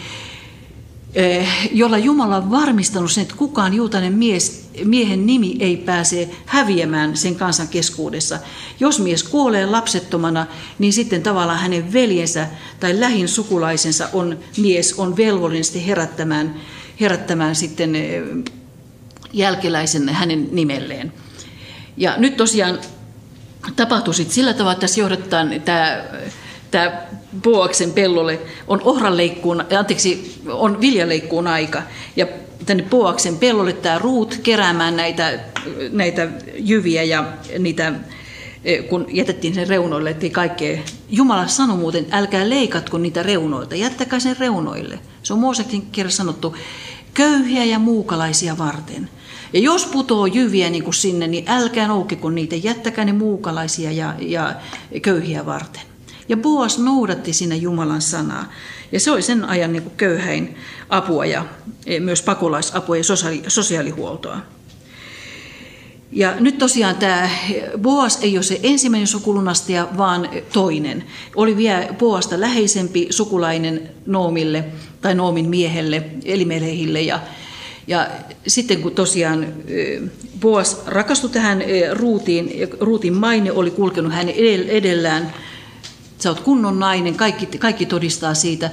jolla 1.73 1.99
Jumala 1.99 2.37
on 2.37 2.51
varmistanut 2.51 3.13
sen, 3.13 3.23
että 3.23 3.35
kukaan 3.37 3.75
juutainen 3.75 4.13
mies, 4.13 4.69
miehen 4.85 5.27
nimi 5.27 5.57
ei 5.61 5.77
pääse 5.77 6.31
häviämään 6.47 7.17
sen 7.17 7.35
kansan 7.37 7.69
keskuudessa. 7.69 8.39
Jos 8.81 9.01
mies 9.01 9.23
kuolee 9.23 9.67
lapsettomana, 9.67 10.47
niin 10.79 10.93
sitten 10.93 11.23
tavallaan 11.23 11.59
hänen 11.59 11.93
veljensä 11.93 12.47
tai 12.81 13.01
lähin 13.01 13.29
sukulaisensa 13.29 14.09
on 14.13 14.39
mies, 14.57 14.95
on 14.99 15.17
velvollinen 15.17 15.83
herättämään, 15.87 16.55
herättämään 17.01 17.55
sitten 17.55 17.97
eh, 17.97 18.23
jälkeläisen 19.33 20.09
hänen 20.09 20.49
nimelleen. 20.53 21.13
Ja 21.97 22.15
nyt 22.17 22.37
tosiaan 22.37 22.79
tapahtui 23.77 24.15
sillä 24.15 24.53
tavalla, 24.53 24.73
että 24.73 24.81
tässä 24.81 25.01
johdetaan 25.01 25.61
tämä 25.65 26.03
tämä 26.71 27.03
Boaksen 27.43 27.91
pellolle 27.91 28.41
on 28.69 28.81
ohranleikkuun, 28.85 29.65
anteeksi, 29.79 30.43
on 30.49 30.81
viljaleikkuun 30.81 31.47
aika. 31.47 31.83
Ja 32.17 32.27
tänne 32.67 32.83
Boaksen 32.83 33.37
pellolle 33.37 33.73
tämä 33.73 33.99
ruut 33.99 34.41
keräämään 34.43 34.97
näitä, 34.97 35.41
näitä 35.93 36.29
jyviä 36.59 37.03
ja 37.03 37.25
niitä 37.59 37.93
kun 38.89 39.07
jätettiin 39.09 39.55
sen 39.55 39.69
reunoille, 39.69 40.11
että 40.11 40.27
kaikkea. 40.33 40.79
Jumala 41.09 41.47
sanoi 41.47 41.77
muuten, 41.77 42.07
älkää 42.11 42.51
leikatko 42.51 42.99
niitä 42.99 43.23
reunoilta, 43.23 43.75
jättäkää 43.75 44.21
sen 44.21 44.37
reunoille. 44.37 44.99
Se 45.23 45.33
on 45.33 45.39
Mooseksen 45.39 45.83
kirjassa 45.83 46.17
sanottu, 46.17 46.57
köyhiä 47.15 47.65
ja 47.65 47.79
muukalaisia 47.79 48.59
varten. 48.59 49.09
Ja 49.53 49.61
jos 49.61 49.87
putoo 49.87 50.27
jyviä 50.27 50.71
niin 50.71 50.85
kuin 50.85 50.95
sinne, 50.95 51.27
niin 51.27 51.45
älkää 51.49 51.89
noukkiko 51.89 52.31
niitä, 52.31 52.57
jättäkää 52.57 53.05
ne 53.05 53.13
muukalaisia 53.13 53.93
ja, 53.93 54.15
ja 54.21 54.55
köyhiä 55.03 55.47
varten. 55.47 55.83
Ja 56.29 56.37
Boas 56.37 56.79
noudatti 56.79 57.33
siinä 57.33 57.55
Jumalan 57.55 58.03
sanaa. 58.03 58.53
Ja 58.93 59.01
se 59.01 59.11
oli 59.11 59.23
sen 59.23 59.45
ajan 59.45 59.73
niin 59.73 59.83
kuin 59.83 59.97
köyhäin 59.97 60.57
apua 60.89 61.27
ja 61.27 61.45
e, 61.87 62.01
myös 62.01 62.23
pakolaisapua 62.23 62.97
ja 62.97 63.05
sosiaali, 63.05 63.43
sosiaalihuoltoa. 63.49 64.39
Ja 66.13 66.35
nyt 66.41 66.59
tosiaan 66.59 66.97
tämä 66.97 67.31
Boas 67.79 68.19
ei 68.23 68.37
ole 68.37 68.43
se 68.43 68.61
ensimmäinen 68.63 69.07
sukulunastaja, 69.07 69.89
vaan 69.97 70.29
toinen. 70.53 71.05
Oli 71.37 71.57
vielä 71.57 71.89
Boasta 71.99 72.41
läheisempi 72.41 73.07
sukulainen 73.11 73.89
Noomille 74.07 74.65
tai 75.01 75.15
Noomin 75.15 75.49
miehelle, 75.49 76.03
Elimelehille. 76.25 77.01
Ja, 77.01 77.21
ja 77.87 78.09
sitten 78.47 78.83
kun 78.83 78.93
tosiaan 78.93 79.47
Boas 80.41 80.83
rakastui 80.87 81.31
tähän 81.31 81.63
Ruutiin, 81.93 82.51
Ruutin 82.81 83.15
maine 83.15 83.53
oli 83.53 83.71
kulkenut 83.71 84.13
hänen 84.13 84.35
edellään, 84.69 85.33
sä 86.19 86.29
oot 86.29 86.41
kunnon 86.41 86.79
nainen, 86.79 87.15
kaikki, 87.15 87.47
kaikki 87.47 87.87
todistaa 87.87 88.35
siitä, 88.35 88.71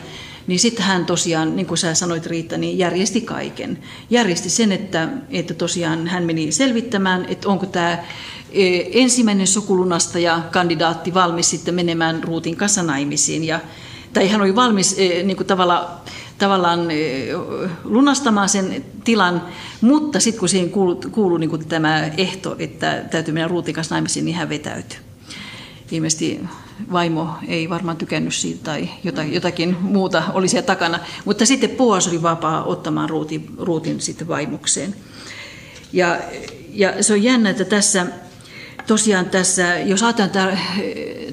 niin 0.48 0.60
sitten 0.60 0.86
hän 0.86 1.06
tosiaan, 1.06 1.56
niin 1.56 1.66
kuin 1.66 1.78
sä 1.78 1.94
sanoit 1.94 2.26
Riitta, 2.26 2.58
niin 2.58 2.78
järjesti 2.78 3.22
kaiken. 3.22 3.80
Järjesti 4.10 4.50
sen, 4.50 4.72
että, 4.72 5.10
että 5.30 5.54
tosiaan 5.54 6.08
hän 6.08 6.24
meni 6.24 6.52
selvittämään, 6.52 7.26
että 7.30 7.50
onko 7.50 7.66
tämä 7.66 7.92
e, 8.52 8.82
ensimmäinen 8.92 9.48
sukulunastaja 9.48 10.42
kandidaatti 10.52 11.14
valmis 11.14 11.50
sitten 11.50 11.76
menemään 11.76 12.24
Ruutin 12.24 12.56
kanssa 12.56 12.84
naimisiin. 12.84 13.44
Ja, 13.44 13.60
tai 14.14 14.30
hän 14.30 14.42
oli 14.42 14.56
valmis 14.56 14.96
e, 14.98 15.24
niin 15.24 15.38
kuin 15.38 15.48
tavalla, 15.48 16.02
tavallaan 16.38 16.92
e, 16.92 17.28
lunastamaan 17.84 18.50
sen 18.50 18.86
tilan, 19.04 19.42
mutta 19.82 20.20
sitten 20.20 20.40
kun 20.40 20.50
siihen 20.50 20.70
kuului, 20.70 20.98
kuului 21.12 21.40
niin 21.40 21.50
kuin 21.50 21.68
tämä 21.68 22.04
ehto, 22.18 22.56
että 22.60 23.04
täytyy 23.12 23.34
mennä 23.34 23.48
Ruutin 23.48 23.76
kanssa 23.76 23.96
naimisiin, 23.96 24.26
niin 24.26 24.38
hän 24.38 24.50
vetäytyi. 24.50 25.13
Ilmeisesti 25.92 26.40
vaimo 26.92 27.30
ei 27.48 27.70
varmaan 27.70 27.98
tykännyt 27.98 28.34
siitä 28.34 28.64
tai 28.64 28.90
jotakin 29.34 29.78
muuta 29.82 30.24
oli 30.34 30.48
siellä 30.48 30.66
takana. 30.66 31.00
Mutta 31.26 31.46
sitten 31.46 31.70
Poas 31.70 32.08
oli 32.08 32.22
vapaa 32.22 32.64
ottamaan 32.64 33.10
ruutin, 33.10 33.50
ruutin 33.58 34.02
sitten 34.02 34.28
vaimokseen. 34.28 34.96
Ja, 35.94 36.20
ja 36.70 37.04
se 37.04 37.14
on 37.14 37.24
jännä, 37.24 37.50
että 37.50 37.66
tässä 37.66 38.06
tosiaan 38.88 39.26
tässä, 39.26 39.80
jos 39.80 40.04
ajatellaan 40.04 40.60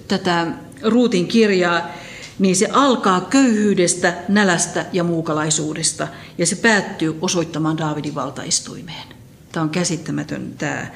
tätä 0.08 0.46
ruutin 0.82 1.26
kirjaa, 1.26 1.90
niin 2.38 2.56
se 2.56 2.68
alkaa 2.72 3.20
köyhyydestä, 3.20 4.14
nälästä 4.28 4.86
ja 4.92 5.04
muukalaisuudesta, 5.04 6.08
ja 6.38 6.46
se 6.46 6.56
päättyy 6.56 7.18
osoittamaan 7.20 7.78
Daavidin 7.78 8.14
valtaistuimeen. 8.14 9.08
Tämä 9.52 9.64
on 9.64 9.70
käsittämätön 9.70 10.54
tämä 10.58 10.86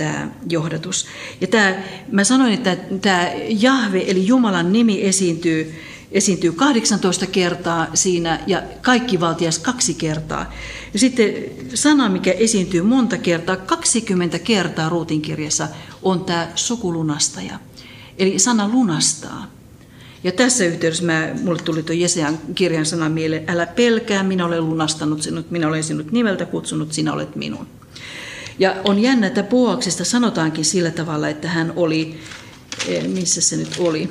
tämä 0.00 0.28
johdatus. 0.50 1.06
Ja 1.40 1.46
tämä, 1.46 1.74
mä 2.12 2.24
sanoin, 2.24 2.54
että 2.54 2.76
tämä 3.00 3.30
Jahve, 3.48 4.04
eli 4.06 4.26
Jumalan 4.26 4.72
nimi 4.72 5.04
esiintyy, 5.04 5.74
esiintyy 6.12 6.52
18 6.52 7.26
kertaa 7.26 7.86
siinä 7.94 8.40
ja 8.46 8.62
kaikki 8.82 9.20
valtias 9.20 9.58
kaksi 9.58 9.94
kertaa. 9.94 10.52
Ja 10.92 10.98
sitten 10.98 11.32
sana, 11.74 12.08
mikä 12.08 12.32
esiintyy 12.32 12.82
monta 12.82 13.18
kertaa, 13.18 13.56
20 13.56 14.38
kertaa 14.38 14.88
ruutin 14.88 15.22
kirjassa, 15.22 15.68
on 16.02 16.24
tämä 16.24 16.48
sukulunastaja. 16.54 17.58
Eli 18.18 18.38
sana 18.38 18.68
lunastaa. 18.68 19.46
Ja 20.24 20.32
tässä 20.32 20.64
yhteydessä 20.64 21.04
mä, 21.04 21.28
mulle 21.42 21.62
tuli 21.62 21.82
tuo 21.82 21.94
Jesean 21.94 22.38
kirjan 22.54 22.86
sana 22.86 23.08
mieleen, 23.08 23.50
älä 23.50 23.66
pelkää, 23.66 24.22
minä 24.22 24.46
olen 24.46 24.66
lunastanut 24.66 25.22
sinut, 25.22 25.50
minä 25.50 25.68
olen 25.68 25.84
sinut 25.84 26.12
nimeltä 26.12 26.44
kutsunut, 26.44 26.92
sinä 26.92 27.12
olet 27.12 27.36
minun. 27.36 27.79
Ja 28.60 28.76
on 28.84 28.98
jännä, 28.98 29.26
että 29.26 29.42
Boaksesta 29.42 30.04
sanotaankin 30.04 30.64
sillä 30.64 30.90
tavalla, 30.90 31.28
että 31.28 31.48
hän 31.48 31.72
oli, 31.76 32.20
eh, 32.88 33.08
missä 33.08 33.40
se 33.40 33.56
nyt 33.56 33.76
oli, 33.78 34.08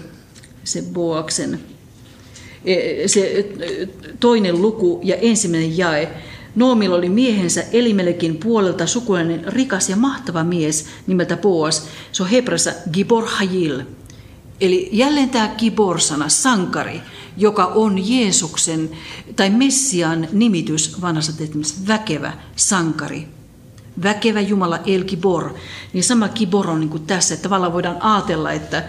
se 0.64 0.84
Boaksen, 0.93 1.60
eh, 2.66 3.04
se 3.06 3.47
eh, 3.60 3.89
toinen 4.20 4.62
luku 4.62 5.00
ja 5.04 5.16
ensimmäinen 5.16 5.78
jae. 5.78 6.14
Noomilla 6.56 6.95
oli 6.95 7.10
miehensä 7.10 7.64
Elimelekin 7.72 8.38
puolelta 8.38 8.88
sukulainen 8.88 9.54
rikas 9.54 9.89
ja 9.89 9.95
mahtava 9.95 10.43
mies 10.43 10.86
nimeltä 11.08 11.38
Boas. 11.38 11.88
Se 12.12 12.24
on 12.24 12.30
hebrassa 12.30 12.72
Gibor 12.93 13.26
Hajil. 13.26 13.82
Eli 14.62 14.89
jälleen 14.91 15.30
tämä 15.30 15.56
Gibor-sana, 15.58 16.30
sankari, 16.30 17.02
joka 17.38 17.66
on 17.66 18.10
Jeesuksen 18.10 18.89
tai 19.36 19.50
Messian 19.50 20.28
nimitys 20.32 21.02
vanhassa 21.02 21.34
väkevä 21.88 22.34
sankari, 22.56 23.28
väkevä 24.04 24.41
Jumala 24.41 24.80
El 24.86 25.04
Gibor, 25.04 25.54
niin 25.93 26.04
sama 26.04 26.30
Gibor 26.30 26.70
on 26.70 26.80
niin 26.80 26.89
kuin 26.89 27.06
tässä, 27.06 27.34
että 27.34 27.43
tavallaan 27.43 27.74
voidaan 27.74 28.02
ajatella, 28.02 28.52
että 28.52 28.84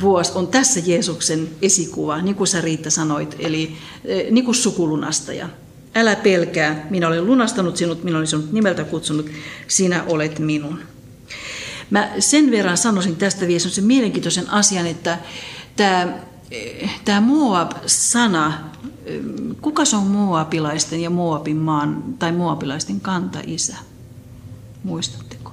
vuos 0.00 0.30
on 0.30 0.46
tässä 0.46 0.80
Jeesuksen 0.86 1.48
esikuva, 1.62 2.22
niin 2.22 2.34
kuin 2.34 2.48
sä 2.48 2.60
Riitta 2.60 2.90
sanoit, 2.90 3.36
eli 3.38 3.76
eh, 4.04 4.30
niin 4.30 4.44
kuin 4.44 4.54
sukulunastaja. 4.54 5.48
Älä 5.94 6.16
pelkää, 6.16 6.86
minä 6.90 7.08
olen 7.08 7.26
lunastanut 7.26 7.76
sinut, 7.76 8.04
minä 8.04 8.16
olen 8.16 8.26
sinut 8.26 8.52
nimeltä 8.52 8.84
kutsunut, 8.84 9.30
sinä 9.68 10.04
olet 10.08 10.38
minun. 10.38 10.78
Mä 11.90 12.10
sen 12.18 12.50
verran 12.50 12.76
sanoisin 12.76 13.16
tästä 13.16 13.46
vielä 13.46 13.60
sen 13.60 13.84
mielenkiintoisen 13.84 14.50
asian, 14.50 14.86
että 14.86 15.18
tämä, 15.76 16.18
eh, 16.50 17.00
tämä 17.04 17.20
Moab-sana, 17.20 18.52
eh, 19.04 19.20
kuka 19.60 19.84
se 19.84 19.96
on 19.96 20.06
Moabilaisten 20.06 21.00
ja 21.00 21.10
Moabin 21.10 21.56
maan 21.56 22.02
tai 22.18 22.32
Moabilaisten 22.32 23.00
kanta-isä? 23.00 23.76
Muistatteko? 24.84 25.52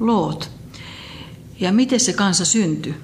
Loot. 0.00 0.50
Ja 1.60 1.72
miten 1.72 2.00
se 2.00 2.12
kansa 2.12 2.44
syntyi? 2.44 2.94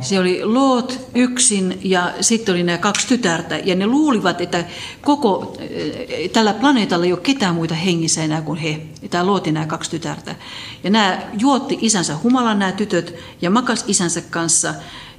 Se 0.00 0.18
oli 0.18 0.44
Loot 0.44 1.00
yksin 1.14 1.80
ja 1.84 2.14
sitten 2.20 2.54
oli 2.54 2.62
nämä 2.62 2.78
kaksi 2.78 3.08
tytärtä. 3.08 3.56
Ja 3.56 3.74
ne 3.74 3.86
luulivat, 3.86 4.40
että 4.40 4.64
koko 5.00 5.56
eh, 5.58 6.30
tällä 6.30 6.54
planeetalla 6.54 7.06
ei 7.06 7.12
ole 7.12 7.20
ketään 7.20 7.54
muita 7.54 7.74
hengissä 7.74 8.24
enää 8.24 8.42
kuin 8.42 8.58
he. 8.58 8.86
Tämä 9.10 9.26
Loot 9.26 9.46
ja 9.46 9.52
nämä 9.52 9.66
kaksi 9.66 9.90
tytärtä. 9.90 10.34
Ja 10.84 10.90
nämä 10.90 11.22
juotti 11.38 11.78
isänsä 11.80 12.16
humalan 12.22 12.58
nämä 12.58 12.72
tytöt 12.72 13.14
ja 13.42 13.50
makas 13.50 13.84
isänsä 13.86 14.20
kanssa 14.20 14.74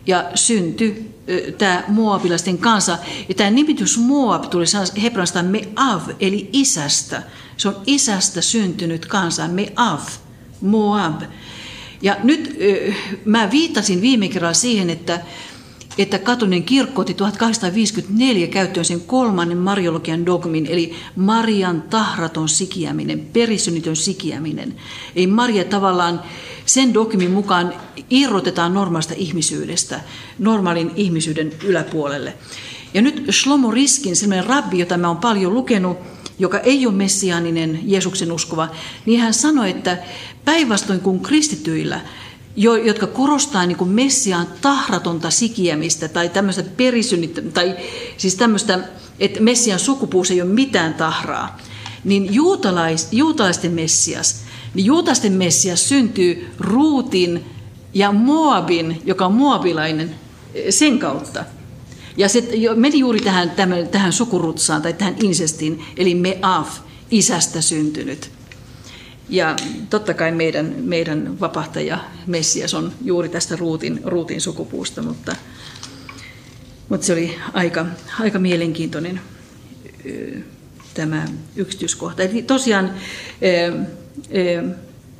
ja 0.08 0.32
syntyi 0.36 1.14
tämä 1.58 1.84
Moabilaisten 1.88 2.58
kansa. 2.58 2.98
Ja 3.30 3.36
tämä 3.36 3.50
nimitys 3.50 3.98
Moab 3.98 4.50
tuli 4.50 4.66
hebranasta 5.02 5.44
Meav, 5.44 6.02
eli 6.20 6.50
isästä. 6.54 7.24
Se 7.58 7.68
on 7.68 7.76
isästä 7.86 8.42
syntynyt 8.42 9.06
kansa, 9.06 9.48
Meav, 9.48 10.00
Moab. 10.62 11.22
Ja 12.02 12.18
nyt 12.24 12.58
mä 13.26 13.52
viittasin 13.52 14.02
viime 14.02 14.28
kerralla 14.28 14.54
siihen, 14.54 14.90
että 14.90 15.22
että 15.98 16.20
katolinen 16.20 16.64
kirkko 16.64 17.02
otti 17.02 17.14
1854 17.14 18.48
käyttöön 18.48 18.86
sen 18.86 19.02
kolmannen 19.02 19.58
mariologian 19.58 20.26
dogmin, 20.26 20.66
eli 20.66 20.96
Marian 21.16 21.82
tahraton 21.82 22.50
sikiäminen, 22.50 23.20
perisynnitön 23.34 23.96
sikiäminen. 23.96 24.76
Ei 25.16 25.28
Maria 25.28 25.64
tavallaan 25.64 26.22
sen 26.66 26.94
dogmin 26.94 27.32
mukaan 27.32 27.74
irrotetaan 28.10 28.74
normaalista 28.74 29.14
ihmisyydestä, 29.18 30.00
normaalin 30.40 30.92
ihmisyyden 30.96 31.54
yläpuolelle. 31.64 32.34
Ja 32.94 33.02
nyt 33.02 33.26
Shlomo 33.32 33.72
Riskin, 33.72 34.16
sellainen 34.16 34.46
rabbi, 34.46 34.80
jota 34.80 34.98
mä 34.98 35.08
olen 35.08 35.22
paljon 35.22 35.54
lukenut, 35.54 35.98
joka 36.40 36.60
ei 36.60 36.86
ole 36.86 36.96
messiaaninen 36.96 37.80
Jeesuksen 37.84 38.32
uskova, 38.32 38.70
niin 39.06 39.20
hän 39.20 39.34
sanoi, 39.34 39.70
että 39.70 39.98
päinvastoin 40.46 41.00
kuin 41.00 41.20
kristityillä– 41.20 42.02
jotka 42.56 43.08
korostaa 43.08 43.66
niin 43.66 43.78
kuin 43.78 43.90
Messiaan 43.90 44.48
tahratonta 44.62 45.30
sikiämistä 45.30 46.08
tai 46.08 46.30
tämmöistä 46.30 46.64
perisynnit, 46.78 47.54
tai 47.54 47.76
siis 48.18 48.36
tämmöistä, 48.36 48.80
että 49.20 49.42
Messian 49.42 49.80
sukupuus 49.80 50.32
ei 50.32 50.42
ole 50.42 50.50
mitään 50.50 50.94
tahraa, 50.94 51.58
niin 52.04 52.34
juutalais, 52.34 53.08
juutalaisten 53.12 53.72
Messias, 53.72 54.44
niin 54.74 54.86
juutalaisten 54.86 55.34
Messias 55.34 55.90
syntyy 55.90 56.48
Ruutin 56.60 57.46
ja 57.94 58.12
Moabin, 58.12 59.02
joka 59.06 59.26
on 59.26 59.34
moabilainen, 59.34 60.16
sen 60.70 61.00
kautta. 61.00 61.46
Ja 62.18 62.30
se 62.30 62.44
meni 62.76 63.00
juuri 63.00 63.20
tähän, 63.20 63.52
tähän 63.92 64.14
sukurutsaan 64.14 64.82
tai 64.82 64.94
tähän 64.94 65.16
insestiin, 65.24 65.86
eli 65.98 66.16
Meaf, 66.16 66.70
isästä 67.12 67.62
syntynyt. 67.62 68.32
Ja 69.30 69.56
totta 69.90 70.14
kai 70.14 70.32
meidän, 70.32 70.76
meidän 70.78 71.40
vapahtaja 71.40 72.00
Messias 72.28 72.74
on 72.74 72.92
juuri 73.04 73.30
tästä 73.30 73.56
ruutin, 73.56 74.00
ruutin 74.04 74.42
sukupuusta, 74.42 75.02
mutta, 75.02 75.36
mutta 76.90 77.06
se 77.06 77.14
oli 77.14 77.36
aika, 77.54 77.86
aika 78.20 78.40
mielenkiintoinen 78.40 79.22
tämä 80.94 81.26
yksityiskohta. 81.56 82.24
Eli 82.24 82.42
tosiaan 82.42 82.94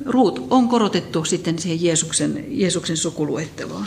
Ruut 0.06 0.46
on 0.50 0.68
korotettu 0.68 1.24
sitten 1.24 1.58
siihen 1.58 1.82
Jeesuksen, 1.82 2.44
Jeesuksen 2.48 2.96
sukuluetteloon. 2.96 3.86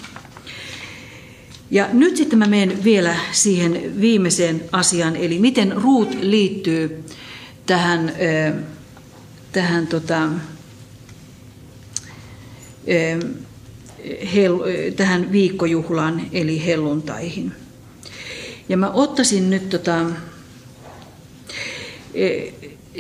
Ja 1.72 1.90
nyt 1.94 2.18
sitten 2.18 2.40
mä 2.40 2.46
menen 2.46 2.84
vielä 2.84 3.16
siihen 3.32 4.02
viimeiseen 4.02 4.64
asiaan, 4.72 5.16
eli 5.16 5.40
miten 5.40 5.72
Ruut 5.72 6.18
liittyy 6.22 7.04
tähän, 7.66 8.14
tähän 9.52 9.88
tota, 9.88 10.30
tähän 14.96 15.32
viikkojuhlaan, 15.32 16.22
eli 16.32 16.66
helluntaihin. 16.66 17.52
Ja 18.70 18.78
mä 18.78 18.92
ottaisin 18.92 19.50
nyt 19.50 19.70
tota, 19.70 20.06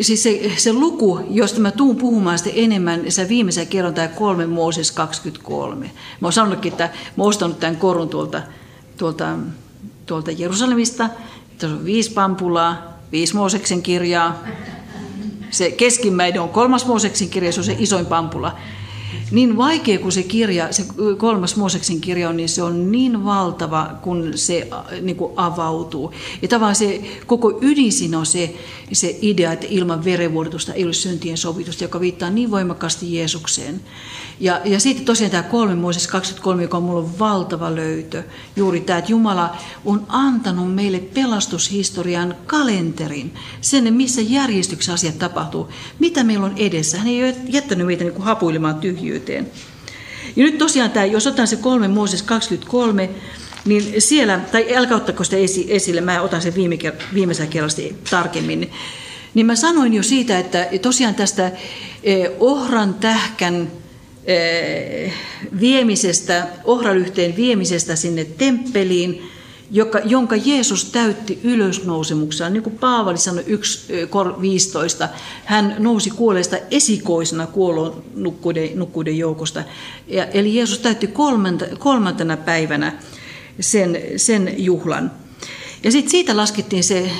siis 0.01 0.23
se, 0.23 0.51
se 0.57 0.73
luku, 0.73 1.19
josta 1.29 1.59
mä 1.59 1.71
tuun 1.71 1.95
puhumaan 1.95 2.37
sitä 2.37 2.49
enemmän, 2.53 3.11
se 3.11 3.29
viimeisen 3.29 3.67
kerran 3.67 3.93
tämä 3.93 4.07
3 4.07 4.47
Mooses 4.47 4.91
23. 4.91 5.85
Mä 6.19 6.27
oon 6.27 6.33
sanonutkin, 6.33 6.71
että 6.71 6.89
mä 7.17 7.23
oon 7.23 7.29
ostanut 7.29 7.59
tämän 7.59 7.75
korun 7.75 8.09
tuolta, 8.09 8.41
tuolta, 8.97 9.35
tuolta 10.05 10.31
Jerusalemista. 10.31 11.09
Tässä 11.57 11.75
on 11.75 11.85
viisi 11.85 12.11
pampulaa, 12.11 12.97
viisi 13.11 13.35
Mooseksen 13.35 13.81
kirjaa. 13.81 14.43
Se 15.51 15.71
keskimmäinen 15.71 16.41
on 16.41 16.49
kolmas 16.49 16.85
Mooseksen 16.85 17.29
kirja, 17.29 17.51
se 17.51 17.59
on 17.59 17.63
se 17.63 17.75
isoin 17.79 18.05
pampula 18.05 18.55
niin 19.31 19.57
vaikea 19.57 19.99
kuin 19.99 20.11
se 20.11 20.23
kirja, 20.23 20.73
se 20.73 20.85
kolmas 21.17 21.55
Mooseksen 21.55 22.01
kirja 22.01 22.29
on, 22.29 22.37
niin 22.37 22.49
se 22.49 22.63
on 22.63 22.91
niin 22.91 23.23
valtava, 23.23 23.89
kun 24.01 24.31
se 24.35 24.67
niin 25.01 25.15
kuin 25.15 25.33
avautuu. 25.35 26.13
Ja 26.41 26.47
tavallaan 26.47 26.75
se 26.75 27.01
koko 27.27 27.59
ydin 27.61 27.91
siinä 27.91 28.19
on 28.19 28.25
se, 28.25 28.55
se 28.93 29.17
idea, 29.21 29.51
että 29.51 29.67
ilman 29.69 30.05
verenvuodotusta 30.05 30.73
ei 30.73 30.83
ole 30.83 30.93
syntien 30.93 31.37
sovitusta, 31.37 31.83
joka 31.83 31.99
viittaa 31.99 32.29
niin 32.29 32.51
voimakkaasti 32.51 33.15
Jeesukseen. 33.15 33.81
Ja, 34.39 34.61
ja 34.65 34.79
sitten 34.79 35.05
tosiaan 35.05 35.31
tämä 35.31 35.43
kolme 35.43 35.75
Mooses 35.75 36.07
23, 36.07 36.61
joka 36.61 36.77
on 36.77 36.83
mulla 36.83 37.09
valtava 37.19 37.75
löytö. 37.75 38.23
Juuri 38.55 38.81
tämä, 38.81 38.99
että 38.99 39.11
Jumala 39.11 39.55
on 39.85 40.05
antanut 40.07 40.75
meille 40.75 40.99
pelastushistorian 40.99 42.35
kalenterin. 42.45 43.33
Sen, 43.61 43.93
missä 43.93 44.21
järjestyksessä 44.21 44.93
asiat 44.93 45.19
tapahtuu. 45.19 45.69
Mitä 45.99 46.23
meillä 46.23 46.45
on 46.45 46.57
edessä. 46.57 46.97
Hän 46.97 47.07
ei 47.07 47.23
ole 47.23 47.35
jättänyt 47.47 47.87
meitä 47.87 48.03
niin 48.03 48.13
kuin 48.13 48.25
hapuilemaan 48.25 48.75
tyhjyyteen. 48.97 49.51
Ja 50.35 50.43
nyt 50.43 50.57
tosiaan 50.57 50.91
tämä, 50.91 51.05
jos 51.05 51.27
otan 51.27 51.47
se 51.47 51.55
kolme 51.55 51.87
Mooses 51.87 52.23
23, 52.23 53.09
niin 53.65 54.01
siellä, 54.01 54.39
tai 54.51 54.75
älkää 54.75 54.97
ottako 54.97 55.23
sitä 55.23 55.37
esille, 55.67 56.01
mä 56.01 56.21
otan 56.21 56.41
sen 56.41 56.55
viime, 56.55 56.77
viimeisellä 57.13 57.49
kerralla 57.49 57.95
tarkemmin, 58.09 58.71
niin 59.33 59.45
mä 59.45 59.55
sanoin 59.55 59.93
jo 59.93 60.03
siitä, 60.03 60.39
että 60.39 60.67
tosiaan 60.81 61.15
tästä 61.15 61.51
eh, 62.03 62.29
ohran 62.39 62.93
tähkän 62.93 63.71
Eh, 64.27 65.13
viemisestä, 65.59 66.47
ohralyhteen 66.63 67.35
viemisestä 67.35 67.95
sinne 67.95 68.25
temppeliin, 68.25 69.31
joka, 69.71 69.99
jonka 69.99 70.35
Jeesus 70.35 70.85
täytti 70.85 71.39
ylösnousemuksella. 71.43 72.49
Niin 72.49 72.63
kuin 72.63 72.77
Paavali 72.77 73.17
sanoi 73.17 73.43
1.15, 73.43 75.03
eh, 75.03 75.09
hän 75.45 75.75
nousi 75.79 76.09
kuolleesta 76.09 76.57
esikoisena 76.71 77.47
kuolon 77.47 78.03
nukkuiden, 78.15 78.79
nukkuiden 78.79 79.17
joukosta. 79.17 79.63
Ja, 80.07 80.25
eli 80.25 80.55
Jeesus 80.55 80.79
täytti 80.79 81.07
kolmanta, 81.07 81.65
kolmantena 81.79 82.37
päivänä 82.37 82.99
sen, 83.59 83.97
sen 84.17 84.53
juhlan. 84.57 85.11
Ja 85.83 85.91
sitten 85.91 86.11
siitä 86.11 86.37
laskettiin 86.37 86.83
se 86.83 87.11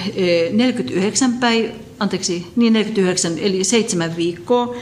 49 0.52 1.32
eh, 1.32 1.40
päivä, 1.40 1.70
anteeksi, 2.00 2.48
niin 2.56 2.74
49, 2.74 3.40
eli 3.40 3.64
seitsemän 3.64 4.16
viikkoa. 4.16 4.76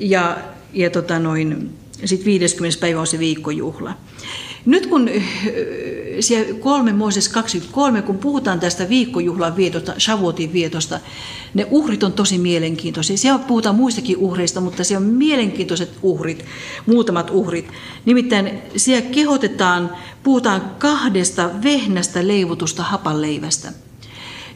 Ja 0.00 0.38
ja 0.72 0.90
tota 0.90 1.18
noin, 1.18 1.70
sitten 2.04 2.26
50. 2.26 2.80
päivä 2.80 3.00
on 3.00 3.06
se 3.06 3.18
viikkojuhla. 3.18 3.94
Nyt 4.66 4.86
kun 4.86 5.10
siellä 6.20 6.54
3 6.54 6.92
Mooses 6.92 7.28
23, 7.28 8.02
kun 8.02 8.18
puhutaan 8.18 8.60
tästä 8.60 8.88
viikkojuhlan 8.88 9.56
vietosta, 9.56 9.94
Shavuotin 9.98 10.52
vietosta, 10.52 11.00
ne 11.54 11.66
uhrit 11.70 12.02
on 12.02 12.12
tosi 12.12 12.38
mielenkiintoisia. 12.38 13.16
Siellä 13.16 13.38
puhutaan 13.38 13.74
muistakin 13.74 14.16
uhreista, 14.16 14.60
mutta 14.60 14.84
siellä 14.84 15.06
on 15.06 15.12
mielenkiintoiset 15.12 15.90
uhrit, 16.02 16.44
muutamat 16.86 17.30
uhrit. 17.30 17.68
Nimittäin 18.04 18.58
siellä 18.76 19.10
kehotetaan, 19.10 19.90
puhutaan 20.22 20.70
kahdesta 20.78 21.50
vehnästä 21.62 22.28
leivotusta 22.28 22.82
hapanleivästä 22.82 23.72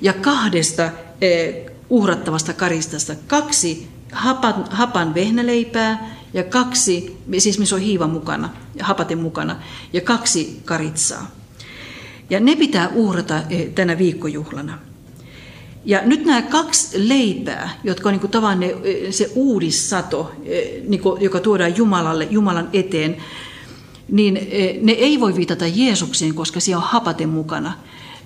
ja 0.01 0.13
kahdesta 0.13 0.91
eh, 1.21 1.55
uhrattavasta 1.91 2.53
karistasta. 2.53 3.15
Kaksi 3.27 3.89
hapan, 4.13 4.65
hapan 4.71 5.15
vehnäleipää 5.15 6.16
ja 6.37 6.45
kaksi, 6.45 7.17
siis 7.39 7.59
missä 7.59 7.77
on 7.77 7.83
hiiva 7.83 8.07
mukana, 8.07 8.51
ja 8.75 8.85
hapaten 8.85 9.19
mukana, 9.19 9.57
ja 9.93 10.01
kaksi 10.01 10.61
karitsaa. 10.65 11.31
Ja 12.31 12.41
ne 12.41 12.57
pitää 12.57 12.89
uhrata 12.89 13.43
eh, 13.51 13.69
tänä 13.75 13.99
viikkojuhlana. 13.99 14.79
Ja 15.85 16.01
nyt 16.05 16.25
nämä 16.25 16.43
kaksi 16.43 17.09
leipää, 17.09 17.71
jotka 17.85 18.09
on 18.09 18.19
niin 18.19 18.31
tavan 18.31 18.63
eh, 18.63 18.75
se 19.11 19.31
uudissato, 19.35 20.33
eh, 20.45 20.83
niin 20.89 21.01
kuin, 21.01 21.23
joka 21.23 21.41
tuodaan 21.41 21.77
Jumalalle, 21.77 22.29
Jumalan 22.31 22.69
eteen, 22.73 23.17
niin 24.09 24.35
ne 24.83 24.93
ei 24.93 25.21
voi 25.21 25.37
viitata 25.37 25.67
Jeesukseen, 25.67 26.35
koska 26.35 26.61
siellä 26.61 26.83
on 26.83 26.91
hapaten 26.91 27.29
mukana. 27.29 27.73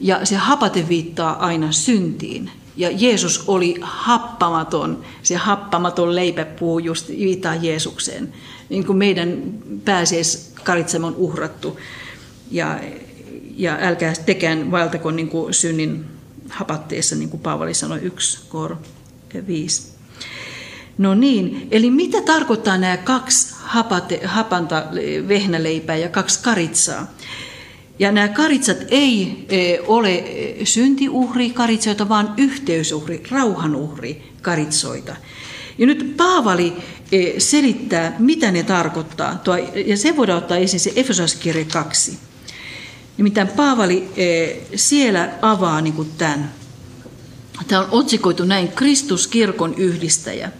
Ja 0.00 0.26
se 0.26 0.36
hapate 0.36 0.88
viittaa 0.88 1.46
aina 1.46 1.72
syntiin. 1.72 2.50
Ja 2.80 2.90
Jeesus 2.90 3.44
oli 3.46 3.74
happamaton. 3.80 5.04
Se 5.22 5.36
happamaton 5.36 6.14
leipäpuu 6.14 6.78
just 6.78 7.08
viittaa 7.08 7.54
Jeesukseen. 7.54 8.32
Niin 8.68 8.86
kuin 8.86 8.98
meidän 8.98 9.42
pääsiäis 9.84 10.54
on 11.04 11.14
uhrattu. 11.16 11.80
Ja, 12.50 12.80
ja 13.56 13.78
älkää 13.80 14.12
tekään 14.26 14.70
vaeltako 14.70 15.10
niin 15.10 15.28
kuin 15.28 15.54
synnin 15.54 16.04
hapatteessa, 16.48 17.16
niin 17.16 17.28
kuin 17.30 17.40
Paavali 17.40 17.74
sanoi, 17.74 17.98
yksi 18.02 18.38
kor 18.48 18.76
viisi. 19.46 19.90
No 20.98 21.14
niin, 21.14 21.68
eli 21.70 21.90
mitä 21.90 22.22
tarkoittaa 22.22 22.78
nämä 22.78 22.96
kaksi 22.96 23.54
hapate, 23.58 24.20
hapanta 24.24 24.84
vehnäleipää 25.28 25.96
ja 25.96 26.08
kaksi 26.08 26.42
karitsaa? 26.42 27.06
Ja 28.00 28.12
nämä 28.12 28.28
karitsat 28.28 28.78
ei 28.88 29.44
e, 29.48 29.78
ole 29.86 30.14
e, 30.14 30.66
syntiuhri 30.66 31.50
karitsoita, 31.50 32.08
vaan 32.08 32.34
yhteysuhri, 32.36 33.22
rauhanuhri 33.30 34.32
karitsoita. 34.42 35.16
Ja 35.78 35.86
nyt 35.86 36.16
Paavali 36.16 36.76
e, 37.12 37.40
selittää, 37.40 38.16
mitä 38.18 38.50
ne 38.50 38.62
tarkoittaa. 38.62 39.42
Ja 39.86 39.96
se 39.96 40.16
voidaan 40.16 40.38
ottaa 40.38 40.56
esiin 40.56 40.80
se 40.80 40.92
Efesoskirja 40.96 41.64
2. 41.64 42.18
Nimittäin 43.16 43.48
Paavali 43.48 44.08
siellä 44.74 45.30
avaa 45.42 45.80
niin 45.80 45.94
kuin 45.94 46.10
tämän. 46.18 46.52
Tämä 47.68 47.80
on 47.80 47.88
otsikoitu 47.90 48.44
näin, 48.44 48.68
Kristus 48.68 49.26
kirkon 49.26 49.74
yhdistäjä. 49.74 50.52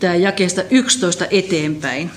Tämä 0.00 0.14
jakeesta 0.14 0.62
11 0.70 1.26
eteenpäin. 1.30 2.10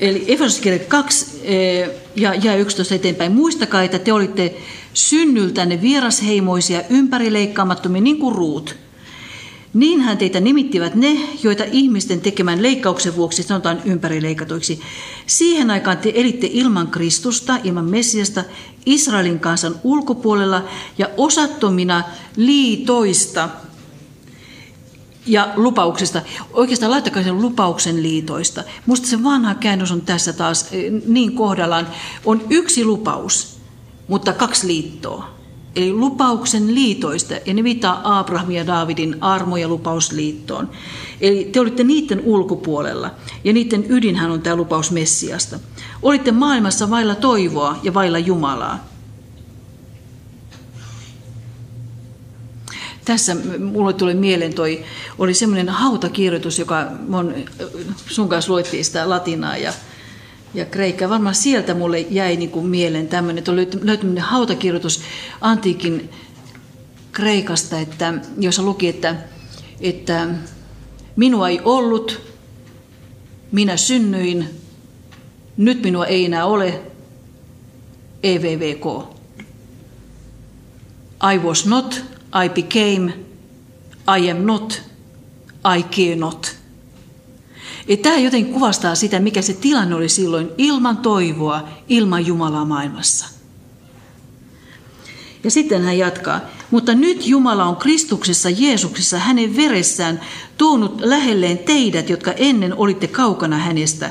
Eli 0.00 0.24
Efesoskirja 0.28 0.78
2 0.78 1.40
eh, 1.42 1.90
ja, 2.16 2.34
ja 2.34 2.56
11 2.56 2.94
eteenpäin. 2.94 3.32
Muistakaa, 3.32 3.82
että 3.82 3.98
te 3.98 4.12
olitte 4.12 4.56
synnyltänne 4.94 5.82
vierasheimoisia, 5.82 6.82
ympärileikkaamattomia, 6.90 8.02
niin 8.02 8.18
kuin 8.18 8.34
ruut. 8.34 8.76
Niinhän 9.74 10.18
teitä 10.18 10.40
nimittivät 10.40 10.94
ne, 10.94 11.16
joita 11.42 11.64
ihmisten 11.72 12.20
tekemän 12.20 12.62
leikkauksen 12.62 13.16
vuoksi 13.16 13.42
sanotaan 13.42 13.82
ympärileikatuiksi. 13.84 14.80
Siihen 15.26 15.70
aikaan 15.70 15.98
te 15.98 16.12
elitte 16.14 16.48
ilman 16.52 16.88
Kristusta, 16.88 17.58
ilman 17.64 17.84
Messiasta, 17.84 18.44
Israelin 18.86 19.40
kansan 19.40 19.74
ulkopuolella 19.84 20.64
ja 20.98 21.08
osattomina 21.16 22.04
liitoista– 22.36 23.48
ja 25.28 25.48
lupauksesta. 25.56 26.22
Oikeastaan 26.52 26.90
laittakaa 26.90 27.22
sen 27.22 27.42
lupauksen 27.42 28.02
liitoista. 28.02 28.64
Minusta 28.86 29.08
se 29.08 29.22
vanha 29.22 29.54
käännös 29.54 29.92
on 29.92 30.00
tässä 30.00 30.32
taas 30.32 30.68
eh, 30.72 30.92
niin 31.06 31.32
kohdallaan. 31.32 31.86
On 32.24 32.42
yksi 32.50 32.84
lupaus, 32.84 33.58
mutta 34.08 34.32
kaksi 34.32 34.66
liittoa. 34.66 35.38
Eli 35.76 35.92
lupauksen 35.92 36.74
liitoista, 36.74 37.34
ja 37.46 37.54
ne 37.54 37.64
viittaa 37.64 38.18
Abraham 38.18 38.50
ja 38.50 38.66
Davidin 38.66 39.16
armo- 39.20 39.56
ja 39.56 39.68
lupausliittoon. 39.68 40.70
Eli 41.20 41.44
te 41.52 41.60
olitte 41.60 41.84
niiden 41.84 42.20
ulkopuolella, 42.24 43.10
ja 43.44 43.52
niiden 43.52 43.84
ydinhän 43.88 44.30
on 44.30 44.42
tämä 44.42 44.56
lupaus 44.56 44.90
Messiasta. 44.90 45.58
Olitte 46.02 46.32
maailmassa 46.32 46.90
vailla 46.90 47.14
toivoa 47.14 47.76
ja 47.82 47.94
vailla 47.94 48.18
Jumalaa. 48.18 48.97
Tässä 53.08 53.36
mulle 53.58 53.92
tuli 53.92 54.14
mieleen 54.14 54.54
toi, 54.54 54.84
oli 55.18 55.34
semmoinen 55.34 55.68
hautakirjoitus, 55.68 56.58
joka 56.58 56.86
mon, 57.08 57.34
sun 58.06 58.28
kanssa 58.28 58.52
luettiin 58.52 58.84
sitä 58.84 59.08
latinaa 59.08 59.56
ja, 59.56 59.72
ja 60.54 60.64
Kreikka. 60.64 61.08
Varmaan 61.08 61.34
sieltä 61.34 61.74
mulle 61.74 62.00
jäi 62.00 62.36
niin 62.36 62.50
kuin 62.50 62.66
mieleen 62.66 63.08
tämmöinen, 63.08 63.38
että 63.38 63.50
on 63.50 63.56
löytynyt 63.82 64.18
hautakirjoitus 64.18 65.00
antiikin 65.40 66.10
Kreikasta, 67.12 67.78
että, 67.78 68.14
jossa 68.38 68.62
luki, 68.62 68.88
että, 68.88 69.16
että 69.80 70.28
minua 71.16 71.48
ei 71.48 71.60
ollut, 71.64 72.20
minä 73.52 73.76
synnyin, 73.76 74.48
nyt 75.56 75.82
minua 75.82 76.06
ei 76.06 76.24
enää 76.24 76.46
ole, 76.46 76.80
EVVK. 78.22 78.84
I 81.34 81.38
was 81.38 81.66
not, 81.66 82.04
I 82.34 82.48
became, 82.48 83.12
I 84.18 84.30
am 84.30 84.46
not, 84.46 84.82
I 85.78 85.82
care 85.82 86.16
not. 86.16 86.56
Tämä 88.02 88.18
joten 88.18 88.46
kuvastaa 88.46 88.94
sitä, 88.94 89.20
mikä 89.20 89.42
se 89.42 89.54
tilanne 89.54 89.94
oli 89.94 90.08
silloin 90.08 90.48
ilman 90.58 90.96
toivoa, 90.96 91.68
ilman 91.88 92.26
Jumalaa 92.26 92.64
maailmassa. 92.64 93.26
Ja 95.44 95.50
sitten 95.50 95.82
hän 95.82 95.98
jatkaa, 95.98 96.40
mutta 96.70 96.94
nyt 96.94 97.26
Jumala 97.26 97.64
on 97.64 97.76
Kristuksessa 97.76 98.50
Jeesuksessa 98.50 99.18
hänen 99.18 99.56
veressään 99.56 100.20
tuonut 100.56 101.00
lähelleen 101.00 101.58
teidät, 101.58 102.10
jotka 102.10 102.32
ennen 102.32 102.74
olitte 102.76 103.06
kaukana 103.06 103.58
hänestä. 103.58 104.10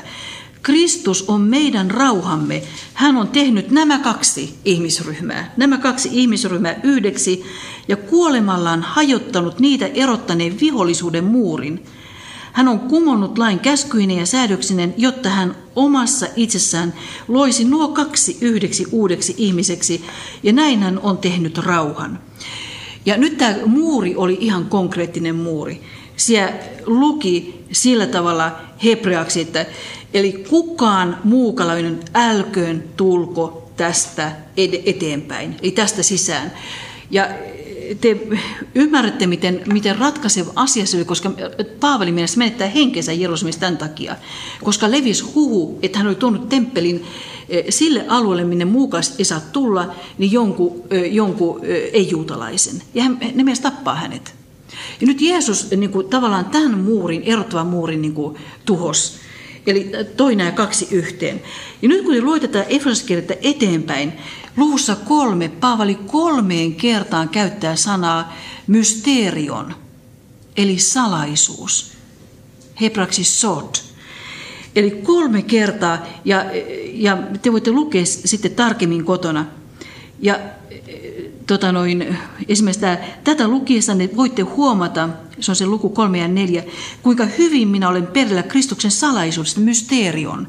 Kristus 0.62 1.24
on 1.28 1.40
meidän 1.40 1.90
rauhamme. 1.90 2.62
Hän 2.94 3.16
on 3.16 3.28
tehnyt 3.28 3.70
nämä 3.70 3.98
kaksi 3.98 4.54
ihmisryhmää, 4.64 5.52
nämä 5.56 5.78
kaksi 5.78 6.08
ihmisryhmää 6.12 6.80
yhdeksi 6.82 7.44
ja 7.88 7.96
kuolemallaan 7.96 8.82
hajottanut 8.82 9.60
niitä 9.60 9.86
erottaneen 9.86 10.60
vihollisuuden 10.60 11.24
muurin. 11.24 11.84
Hän 12.52 12.68
on 12.68 12.80
kumonnut 12.80 13.38
lain 13.38 13.58
käskyinen 13.58 14.18
ja 14.18 14.26
säädöksinen, 14.26 14.94
jotta 14.96 15.28
hän 15.28 15.54
omassa 15.76 16.26
itsessään 16.36 16.94
loisi 17.28 17.64
nuo 17.64 17.88
kaksi 17.88 18.38
yhdeksi 18.40 18.86
uudeksi 18.92 19.34
ihmiseksi, 19.36 20.04
ja 20.42 20.52
näin 20.52 20.82
hän 20.82 20.98
on 20.98 21.18
tehnyt 21.18 21.58
rauhan. 21.58 22.18
Ja 23.06 23.16
nyt 23.16 23.38
tämä 23.38 23.56
muuri 23.66 24.16
oli 24.16 24.38
ihan 24.40 24.66
konkreettinen 24.66 25.34
muuri. 25.34 25.82
Siellä 26.18 26.52
luki 26.86 27.64
sillä 27.72 28.06
tavalla 28.06 28.60
hebreaksi, 28.84 29.40
että 29.40 29.66
eli 30.14 30.32
kukaan 30.32 31.18
muukalainen 31.24 32.00
älköön 32.14 32.84
tulko 32.96 33.70
tästä 33.76 34.32
eteenpäin, 34.86 35.56
eli 35.62 35.70
tästä 35.70 36.02
sisään. 36.02 36.52
Ja 37.10 37.28
te 38.00 38.16
ymmärrätte, 38.74 39.26
miten, 39.26 39.62
miten 39.72 39.98
ratkaiseva 39.98 40.52
asia 40.56 40.86
se 40.86 40.96
oli, 40.96 41.04
koska 41.04 41.30
Paavali 41.80 42.12
mielestä 42.12 42.38
menettää 42.38 42.68
henkensä 42.68 43.12
Jerusalemissa 43.12 43.60
tämän 43.60 43.76
takia, 43.76 44.16
koska 44.64 44.90
levis 44.90 45.34
huhu, 45.34 45.78
että 45.82 45.98
hän 45.98 46.06
oli 46.06 46.14
tuonut 46.14 46.48
temppelin 46.48 47.04
eh, 47.48 47.64
sille 47.68 48.04
alueelle, 48.08 48.44
minne 48.44 48.64
muukas 48.64 49.14
ei 49.18 49.24
saa 49.24 49.40
tulla, 49.40 49.94
niin 50.18 50.32
jonkun, 50.32 50.82
eh, 50.90 51.12
jonkun 51.12 51.64
eh, 51.64 51.90
ei-juutalaisen. 51.92 52.82
Ja 52.94 53.02
hän, 53.02 53.18
ne 53.34 53.44
mies 53.44 53.60
tappaa 53.60 53.94
hänet. 53.94 54.37
Ja 55.00 55.06
nyt 55.06 55.20
Jeesus 55.20 55.70
niin 55.70 55.90
kuin, 55.90 56.08
tavallaan 56.08 56.44
tämän 56.44 56.78
muurin, 56.78 57.22
erottavan 57.22 57.66
muurin 57.66 58.02
niin 58.02 58.14
kuin, 58.14 58.36
tuhos. 58.64 59.18
Eli 59.66 59.90
toi 60.16 60.36
nämä 60.36 60.50
kaksi 60.50 60.88
yhteen. 60.90 61.42
Ja 61.82 61.88
nyt 61.88 62.04
kun 62.04 62.24
luetetaan 62.24 62.64
Efesoskirjettä 62.68 63.36
eteenpäin, 63.42 64.12
luvussa 64.56 64.96
kolme, 64.96 65.48
Paavali 65.48 65.94
kolmeen 65.94 66.74
kertaan 66.74 67.28
käyttää 67.28 67.76
sanaa 67.76 68.36
mysterion, 68.66 69.74
eli 70.56 70.78
salaisuus. 70.78 71.92
Hebraksi 72.80 73.24
sot. 73.24 73.84
Eli 74.76 74.90
kolme 74.90 75.42
kertaa, 75.42 76.06
ja, 76.24 76.44
ja 76.92 77.18
te 77.42 77.52
voitte 77.52 77.70
lukea 77.70 78.04
sitten 78.04 78.54
tarkemmin 78.54 79.04
kotona. 79.04 79.46
Ja 80.20 80.38
tota 81.48 81.72
noin, 81.72 82.16
esimerkiksi 82.48 82.80
tämä, 82.80 82.98
tätä 83.24 83.48
lukiessa 83.48 83.94
ne 83.94 84.10
voitte 84.16 84.42
huomata, 84.42 85.08
se 85.40 85.52
on 85.52 85.56
se 85.56 85.66
luku 85.66 85.88
3 85.88 86.18
ja 86.18 86.28
4, 86.28 86.64
kuinka 87.02 87.24
hyvin 87.24 87.68
minä 87.68 87.88
olen 87.88 88.06
perillä 88.06 88.42
Kristuksen 88.42 88.90
salaisuudesta, 88.90 89.60
mysteerion. 89.60 90.48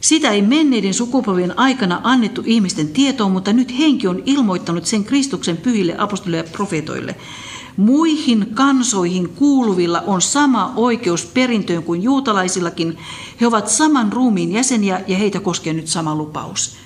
Sitä 0.00 0.30
ei 0.30 0.42
menneiden 0.42 0.94
sukupolvien 0.94 1.58
aikana 1.58 2.00
annettu 2.02 2.42
ihmisten 2.46 2.88
tietoon, 2.88 3.32
mutta 3.32 3.52
nyt 3.52 3.78
henki 3.78 4.06
on 4.06 4.22
ilmoittanut 4.26 4.86
sen 4.86 5.04
Kristuksen 5.04 5.56
pyhille 5.56 5.94
apostolille 5.98 6.36
ja 6.36 6.44
profetoille. 6.52 7.16
Muihin 7.76 8.46
kansoihin 8.54 9.28
kuuluvilla 9.28 10.00
on 10.00 10.22
sama 10.22 10.72
oikeus 10.76 11.24
perintöön 11.24 11.82
kuin 11.82 12.02
juutalaisillakin. 12.02 12.98
He 13.40 13.46
ovat 13.46 13.68
saman 13.68 14.12
ruumiin 14.12 14.52
jäseniä 14.52 15.00
ja 15.06 15.16
heitä 15.16 15.40
koskee 15.40 15.72
nyt 15.72 15.86
sama 15.86 16.14
lupaus. 16.14 16.76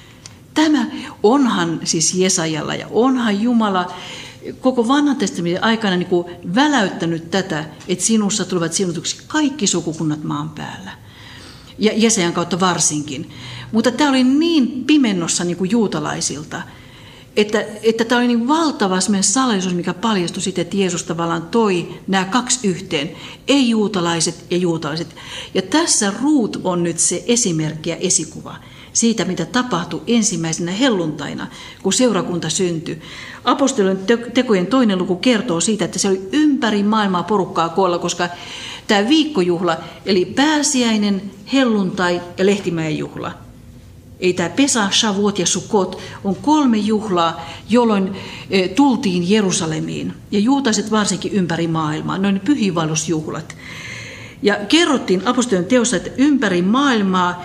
Tämä 0.54 0.86
onhan 1.22 1.80
siis 1.84 2.14
Jesajalla 2.14 2.74
ja 2.74 2.86
onhan 2.90 3.42
Jumala 3.42 3.94
koko 4.60 4.88
vanhan 4.88 5.16
testamentin 5.16 5.64
aikana 5.64 5.96
niin 5.96 6.08
kuin 6.08 6.26
väläyttänyt 6.54 7.30
tätä, 7.30 7.64
että 7.88 8.04
sinussa 8.04 8.44
tulevat 8.44 8.72
siunutuksi 8.72 9.16
kaikki 9.26 9.66
sukukunnat 9.66 10.24
maan 10.24 10.50
päällä. 10.50 10.90
Ja 11.78 11.92
Jesajan 11.94 12.32
kautta 12.32 12.60
varsinkin. 12.60 13.30
Mutta 13.72 13.90
tämä 13.90 14.10
oli 14.10 14.24
niin 14.24 14.84
pimennossa 14.84 15.44
niin 15.44 15.56
kuin 15.56 15.70
juutalaisilta, 15.70 16.62
että, 17.36 17.64
että 17.82 18.04
tämä 18.04 18.18
oli 18.18 18.26
niin 18.26 18.48
valtava 18.48 18.98
salaisuus, 19.20 19.74
mikä 19.74 19.94
paljastui 19.94 20.42
sitten, 20.42 20.62
että 20.62 20.76
Jeesus 20.76 21.04
tavallaan 21.04 21.42
toi 21.42 22.00
nämä 22.06 22.24
kaksi 22.24 22.68
yhteen, 22.68 23.10
ei-juutalaiset 23.48 24.44
ja 24.50 24.56
juutalaiset. 24.56 25.16
Ja 25.54 25.62
tässä 25.62 26.12
Ruut 26.22 26.60
on 26.64 26.82
nyt 26.82 26.98
se 26.98 27.24
esimerkki 27.26 27.90
ja 27.90 27.96
esikuva 27.96 28.56
siitä, 28.94 29.24
mitä 29.24 29.44
tapahtui 29.44 30.02
ensimmäisenä 30.06 30.72
helluntaina, 30.72 31.46
kun 31.82 31.92
seurakunta 31.92 32.50
syntyi. 32.50 33.00
Apostolien 33.44 33.98
tekojen 34.34 34.66
toinen 34.66 34.98
luku 34.98 35.16
kertoo 35.16 35.60
siitä, 35.60 35.84
että 35.84 35.98
se 35.98 36.08
oli 36.08 36.28
ympäri 36.32 36.82
maailmaa 36.82 37.22
porukkaa 37.22 37.68
koolla, 37.68 37.98
koska 37.98 38.28
tämä 38.86 39.08
viikkojuhla, 39.08 39.76
eli 40.06 40.24
pääsiäinen, 40.24 41.22
helluntai 41.52 42.20
ja 42.38 42.46
lehtimäen 42.46 42.98
juhla, 42.98 43.32
ei 44.20 44.32
tämä 44.32 44.48
Pesa, 44.48 44.90
Shavuot 44.90 45.38
ja 45.38 45.46
Sukot 45.46 45.98
on 46.24 46.36
kolme 46.36 46.76
juhlaa, 46.76 47.46
jolloin 47.68 48.16
e, 48.50 48.68
tultiin 48.68 49.30
Jerusalemiin. 49.30 50.12
Ja 50.30 50.38
juutaiset 50.38 50.90
varsinkin 50.90 51.32
ympäri 51.32 51.66
maailmaa, 51.66 52.18
noin 52.18 52.40
pyhiinvaellusjuhlat. 52.40 53.56
Ja 54.42 54.56
kerrottiin 54.68 55.22
apostolien 55.26 55.64
teossa, 55.64 55.96
että 55.96 56.10
ympäri 56.16 56.62
maailmaa 56.62 57.44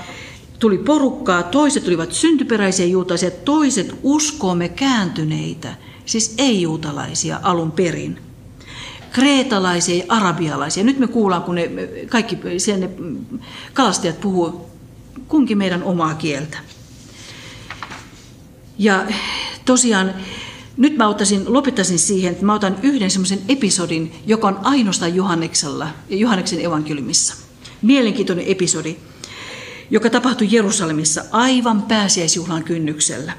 tuli 0.60 0.78
porukkaa, 0.78 1.44
toiset 1.44 1.84
tulivat 1.84 2.14
syntyperäisiä 2.14 2.86
juutalaisia, 2.86 3.32
toiset 3.32 3.96
uskoomme 4.04 4.70
kääntyneitä, 4.70 5.76
siis 6.06 6.34
ei-juutalaisia 6.38 7.40
alun 7.44 7.72
perin. 7.72 8.20
Kreetalaisia 9.12 9.98
ja 9.98 10.06
arabialaisia. 10.10 10.84
Nyt 10.84 11.00
me 11.00 11.08
kuullaan, 11.08 11.44
kun 11.44 11.56
ne 11.56 11.70
kaikki 12.10 12.38
ne 12.78 12.90
kalastajat 13.74 14.22
puhuu 14.22 14.70
kunkin 15.28 15.58
meidän 15.58 15.84
omaa 15.84 16.14
kieltä. 16.14 16.58
Ja 18.78 19.06
tosiaan 19.66 20.14
nyt 20.78 20.98
mä 20.98 21.08
ottaisin, 21.08 21.54
lopettaisin 21.54 22.00
siihen, 22.00 22.32
että 22.32 22.46
mä 22.46 22.54
otan 22.54 22.78
yhden 22.84 23.12
semmoisen 23.12 23.42
episodin, 23.50 24.16
joka 24.26 24.48
on 24.48 24.60
ainoastaan 24.64 25.16
Johanneksella, 25.16 25.88
Johanneksen 26.10 26.66
evankeliumissa. 26.66 27.36
Mielenkiintoinen 27.82 28.46
episodi 28.46 28.98
joka 29.90 30.10
tapahtui 30.10 30.48
Jerusalemissa 30.52 31.26
aivan 31.32 31.82
pääsiäisjuhlan 31.82 32.64
kynnyksellä. 32.64 33.34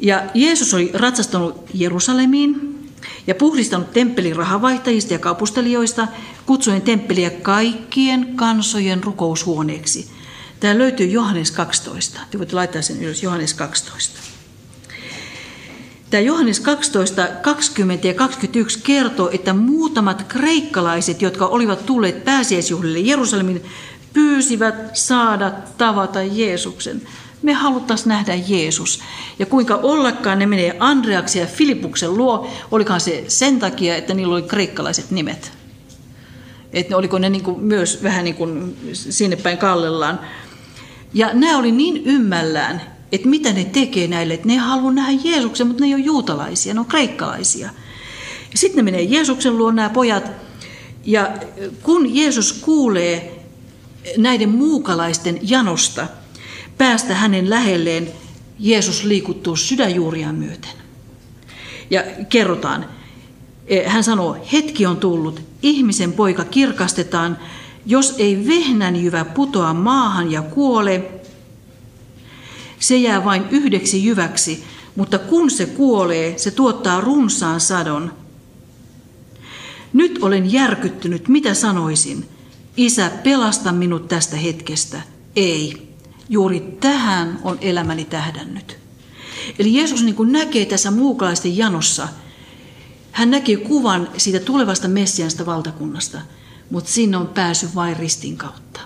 Ja 0.00 0.22
Jeesus 0.34 0.74
oli 0.74 0.90
ratsastanut 0.94 1.64
Jerusalemiin 1.74 2.78
ja 3.26 3.34
puhdistanut 3.34 3.92
temppelin 3.92 4.36
rahavaihtajista 4.36 5.12
ja 5.12 5.18
kaupustelijoista, 5.18 6.08
kutsuen 6.46 6.82
temppeliä 6.82 7.30
kaikkien 7.30 8.36
kansojen 8.36 9.04
rukoushuoneeksi. 9.04 10.10
Tämä 10.60 10.78
löytyy 10.78 11.06
Johannes 11.06 11.50
12. 11.50 12.20
Te 12.30 12.38
voitte 12.38 12.56
laittaa 12.56 12.82
sen 12.82 13.02
ylös, 13.02 13.22
Johannes 13.22 13.54
12. 13.54 14.20
Tämä 16.10 16.20
Johannes 16.20 16.60
12, 16.60 17.26
20 17.42 18.08
ja 18.08 18.14
21 18.14 18.80
kertoo, 18.82 19.30
että 19.32 19.52
muutamat 19.52 20.22
kreikkalaiset, 20.22 21.22
jotka 21.22 21.46
olivat 21.46 21.86
tulleet 21.86 22.24
pääsiäisjuhlille 22.24 22.98
Jerusalemin, 22.98 23.62
pyysivät 24.14 24.96
saada 24.96 25.52
tavata 25.78 26.22
Jeesuksen. 26.22 27.02
Me 27.42 27.52
haluttaisiin 27.52 28.08
nähdä 28.08 28.34
Jeesus. 28.34 29.00
Ja 29.38 29.46
kuinka 29.46 29.74
ollakaan 29.74 30.38
ne 30.38 30.46
menee 30.46 30.76
Andreaksen 30.78 31.40
ja 31.40 31.46
Filipuksen 31.46 32.16
luo, 32.16 32.48
olikaan 32.70 33.00
se 33.00 33.24
sen 33.28 33.58
takia, 33.58 33.96
että 33.96 34.14
niillä 34.14 34.34
oli 34.34 34.42
kreikkalaiset 34.42 35.10
nimet. 35.10 35.52
Että 36.72 36.96
oliko 36.96 37.18
ne 37.18 37.30
niin 37.30 37.60
myös 37.60 38.02
vähän 38.02 38.24
niin 38.24 38.34
kuin 38.34 38.76
sinne 38.92 39.36
päin 39.36 39.58
kallellaan. 39.58 40.20
Ja 41.14 41.30
nämä 41.32 41.58
oli 41.58 41.72
niin 41.72 42.02
ymmällään, 42.04 42.82
että 43.12 43.28
mitä 43.28 43.52
ne 43.52 43.64
tekee 43.64 44.08
näille, 44.08 44.34
että 44.34 44.48
ne 44.48 44.56
haluaa 44.56 44.92
nähdä 44.92 45.20
Jeesuksen, 45.24 45.66
mutta 45.66 45.80
ne 45.80 45.86
ei 45.86 45.94
ole 45.94 46.02
juutalaisia, 46.02 46.74
ne 46.74 46.80
on 46.80 46.86
kreikkalaisia. 46.86 47.70
Sitten 48.54 48.76
ne 48.76 48.82
menee 48.82 49.02
Jeesuksen 49.02 49.58
luo 49.58 49.70
nämä 49.70 49.88
pojat, 49.88 50.30
ja 51.04 51.32
kun 51.82 52.16
Jeesus 52.16 52.52
kuulee 52.52 53.33
näiden 54.16 54.48
muukalaisten 54.48 55.38
janosta 55.42 56.06
päästä 56.78 57.14
hänen 57.14 57.50
lähelleen, 57.50 58.08
Jeesus 58.58 59.04
liikuttuu 59.04 59.56
sydänjuuriaan 59.56 60.34
myöten. 60.34 60.70
Ja 61.90 62.02
kerrotaan, 62.28 62.86
eh, 63.66 63.92
hän 63.92 64.04
sanoo, 64.04 64.36
hetki 64.52 64.86
on 64.86 64.96
tullut, 64.96 65.40
ihmisen 65.62 66.12
poika 66.12 66.44
kirkastetaan, 66.44 67.38
jos 67.86 68.14
ei 68.18 68.46
vehnänjyvä 68.46 69.24
putoa 69.24 69.74
maahan 69.74 70.32
ja 70.32 70.42
kuole, 70.42 71.10
se 72.78 72.96
jää 72.96 73.24
vain 73.24 73.44
yhdeksi 73.50 74.04
jyväksi, 74.04 74.64
mutta 74.96 75.18
kun 75.18 75.50
se 75.50 75.66
kuolee, 75.66 76.38
se 76.38 76.50
tuottaa 76.50 77.00
runsaan 77.00 77.60
sadon. 77.60 78.12
Nyt 79.92 80.18
olen 80.22 80.52
järkyttynyt, 80.52 81.28
mitä 81.28 81.54
sanoisin? 81.54 82.28
Isä, 82.76 83.10
pelasta 83.24 83.72
minut 83.72 84.08
tästä 84.08 84.36
hetkestä. 84.36 85.02
Ei, 85.36 85.88
juuri 86.28 86.60
tähän 86.80 87.40
on 87.42 87.58
elämäni 87.60 88.04
tähdännyt. 88.04 88.78
Eli 89.58 89.74
Jeesus 89.74 90.02
niin 90.02 90.14
kuin 90.14 90.32
näkee 90.32 90.66
tässä 90.66 90.90
muukalaisten 90.90 91.56
janossa, 91.56 92.08
hän 93.12 93.30
näkee 93.30 93.56
kuvan 93.56 94.08
siitä 94.16 94.40
tulevasta 94.40 94.88
messiansta 94.88 95.46
valtakunnasta, 95.46 96.20
mutta 96.70 96.90
sinne 96.90 97.16
on 97.16 97.28
pääsy 97.28 97.68
vain 97.74 97.96
ristin 97.96 98.36
kautta. 98.36 98.80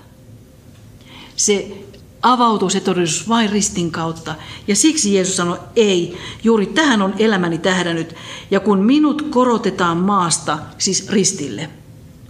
Se 1.36 1.84
avautuu 2.22 2.70
se 2.70 2.80
todellisuus 2.80 3.28
vain 3.28 3.50
ristin 3.50 3.90
kautta. 3.90 4.34
Ja 4.66 4.76
siksi 4.76 5.14
Jeesus 5.14 5.36
sanoi, 5.36 5.58
ei, 5.76 6.18
juuri 6.44 6.66
tähän 6.66 7.02
on 7.02 7.14
elämäni 7.18 7.58
tähdännyt. 7.58 8.14
Ja 8.50 8.60
kun 8.60 8.78
minut 8.78 9.22
korotetaan 9.22 9.96
maasta, 9.96 10.58
siis 10.78 11.08
ristille, 11.08 11.70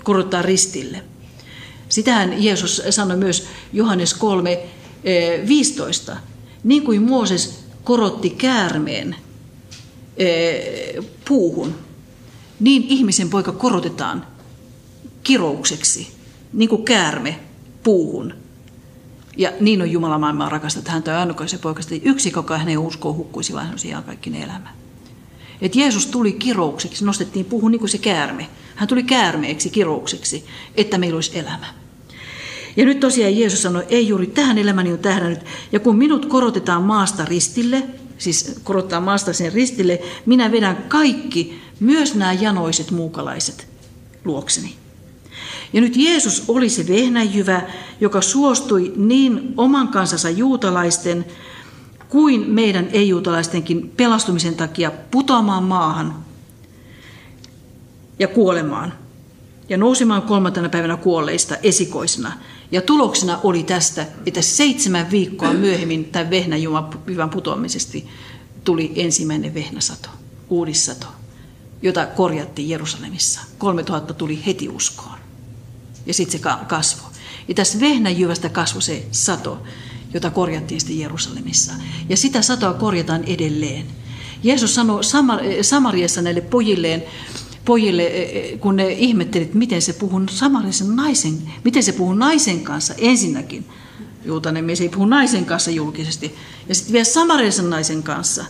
korottaa 0.04 0.42
ristille. 0.42 1.04
Sitähän 1.88 2.42
Jeesus 2.42 2.82
sanoi 2.90 3.16
myös 3.16 3.48
Johannes 3.72 4.14
3, 4.14 4.66
15. 5.48 6.12
Eh, 6.12 6.18
niin 6.64 6.82
kuin 6.82 7.02
Mooses 7.02 7.64
korotti 7.84 8.30
käärmeen 8.30 9.16
eh, 10.16 11.04
puuhun, 11.28 11.74
niin 12.60 12.84
ihmisen 12.88 13.30
poika 13.30 13.52
korotetaan 13.52 14.26
kiroukseksi, 15.22 16.12
niin 16.52 16.68
kuin 16.68 16.84
käärme 16.84 17.40
puuhun. 17.82 18.34
Ja 19.36 19.52
niin 19.60 19.82
on 19.82 19.90
Jumala 19.90 20.18
maailmaa 20.18 20.48
rakastaa, 20.48 20.80
että 20.80 20.92
hän 20.92 21.02
toi 21.02 21.14
ainokaisen 21.14 21.60
poikasta. 21.60 21.94
Yksi 22.02 22.30
koko 22.30 22.54
hänen 22.54 22.78
uskoon 22.78 23.16
hukkuisi, 23.16 23.52
vaan 23.52 23.72
on 23.72 23.78
sijaan 23.78 24.04
kaikki 24.04 24.42
elämä. 24.42 24.70
Et 25.60 25.76
Jeesus 25.76 26.06
tuli 26.06 26.32
kiroukseksi, 26.32 27.04
nostettiin 27.04 27.44
puhun 27.44 27.70
niin 27.70 27.78
kuin 27.78 27.88
se 27.88 27.98
käärme. 27.98 28.48
Hän 28.74 28.88
tuli 28.88 29.02
käärmeeksi, 29.02 29.70
kiroukseksi, 29.70 30.44
että 30.74 30.98
meillä 30.98 31.16
olisi 31.16 31.38
elämä. 31.38 31.66
Ja 32.76 32.84
nyt 32.84 33.00
tosiaan 33.00 33.38
Jeesus 33.38 33.62
sanoi, 33.62 33.84
ei 33.88 34.08
juuri 34.08 34.26
tähän 34.26 34.58
elämäni 34.58 34.92
on 34.92 34.98
tähdännyt. 34.98 35.40
Ja 35.72 35.80
kun 35.80 35.96
minut 35.96 36.26
korotetaan 36.26 36.82
maasta 36.82 37.24
ristille, 37.24 37.82
siis 38.18 38.60
korottaa 38.64 39.00
maasta 39.00 39.32
sen 39.32 39.52
ristille, 39.52 40.00
minä 40.26 40.52
vedän 40.52 40.76
kaikki, 40.88 41.60
myös 41.80 42.14
nämä 42.14 42.32
janoiset 42.32 42.90
muukalaiset, 42.90 43.66
luokseni. 44.24 44.74
Ja 45.72 45.80
nyt 45.80 45.96
Jeesus 45.96 46.44
oli 46.48 46.68
se 46.68 46.88
vehnäjyvä, 46.88 47.62
joka 48.00 48.20
suostui 48.20 48.92
niin 48.96 49.54
oman 49.56 49.88
kansansa 49.88 50.30
juutalaisten 50.30 51.24
kuin 52.08 52.50
meidän 52.50 52.88
ei-juutalaistenkin 52.92 53.92
pelastumisen 53.96 54.54
takia 54.54 54.92
putoamaan 55.10 55.64
maahan 55.64 56.24
ja 58.18 58.28
kuolemaan 58.28 58.92
ja 59.68 59.76
nousemaan 59.76 60.22
kolmantena 60.22 60.68
päivänä 60.68 60.96
kuolleista 60.96 61.56
esikoisena. 61.62 62.32
Ja 62.72 62.82
tuloksena 62.82 63.40
oli 63.42 63.62
tästä, 63.62 64.06
että 64.26 64.42
seitsemän 64.42 65.10
viikkoa 65.10 65.52
myöhemmin 65.52 66.04
tämän 66.04 66.30
vehnäjyvän 66.30 67.30
putoamisesta 67.30 67.98
tuli 68.64 68.92
ensimmäinen 68.96 69.54
vehnäsato, 69.54 70.08
uudissato, 70.48 71.06
jota 71.82 72.06
korjattiin 72.06 72.68
Jerusalemissa. 72.68 73.40
3000 73.58 74.14
tuli 74.14 74.42
heti 74.46 74.68
uskoon 74.68 75.18
ja 76.06 76.14
sitten 76.14 76.40
se 76.40 76.48
kasvoi. 76.66 77.10
Ja 77.48 77.54
tästä 77.54 77.80
vehnäjyvästä 77.80 78.48
kasvoi 78.48 78.82
se 78.82 79.06
sato, 79.10 79.62
jota 80.14 80.30
korjattiin 80.30 80.80
sitten 80.80 80.98
Jerusalemissa. 80.98 81.72
Ja 82.08 82.16
sitä 82.16 82.42
satoa 82.42 82.74
korjataan 82.74 83.24
edelleen. 83.24 83.86
Jeesus 84.42 84.74
sanoi 84.74 85.00
Samariassa 85.62 86.22
näille 86.22 86.40
pojilleen, 86.40 87.02
pojille, 87.64 88.02
e, 88.02 88.22
e, 88.22 88.58
kun 88.58 88.76
ne 88.76 88.92
ihmettelivät, 88.92 89.54
miten 89.54 89.82
se 89.82 89.92
puhuu 89.92 90.22
samarisen 90.30 90.96
naisen, 90.96 91.38
miten 91.64 91.82
se 91.82 91.92
puhuu 91.92 92.14
naisen 92.14 92.60
kanssa 92.60 92.94
ensinnäkin. 92.98 93.64
Juutainen 94.24 94.64
mies 94.64 94.80
ei 94.80 94.88
puhu 94.88 95.06
naisen 95.06 95.44
kanssa 95.44 95.70
julkisesti. 95.70 96.34
Ja 96.68 96.74
sitten 96.74 96.92
vielä 96.92 97.04
samarisen 97.04 97.70
naisen 97.70 98.02
kanssa. 98.02 98.44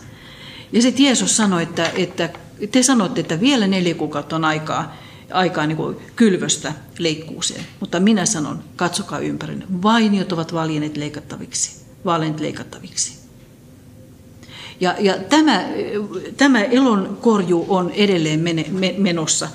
Ja 0.72 0.82
sitten 0.82 1.04
Jeesus 1.04 1.36
sanoi, 1.36 1.62
että, 1.62 1.90
että 1.94 2.30
te 2.70 2.82
sanotte, 2.82 3.20
että 3.20 3.40
vielä 3.40 3.66
neljä 3.66 3.94
kuukautta 3.94 4.36
on 4.36 4.44
aikaa, 4.44 4.96
aikaa 5.32 5.66
niin 5.66 5.76
kuin 5.76 5.96
kylvöstä 6.16 6.72
leikkuuseen. 6.98 7.64
Mutta 7.80 8.00
minä 8.00 8.26
sanon, 8.26 8.64
katsokaa 8.76 9.18
ympärin. 9.18 9.64
Vainiot 9.82 10.32
ovat 10.32 10.54
valjenneet 10.54 10.96
leikattaviksi, 10.96 11.80
vaaleet 12.04 12.40
leikattaviksi. 12.40 13.18
Ja, 14.80 14.94
ja 14.98 15.18
tämä, 15.18 15.64
tämä 16.36 16.62
elon 16.62 17.18
korju 17.22 17.66
on 17.68 17.90
edelleen 17.90 18.40
mene, 18.40 18.66
menossa. 18.98 19.48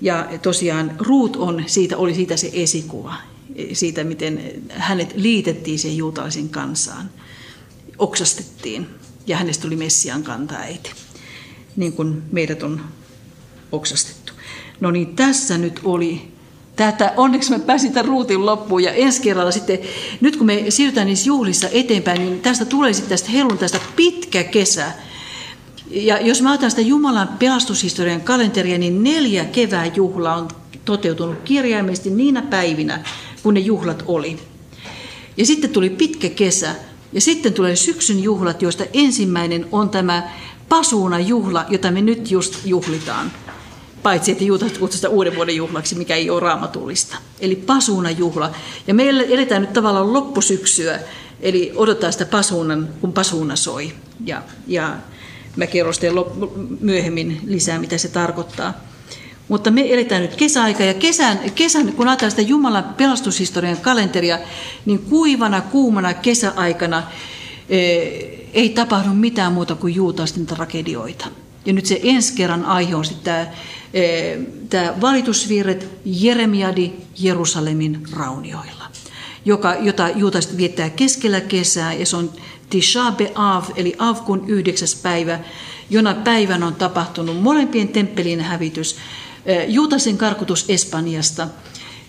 Ja 0.00 0.28
tosiaan 0.42 0.94
Ruut 0.98 1.36
on, 1.36 1.64
siitä, 1.66 1.96
oli 1.96 2.14
siitä 2.14 2.36
se 2.36 2.50
esikuva, 2.52 3.14
siitä 3.72 4.04
miten 4.04 4.62
hänet 4.70 5.12
liitettiin 5.16 5.78
siihen 5.78 5.98
juutalaisen 5.98 6.48
kansaan, 6.48 7.10
oksastettiin 7.98 8.86
ja 9.26 9.36
hänestä 9.36 9.62
tuli 9.62 9.76
Messian 9.76 10.22
kantaäiti, 10.22 10.90
niin 11.76 11.92
kuin 11.92 12.22
meidät 12.32 12.62
on 12.62 12.80
oksastettu. 13.72 14.17
No 14.80 14.90
niin, 14.90 15.16
tässä 15.16 15.58
nyt 15.58 15.80
oli 15.84 16.28
tätä. 16.76 17.12
Onneksi 17.16 17.50
me 17.50 17.58
pääsin 17.58 17.92
tämän 17.92 18.08
ruutin 18.08 18.46
loppuun 18.46 18.82
ja 18.82 18.92
ensi 18.92 19.22
kerralla 19.22 19.50
sitten, 19.50 19.78
nyt 20.20 20.36
kun 20.36 20.46
me 20.46 20.64
siirrytään 20.68 21.06
niissä 21.06 21.26
juhlissa 21.26 21.68
eteenpäin, 21.72 22.20
niin 22.20 22.40
tästä 22.40 22.64
tulee 22.64 22.92
sitten 22.92 23.10
tästä 23.10 23.30
tästä 23.58 23.78
pitkä 23.96 24.44
kesä. 24.44 24.92
Ja 25.90 26.20
jos 26.20 26.42
mä 26.42 26.52
otan 26.52 26.70
sitä 26.70 26.82
Jumalan 26.82 27.28
pelastushistorian 27.28 28.20
kalenteria, 28.20 28.78
niin 28.78 29.02
neljä 29.02 29.44
kevään 29.44 29.96
juhlaa 29.96 30.36
on 30.36 30.48
toteutunut 30.84 31.36
kirjaimellisesti 31.44 32.10
niinä 32.10 32.42
päivinä, 32.42 33.04
kun 33.42 33.54
ne 33.54 33.60
juhlat 33.60 34.02
oli. 34.06 34.38
Ja 35.36 35.46
sitten 35.46 35.70
tuli 35.70 35.90
pitkä 35.90 36.28
kesä, 36.28 36.74
ja 37.12 37.20
sitten 37.20 37.52
tulee 37.52 37.76
syksyn 37.76 38.22
juhlat, 38.22 38.62
joista 38.62 38.84
ensimmäinen 38.92 39.66
on 39.72 39.90
tämä 39.90 40.30
Pasuuna 40.68 41.20
juhla, 41.20 41.64
jota 41.68 41.90
me 41.90 42.02
nyt 42.02 42.30
just 42.30 42.54
juhlitaan 42.64 43.32
paitsi 44.02 44.32
että 44.32 44.44
juutalaiset 44.44 44.78
kutsuvat 44.78 44.98
sitä 44.98 45.08
uuden 45.08 45.36
vuoden 45.36 45.56
juhlaksi, 45.56 45.94
mikä 45.94 46.14
ei 46.14 46.30
ole 46.30 46.40
raamatullista. 46.40 47.16
Eli 47.40 47.56
pasuuna 47.56 48.10
juhla. 48.10 48.50
Ja 48.86 48.94
meillä 48.94 49.22
eletään 49.22 49.60
nyt 49.60 49.72
tavallaan 49.72 50.12
loppusyksyä, 50.12 51.00
eli 51.40 51.72
odottaa 51.74 52.12
sitä 52.12 52.26
pasuunan, 52.26 52.88
kun 53.00 53.12
pasuuna 53.12 53.56
soi. 53.56 53.92
Ja, 54.24 54.42
ja 54.66 54.96
mä 55.56 55.66
kerron 55.66 55.94
sitten 55.94 56.12
myöhemmin 56.80 57.40
lisää, 57.46 57.78
mitä 57.78 57.98
se 57.98 58.08
tarkoittaa. 58.08 58.74
Mutta 59.48 59.70
me 59.70 59.92
eletään 59.94 60.22
nyt 60.22 60.36
kesäaika 60.36 60.84
ja 60.84 60.94
kesän, 60.94 61.38
kesän, 61.54 61.92
kun 61.92 62.08
ajatellaan 62.08 62.30
sitä 62.30 62.42
Jumalan 62.42 62.94
pelastushistorian 62.96 63.76
kalenteria, 63.76 64.38
niin 64.86 64.98
kuivana, 64.98 65.60
kuumana 65.60 66.14
kesäaikana 66.14 67.02
e, 67.68 67.78
ei 68.52 68.68
tapahdu 68.68 69.14
mitään 69.14 69.52
muuta 69.52 69.74
kuin 69.74 69.94
juutalaisten 69.94 70.46
tragedioita. 70.46 71.26
Ja 71.66 71.72
nyt 71.72 71.86
se 71.86 72.00
ensi 72.02 72.34
kerran 72.34 72.64
aihe 72.64 72.94
on 72.94 73.04
sitten 73.04 73.24
tämä 73.24 73.46
Eh, 73.46 73.56
tämä 74.70 74.94
valitusvirret 75.00 75.88
Jeremiadi 76.04 76.92
Jerusalemin 77.18 78.02
raunioilla, 78.12 78.84
joka, 79.44 79.74
jota 79.74 80.08
juutalaiset 80.08 80.56
viettää 80.56 80.90
keskellä 80.90 81.40
kesää, 81.40 81.92
ja 81.92 82.06
se 82.06 82.16
on 82.16 82.32
Tisha 82.70 83.10
B'Av, 83.10 83.72
eli 83.76 83.94
Avkun 83.98 84.44
yhdeksäs 84.48 84.94
päivä, 84.94 85.40
jona 85.90 86.14
päivän 86.14 86.62
on 86.62 86.74
tapahtunut 86.74 87.42
molempien 87.42 87.88
temppelin 87.88 88.40
hävitys, 88.40 88.96
eh, 89.46 89.68
juutaisen 89.68 90.18
karkutus 90.18 90.64
Espanjasta 90.68 91.48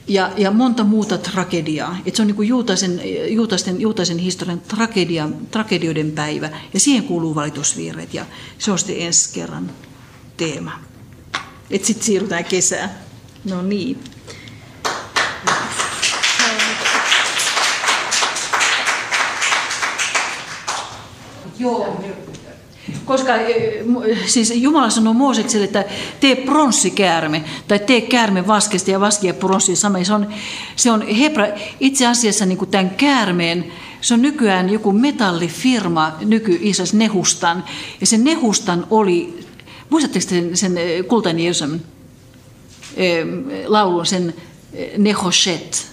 ja, 0.07 0.31
ja 0.37 0.51
monta 0.51 0.83
muuta 0.83 1.17
tragediaa. 1.17 1.97
Et 2.05 2.15
se 2.15 2.21
on 2.21 2.27
niin 2.27 2.47
juutaisen, 2.47 3.01
juutaisen, 3.29 3.81
juutaisen 3.81 4.17
historian 4.17 4.59
tragedia, 4.59 5.29
tragedioiden 5.51 6.11
päivä, 6.11 6.49
ja 6.73 6.79
siihen 6.79 7.03
kuuluu 7.03 7.35
valitusvirret, 7.35 8.13
ja 8.13 8.25
se 8.57 8.71
on 8.71 8.79
sitten 8.79 8.99
ensi 8.99 9.33
kerran 9.33 9.71
teema. 10.37 10.88
Että 11.71 11.87
sitten 11.87 12.05
siirrytään 12.05 12.45
kesään. 12.45 12.89
No 13.45 13.61
niin. 13.61 14.03
Joo. 21.59 22.03
Koska 23.05 23.33
siis 24.25 24.53
Jumala 24.55 24.89
sanoo 24.89 25.13
Moosekselle, 25.13 25.65
että 25.65 25.85
tee 26.19 26.35
pronssikäärme, 26.35 27.43
tai 27.67 27.79
tee 27.79 28.01
käärme 28.01 28.47
vaskesta 28.47 28.91
ja 28.91 28.99
vaskia 28.99 29.33
pronssia 29.33 29.75
sama. 29.75 30.03
Se 30.03 30.13
on, 30.13 30.27
se 30.75 30.91
on 30.91 31.07
hebra, 31.07 31.47
itse 31.79 32.07
asiassa 32.07 32.45
niin 32.45 32.57
kuin 32.57 32.71
tämän 32.71 32.89
käärmeen, 32.89 33.65
se 34.01 34.13
on 34.13 34.21
nykyään 34.21 34.69
joku 34.69 34.91
metallifirma 34.91 36.11
nyky 36.25 36.59
Nehustan. 36.93 37.63
Ja 38.01 38.07
se 38.07 38.17
Nehustan 38.17 38.87
oli, 38.89 39.39
muistatteko 39.89 40.29
sen, 40.29 40.57
sen 40.57 40.75
Kultainen 41.07 41.43
Jerusalem 41.43 41.79
laulun, 43.67 44.05
sen 44.05 44.33
Nehoshet, 44.97 45.87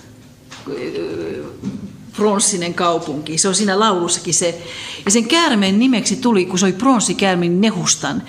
pronssinen 2.16 2.74
kaupunki. 2.74 3.38
Se 3.38 3.49
on 3.49 3.55
siinä 3.55 3.80
laulussakin 3.80 4.34
se. 4.34 4.62
Ja 5.05 5.11
sen 5.11 5.28
käärmeen 5.28 5.78
nimeksi 5.78 6.16
tuli, 6.16 6.44
kun 6.47 6.59
se 6.59 6.66
oli 6.66 6.72
pronssikäärmeen 6.72 7.61
Nehustan. 7.61 8.22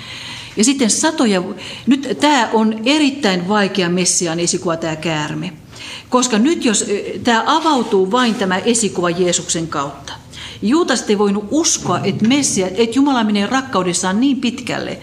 Ja 0.57 0.63
sitten 0.63 0.89
satoja, 0.89 1.43
nyt 1.87 2.17
tämä 2.19 2.49
on 2.53 2.79
erittäin 2.85 3.47
vaikea 3.47 3.89
Messiaan 3.89 4.39
esikuva 4.39 4.77
tämä 4.77 4.95
käärme. 4.95 5.53
Koska 6.09 6.37
nyt 6.37 6.65
jos 6.65 6.85
tämä 7.23 7.43
avautuu 7.45 8.11
vain 8.11 8.35
tämä 8.35 8.57
esikuva 8.57 9.09
Jeesuksen 9.09 9.67
kautta. 9.67 10.13
Juutas 10.61 11.05
ei 11.09 11.17
voinut 11.17 11.45
uskoa, 11.51 11.99
että, 12.03 12.27
Messia, 12.27 12.67
että 12.67 12.95
Jumala 12.95 13.23
menee 13.23 13.47
rakkaudessaan 13.47 14.19
niin 14.19 14.41
pitkälle, 14.41 14.99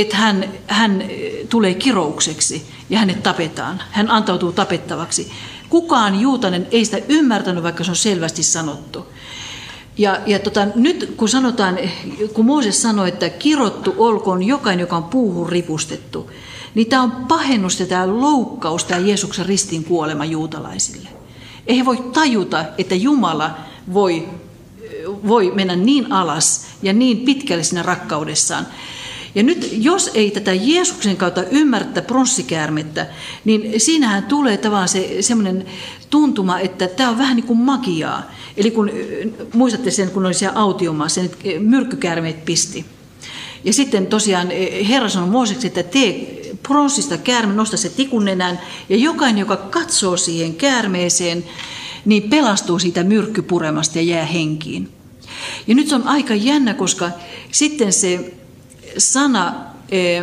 että 0.00 0.16
hän, 0.16 0.44
hän 0.66 1.04
tulee 1.48 1.74
kiroukseksi 1.74 2.66
ja 2.90 2.98
hänet 2.98 3.22
tapetaan. 3.22 3.82
Hän 3.90 4.10
antautuu 4.10 4.52
tapettavaksi. 4.52 5.32
Kukaan 5.68 6.20
juutainen 6.20 6.66
ei 6.70 6.84
sitä 6.84 6.98
ymmärtänyt, 7.08 7.62
vaikka 7.62 7.84
se 7.84 7.90
on 7.90 7.96
selvästi 7.96 8.42
sanottu. 8.42 9.06
Ja, 9.98 10.20
ja 10.26 10.38
tota, 10.38 10.66
nyt 10.74 11.14
kun 11.16 11.28
sanotaan, 11.28 11.78
kun 12.32 12.44
Mooses 12.44 12.82
sanoi, 12.82 13.08
että 13.08 13.28
kirottu 13.28 13.94
olkoon 13.98 14.42
jokainen, 14.42 14.80
joka 14.80 14.96
on 14.96 15.04
puuhun 15.04 15.48
ripustettu, 15.48 16.30
niin 16.74 16.86
tämä 16.86 17.02
on 17.02 17.10
pahennus 17.10 17.80
ja 17.80 17.86
tämä 17.86 18.20
loukkaus, 18.20 18.84
tämä 18.84 19.00
Jeesuksen 19.00 19.46
ristin 19.46 19.84
kuolema 19.84 20.24
juutalaisille. 20.24 21.08
Ei 21.66 21.78
he 21.78 21.84
voi 21.84 21.96
tajuta, 22.12 22.64
että 22.78 22.94
Jumala 22.94 23.50
voi, 23.94 24.28
voi 25.26 25.52
mennä 25.54 25.76
niin 25.76 26.12
alas 26.12 26.66
ja 26.82 26.92
niin 26.92 27.18
pitkälle 27.18 27.62
siinä 27.62 27.82
rakkaudessaan, 27.82 28.66
ja 29.36 29.42
nyt 29.42 29.68
jos 29.72 30.10
ei 30.14 30.30
tätä 30.30 30.52
Jeesuksen 30.52 31.16
kautta 31.16 31.44
ymmärtää 31.44 32.02
pronssikäärmettä, 32.02 33.06
niin 33.44 33.80
siinähän 33.80 34.22
tulee 34.22 34.56
tavallaan 34.56 34.88
se 34.88 35.16
semmoinen 35.20 35.64
tuntuma, 36.10 36.58
että 36.58 36.88
tämä 36.88 37.10
on 37.10 37.18
vähän 37.18 37.36
niin 37.36 37.46
kuin 37.46 37.58
magiaa. 37.58 38.30
Eli 38.56 38.70
kun 38.70 38.90
muistatte 39.54 39.90
sen, 39.90 40.10
kun 40.10 40.26
oli 40.26 40.34
siellä 40.34 40.60
autiomaassa, 40.60 41.20
sen 41.20 41.30
myrkkykäärmeet 41.58 42.44
pisti. 42.44 42.84
Ja 43.64 43.72
sitten 43.72 44.06
tosiaan 44.06 44.48
Herra 44.88 45.08
sanoi 45.08 45.28
Mooseksi, 45.28 45.66
että 45.66 45.82
tee 45.82 46.42
pronssista 46.62 47.18
käärme, 47.18 47.54
nosta 47.54 47.76
se 47.76 47.88
tikunenän, 47.88 48.60
ja 48.88 48.96
jokainen, 48.96 49.40
joka 49.40 49.56
katsoo 49.56 50.16
siihen 50.16 50.54
käärmeeseen, 50.54 51.44
niin 52.04 52.22
pelastuu 52.22 52.78
siitä 52.78 53.04
myrkkypuremasta 53.04 53.98
ja 53.98 54.04
jää 54.04 54.24
henkiin. 54.24 54.88
Ja 55.66 55.74
nyt 55.74 55.88
se 55.88 55.94
on 55.94 56.08
aika 56.08 56.34
jännä, 56.34 56.74
koska 56.74 57.10
sitten 57.52 57.92
se 57.92 58.35
sana, 58.98 59.64
e, 59.90 60.18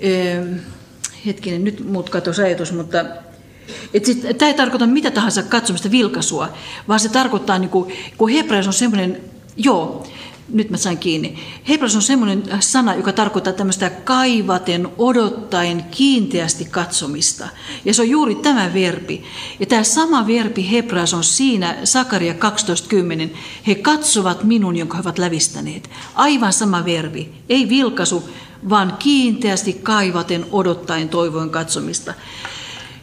e, 0.00 0.42
hetkinen, 1.26 1.64
nyt 1.64 1.84
muut 1.88 2.10
katosi 2.10 2.42
ajatus, 2.42 2.72
mutta 2.72 3.04
tämä 4.38 4.48
ei 4.48 4.54
tarkoita 4.54 4.86
mitä 4.86 5.10
tahansa 5.10 5.42
katsomista 5.42 5.90
vilkaisua, 5.90 6.52
vaan 6.88 7.00
se 7.00 7.08
tarkoittaa, 7.08 7.58
niin 7.58 7.70
kuin, 7.70 7.94
kun 8.18 8.28
hebreas 8.28 8.66
on 8.66 8.72
semmoinen, 8.72 9.20
joo, 9.56 10.06
nyt 10.48 10.70
mä 10.70 10.76
sain 10.76 10.98
kiinni. 10.98 11.38
Hebreas 11.68 11.96
on 11.96 12.02
semmoinen 12.02 12.42
sana, 12.60 12.94
joka 12.94 13.12
tarkoittaa 13.12 13.52
tämmöistä 13.52 13.90
kaivaten, 13.90 14.88
odottaen, 14.98 15.84
kiinteästi 15.90 16.64
katsomista. 16.64 17.48
Ja 17.84 17.94
se 17.94 18.02
on 18.02 18.08
juuri 18.08 18.34
tämä 18.34 18.74
verbi. 18.74 19.24
Ja 19.60 19.66
tämä 19.66 19.82
sama 19.82 20.26
verbi 20.26 20.70
Hebreas 20.70 21.14
on 21.14 21.24
siinä 21.24 21.76
Sakaria 21.84 22.32
12.10. 22.32 23.36
He 23.66 23.74
katsovat 23.74 24.44
minun, 24.44 24.76
jonka 24.76 24.96
he 24.96 25.00
ovat 25.00 25.18
lävistäneet. 25.18 25.90
Aivan 26.14 26.52
sama 26.52 26.84
verbi. 26.84 27.32
Ei 27.48 27.68
vilkaisu, 27.68 28.28
vaan 28.68 28.96
kiinteästi 28.98 29.72
kaivaten, 29.72 30.46
odottaen, 30.52 31.08
toivoen 31.08 31.50
katsomista. 31.50 32.14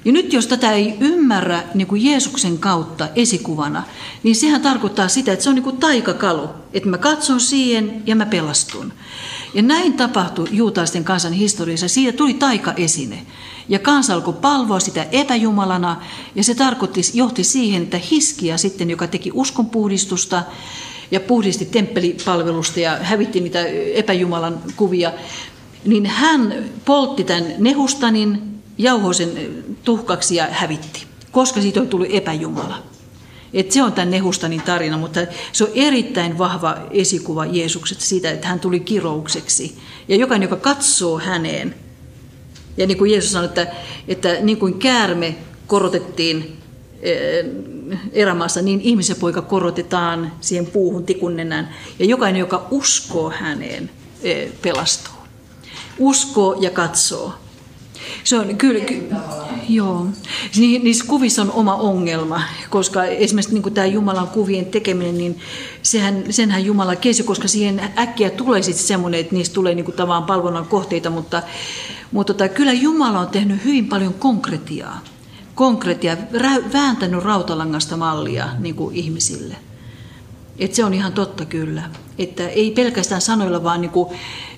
Ja 0.06 0.12
nyt 0.12 0.34
jos 0.34 0.48
tätä 0.48 0.72
ei 0.72 0.94
ymmärrä 1.00 1.64
niin 1.74 1.88
kuin 1.88 2.06
Jeesuksen 2.06 2.58
kautta 2.58 3.08
esikuvana, 3.16 3.84
niin 4.24 4.36
sehän 4.36 4.62
tarkoittaa 4.62 5.08
sitä, 5.08 5.34
että 5.34 5.44
se 5.44 5.50
on 5.50 5.56
niin 5.56 5.64
kuin 5.64 5.78
taikakalu, 5.78 6.50
että 6.74 6.90
mä 6.90 6.98
katson 6.98 7.40
siihen 7.40 8.04
ja 8.06 8.16
mä 8.16 8.26
pelastun. 8.26 8.94
Ja 9.54 9.62
näin 9.62 9.94
tapahtui 9.94 10.48
juutalaisten 10.52 11.04
kansan 11.04 11.34
historiassa. 11.34 11.88
Siitä 11.88 12.18
tuli 12.18 12.34
taikaesine. 12.34 13.26
Ja 13.70 13.80
kansa 13.80 14.14
alkoi 14.14 14.34
palvoa 14.34 14.80
sitä 14.80 15.08
epäjumalana, 15.12 16.02
ja 16.36 16.44
se 16.44 16.56
tarkoitti, 16.56 17.02
johti 17.14 17.44
siihen, 17.44 17.84
että 17.84 18.00
Hiskia 18.12 18.58
sitten, 18.58 18.90
joka 18.90 19.08
teki 19.08 19.32
uskonpuhdistusta 19.34 20.44
ja 21.12 21.20
puhdisti 21.20 21.66
temppelipalvelusta 21.66 22.80
ja 22.80 22.98
hävitti 23.02 23.40
niitä 23.40 23.66
epäjumalan 23.94 24.60
kuvia, 24.76 25.12
niin 25.86 26.06
hän 26.06 26.54
poltti 26.86 27.24
tämän 27.24 27.46
Nehustanin, 27.58 28.59
jauhoi 28.80 29.16
sen 29.16 29.64
tuhkaksi 29.84 30.36
ja 30.36 30.48
hävitti, 30.52 31.04
koska 31.32 31.62
siitä 31.62 31.80
oli 31.80 31.88
tullut 31.88 32.08
epäjumala. 32.12 32.84
Et 33.54 33.72
se 33.72 33.84
on 33.84 33.94
tämän 33.94 34.12
Nehustanin 34.12 34.62
tarina, 34.62 34.98
mutta 34.98 35.20
se 35.52 35.64
on 35.64 35.70
erittäin 35.76 36.38
vahva 36.38 36.78
esikuva 36.92 37.46
Jeesuksesta 37.46 38.06
siitä, 38.06 38.32
että 38.32 38.48
hän 38.48 38.60
tuli 38.60 38.80
kiroukseksi. 38.80 39.78
Ja 40.08 40.16
jokainen, 40.16 40.46
joka 40.50 40.56
katsoo 40.56 41.20
häneen, 41.20 41.76
ja 42.78 42.88
niin 42.88 42.98
kuin 42.98 43.12
Jeesus 43.12 43.32
sanoi, 43.32 43.46
että, 43.46 43.68
että 44.08 44.38
niin 44.42 44.58
kuin 44.58 44.80
käärme 44.80 45.36
korotettiin 45.68 46.58
eh, 47.02 47.46
erämaassa, 48.12 48.62
niin 48.62 48.82
ihmisen 48.82 49.16
poika 49.16 49.42
korotetaan 49.42 50.32
siihen 50.42 50.66
puuhun 50.66 51.06
tikunnenään. 51.06 51.76
Ja 52.00 52.06
jokainen, 52.06 52.40
joka 52.40 52.68
uskoo 52.72 53.30
häneen, 53.30 53.90
eh, 54.22 54.52
pelastuu. 54.62 55.14
Uskoo 56.00 56.58
ja 56.60 56.70
katsoo. 56.70 57.34
Se 58.24 58.40
on 58.40 58.58
kyllä, 58.58 58.86
ky, 58.86 59.10
joo. 59.70 60.08
Niissä 60.58 61.06
kuvissa 61.08 61.42
on 61.42 61.52
oma 61.52 61.76
ongelma, 61.76 62.42
koska 62.70 63.04
esimerkiksi 63.04 63.54
niin 63.54 63.74
tämä 63.74 63.88
Jumalan 63.88 64.28
kuvien 64.28 64.66
tekeminen, 64.66 65.18
niin 65.18 65.40
sehän, 65.82 66.24
senhän 66.30 66.66
Jumala 66.66 66.96
kesi, 66.96 67.24
koska 67.24 67.48
siihen 67.48 67.82
äkkiä 67.98 68.30
tulee 68.30 68.62
sitten 68.62 68.88
semmoinen, 68.88 69.20
että 69.20 69.36
niistä 69.36 69.54
tulee 69.54 69.76
niin 69.76 69.86
tavallaan 69.86 70.24
palvonnan 70.24 70.66
kohteita, 70.66 71.10
mutta, 71.10 71.42
mutta 72.12 72.34
tota, 72.34 72.50
kyllä 72.50 72.74
Jumala 72.74 73.20
on 73.20 73.30
tehnyt 73.30 73.66
hyvin 73.66 73.90
paljon 73.90 74.14
konkretiaa, 74.14 75.00
konkretiaa 75.56 76.18
vääntänyt 76.74 77.24
rautalangasta 77.24 77.98
mallia 77.98 78.50
niin 78.60 78.76
kuin 78.76 78.96
ihmisille. 78.96 79.56
Et 80.60 80.74
se 80.74 80.86
on 80.86 80.94
ihan 80.94 81.14
totta 81.14 81.46
kyllä. 81.46 81.90
Että 82.18 82.48
ei 82.48 82.72
pelkästään 82.72 83.22
sanoilla, 83.22 83.64
vaan 83.64 83.82
niin 83.82 83.92
kuin 83.92 84.10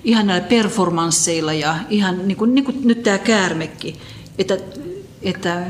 ihan 0.03 0.27
näillä 0.27 0.47
performansseilla 0.47 1.53
ja 1.53 1.75
ihan 1.89 2.27
niin 2.27 2.37
kuin, 2.37 2.55
niin 2.55 2.65
kuin 2.65 2.77
nyt 2.83 3.03
tämä 3.03 3.17
käärmekki. 3.17 3.99
Että, 4.37 4.57
että, 5.21 5.65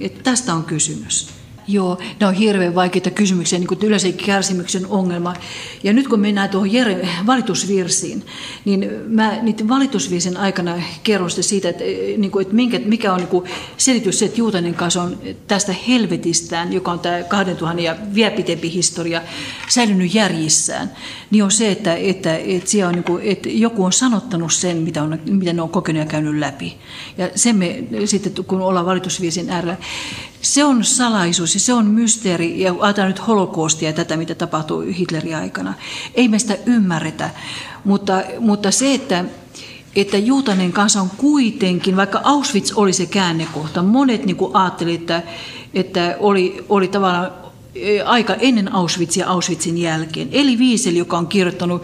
että 0.00 0.22
tästä 0.22 0.54
on 0.54 0.64
kysymys. 0.64 1.35
Joo, 1.68 1.98
ne 2.20 2.26
on 2.26 2.34
hirveän 2.34 2.74
vaikeita 2.74 3.10
kysymyksiä, 3.10 3.58
niin 3.58 3.66
kuin 3.66 3.80
yleisen 3.82 4.14
kärsimyksen 4.14 4.86
ongelma. 4.86 5.34
Ja 5.82 5.92
nyt 5.92 6.08
kun 6.08 6.20
mennään 6.20 6.48
tuohon 6.48 6.72
Jere, 6.72 7.08
valitusvirsiin, 7.26 8.26
niin 8.64 8.90
mä 9.08 9.38
niiden 9.42 9.68
valitusvirsien 9.68 10.36
aikana 10.36 10.82
kerron 11.02 11.30
siitä, 11.30 11.68
että, 11.68 11.84
niin 12.18 12.30
kuin, 12.30 12.42
että 12.42 12.54
minkä, 12.54 12.78
mikä 12.78 13.12
on 13.12 13.18
niin 13.18 13.28
kuin 13.28 13.44
selitys 13.76 14.18
se, 14.18 14.24
että 14.24 14.38
Juutanen 14.38 14.74
kanssa 14.74 15.02
on 15.02 15.18
tästä 15.46 15.74
helvetistään, 15.88 16.72
joka 16.72 16.92
on 16.92 17.00
tämä 17.00 17.22
2000 17.22 17.82
ja 17.82 17.96
vielä 18.14 18.30
pitempi 18.30 18.72
historia, 18.72 19.22
säilynyt 19.68 20.14
järjissään, 20.14 20.90
niin 21.30 21.44
on 21.44 21.50
se, 21.50 21.70
että, 21.70 21.94
että, 21.94 22.36
että, 22.36 22.88
on, 22.88 22.92
niin 22.92 23.04
kuin, 23.04 23.22
että 23.24 23.48
joku 23.48 23.84
on 23.84 23.92
sanottanut 23.92 24.52
sen, 24.52 24.76
mitä, 24.76 25.02
on, 25.02 25.18
mitä 25.30 25.52
ne 25.52 25.62
on 25.62 25.68
kokenut 25.68 26.00
ja 26.00 26.06
käynyt 26.06 26.38
läpi. 26.38 26.76
Ja 27.18 27.30
sen 27.34 27.56
me 27.56 27.84
sitten, 28.04 28.44
kun 28.44 28.60
ollaan 28.60 28.86
valitusvirsien 28.86 29.50
äärellä, 29.50 29.76
se 30.46 30.64
on 30.64 30.84
salaisuus 30.84 31.54
ja 31.54 31.60
se 31.60 31.72
on 31.72 31.86
mysteeri. 31.86 32.60
Ja 32.60 32.74
ajatellaan 32.80 33.12
nyt 33.12 33.26
holokoostia 33.26 33.88
ja 33.88 33.92
tätä, 33.92 34.16
mitä 34.16 34.34
tapahtui 34.34 34.96
Hitlerin 34.98 35.36
aikana. 35.36 35.74
Ei 36.14 36.28
me 36.28 36.38
sitä 36.38 36.58
ymmärretä, 36.66 37.30
mutta, 37.84 38.22
mutta 38.40 38.70
se, 38.70 38.94
että, 38.94 39.24
että 39.96 40.18
juutainen 40.18 40.72
kansa 40.72 41.00
on 41.00 41.10
kuitenkin, 41.16 41.96
vaikka 41.96 42.20
Auschwitz 42.24 42.72
oli 42.72 42.92
se 42.92 43.06
käännekohta, 43.06 43.82
monet 43.82 44.26
niin 44.26 44.36
kuin 44.36 44.56
ajattelivat, 44.56 45.00
että, 45.00 45.22
että 45.74 46.16
oli, 46.20 46.64
oli 46.68 46.88
tavallaan 46.88 47.32
e, 47.74 48.00
aika 48.00 48.34
ennen 48.34 48.72
Auschwitzia 48.72 49.24
ja 49.24 49.30
Auschwitzin 49.30 49.78
jälkeen. 49.78 50.28
Eli 50.32 50.56
Wiesel, 50.56 50.94
joka 50.94 51.18
on 51.18 51.26
kirjoittanut 51.26 51.82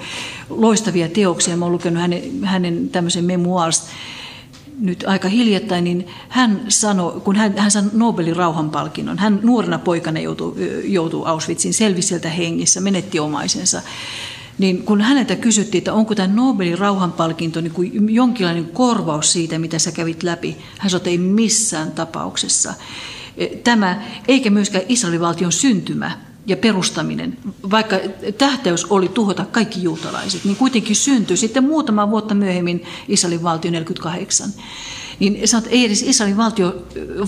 loistavia 0.51 1.09
teoksia, 1.09 1.57
mä 1.57 1.65
olen 1.65 1.73
lukenut 1.73 2.01
hänen, 2.01 2.23
hänen 2.45 2.89
tämmöisen 2.89 3.25
memoirs, 3.25 3.83
nyt 4.81 5.05
aika 5.07 5.29
hiljattain, 5.29 5.85
niin 5.85 6.07
hän 6.29 6.61
sanoi, 6.69 7.21
kun 7.21 7.37
hän, 7.37 7.59
hän 7.59 7.71
sai 7.71 7.83
Nobelin 7.93 8.37
rauhanpalkinnon, 8.37 9.19
hän 9.19 9.41
nuorena 9.43 9.79
poikana 9.79 10.21
joutui, 10.21 10.55
joutui 10.85 11.27
Auschwitzin, 11.27 11.75
selvisi 11.75 12.09
sieltä 12.09 12.29
hengissä, 12.29 12.81
menetti 12.81 13.21
omaisensa, 13.21 13.83
niin 14.59 14.83
kun 14.83 15.01
häneltä 15.01 15.37
kysyttiin, 15.37 15.79
että 15.79 15.93
onko 15.93 16.15
tämä 16.15 16.35
Nobelin 16.35 16.79
rauhanpalkinto 16.79 17.61
niin 17.61 17.73
kuin 17.73 18.15
jonkinlainen 18.15 18.67
korvaus 18.67 19.33
siitä, 19.33 19.59
mitä 19.59 19.79
sä 19.79 19.93
kävit 19.93 20.23
läpi, 20.23 20.57
hän 20.79 20.91
sanoi, 20.91 20.99
että 20.99 21.11
ei 21.11 21.19
missään 21.19 21.93
tapauksessa. 21.93 22.75
E, 23.37 23.47
tämä, 23.47 24.03
eikä 24.29 24.51
myöskään 24.51 24.85
Israelin 24.89 25.21
valtion 25.21 25.53
syntymä 25.53 26.32
ja 26.47 26.57
perustaminen, 26.57 27.39
vaikka 27.71 27.97
tähtäys 28.39 28.85
oli 28.85 29.09
tuhota 29.09 29.45
kaikki 29.45 29.83
juutalaiset, 29.83 30.45
niin 30.45 30.57
kuitenkin 30.57 30.97
syntyi 30.97 31.37
sitten 31.37 31.65
muutama 31.65 32.11
vuotta 32.11 32.35
myöhemmin 32.35 32.85
Israelin 33.09 33.43
valtio 33.43 33.71
48 33.71 34.53
niin 35.21 35.49
sanot, 35.49 35.69
ei 35.71 35.85
edes 35.85 36.03
Israelin 36.03 36.37
valtio, 36.37 36.75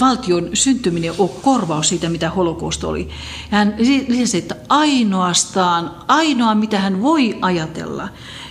valtion 0.01 0.51
syntyminen 0.55 1.15
ole 1.19 1.31
korvaus 1.43 1.89
siitä, 1.89 2.09
mitä 2.09 2.31
holokoust 2.31 2.85
oli. 2.85 3.09
Hän 3.51 3.75
lisäsi, 4.09 4.39
että 4.39 4.57
ainoastaan, 4.69 5.91
ainoa 6.09 6.55
mitä 6.55 6.81
hän 6.81 7.03
voi 7.03 7.39
ajatella, 7.41 8.09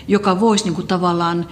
joka 0.08 0.40
voisi 0.40 0.64
niin 0.64 0.76
kuin 0.76 0.88
tavallaan 0.88 1.48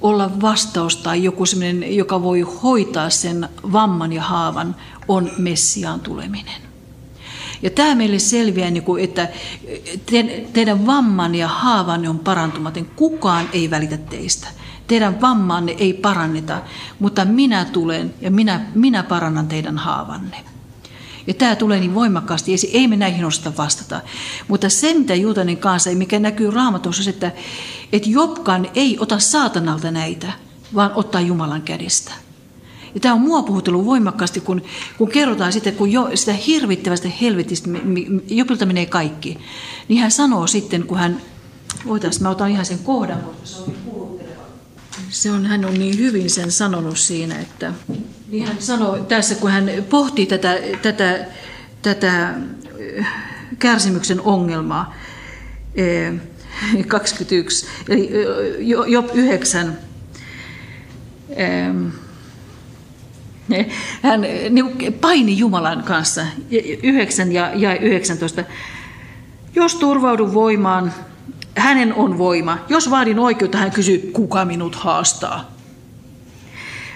olla 0.00 0.40
vastaus 0.40 0.96
tai 0.96 1.24
joku 1.24 1.46
sellainen, 1.46 1.96
joka 1.96 2.22
voi 2.22 2.40
hoitaa 2.40 3.10
sen 3.10 3.48
vamman 3.72 4.12
ja 4.12 4.22
haavan, 4.22 4.76
on 5.08 5.30
Messiaan 5.38 6.00
tuleminen. 6.00 6.71
Ja 7.62 7.70
tämä 7.70 7.94
meille 7.94 8.18
selviää, 8.18 8.70
niin 8.70 8.84
että 9.00 9.28
teidän 10.52 10.86
vamman 10.86 11.34
ja 11.34 11.48
haavanne 11.48 12.08
on 12.08 12.18
parantumaton. 12.18 12.86
Kukaan 12.86 13.48
ei 13.52 13.70
välitä 13.70 13.96
teistä. 13.96 14.48
Teidän 14.86 15.20
vammaanne 15.20 15.74
ei 15.78 15.92
paranneta, 15.92 16.62
mutta 16.98 17.24
minä 17.24 17.64
tulen 17.64 18.14
ja 18.20 18.30
minä, 18.30 18.66
minä 18.74 19.02
parannan 19.02 19.48
teidän 19.48 19.78
haavanne. 19.78 20.36
Ja 21.26 21.34
tämä 21.34 21.56
tulee 21.56 21.80
niin 21.80 21.94
voimakkaasti 21.94 22.54
esiin. 22.54 22.76
Ei 22.76 22.88
me 22.88 22.96
näihin 22.96 23.24
osata 23.24 23.52
vastata. 23.56 24.00
Mutta 24.48 24.68
se, 24.68 24.94
mitä 24.94 25.14
Juutanin 25.14 25.58
kanssa, 25.58 25.90
mikä 25.90 26.18
näkyy 26.18 26.50
raamatussa, 26.50 27.10
että, 27.10 27.32
että 27.92 28.10
Jobkan 28.10 28.68
ei 28.74 28.96
ota 29.00 29.18
saatanalta 29.18 29.90
näitä, 29.90 30.32
vaan 30.74 30.90
ottaa 30.94 31.20
Jumalan 31.20 31.62
kädestä. 31.62 32.12
Ja 32.94 33.00
tämä 33.00 33.14
on 33.14 33.20
mua 33.20 33.42
puhutellut 33.42 33.86
voimakkaasti, 33.86 34.40
kun, 34.40 34.62
kun 34.98 35.08
kerrotaan 35.08 35.52
sitten, 35.52 35.74
kun 35.74 35.92
jo, 35.92 36.10
sitä 36.14 36.32
hirvittävästä 36.32 37.08
helvetistä, 37.20 37.70
Jobilta 38.28 38.66
menee 38.66 38.86
kaikki. 38.86 39.38
Niin 39.88 40.00
hän 40.00 40.10
sanoo 40.10 40.46
sitten, 40.46 40.82
kun 40.82 40.98
hän, 40.98 41.20
voitaisiin, 41.86 42.22
mä 42.22 42.30
otan 42.30 42.50
ihan 42.50 42.66
sen 42.66 42.78
kohdan, 42.78 43.18
koska 43.22 43.44
se 43.44 43.60
on 43.60 44.20
se 45.12 45.30
on, 45.30 45.46
hän 45.46 45.64
on 45.64 45.74
niin 45.74 45.98
hyvin 45.98 46.30
sen 46.30 46.52
sanonut 46.52 46.98
siinä, 46.98 47.40
että 47.40 47.72
niin 48.28 48.46
hän 48.46 48.56
sanoi 48.58 49.00
tässä, 49.08 49.34
kun 49.34 49.50
hän 49.50 49.70
pohtii 49.90 50.26
tätä, 50.26 50.58
tätä, 50.82 51.26
tätä 51.82 52.28
äh, 52.98 53.06
kärsimyksen 53.58 54.20
ongelmaa, 54.20 54.94
21, 56.88 57.66
äh, 57.66 57.72
eli 57.88 58.10
äh, 58.76 58.88
Job 58.88 59.08
9, 59.14 59.78
ähm, 61.40 61.88
hän 64.02 64.26
paini 65.00 65.38
Jumalan 65.38 65.82
kanssa, 65.82 66.26
9 66.82 67.32
ja, 67.32 67.50
ja 67.54 67.76
19. 67.76 68.44
Jos 69.54 69.74
turvaudun 69.74 70.34
voimaan, 70.34 70.92
hänen 71.56 71.94
on 71.94 72.18
voima. 72.18 72.58
Jos 72.68 72.90
vaadin 72.90 73.18
oikeutta, 73.18 73.58
hän 73.58 73.70
kysyy, 73.70 74.10
kuka 74.12 74.44
minut 74.44 74.74
haastaa. 74.74 75.52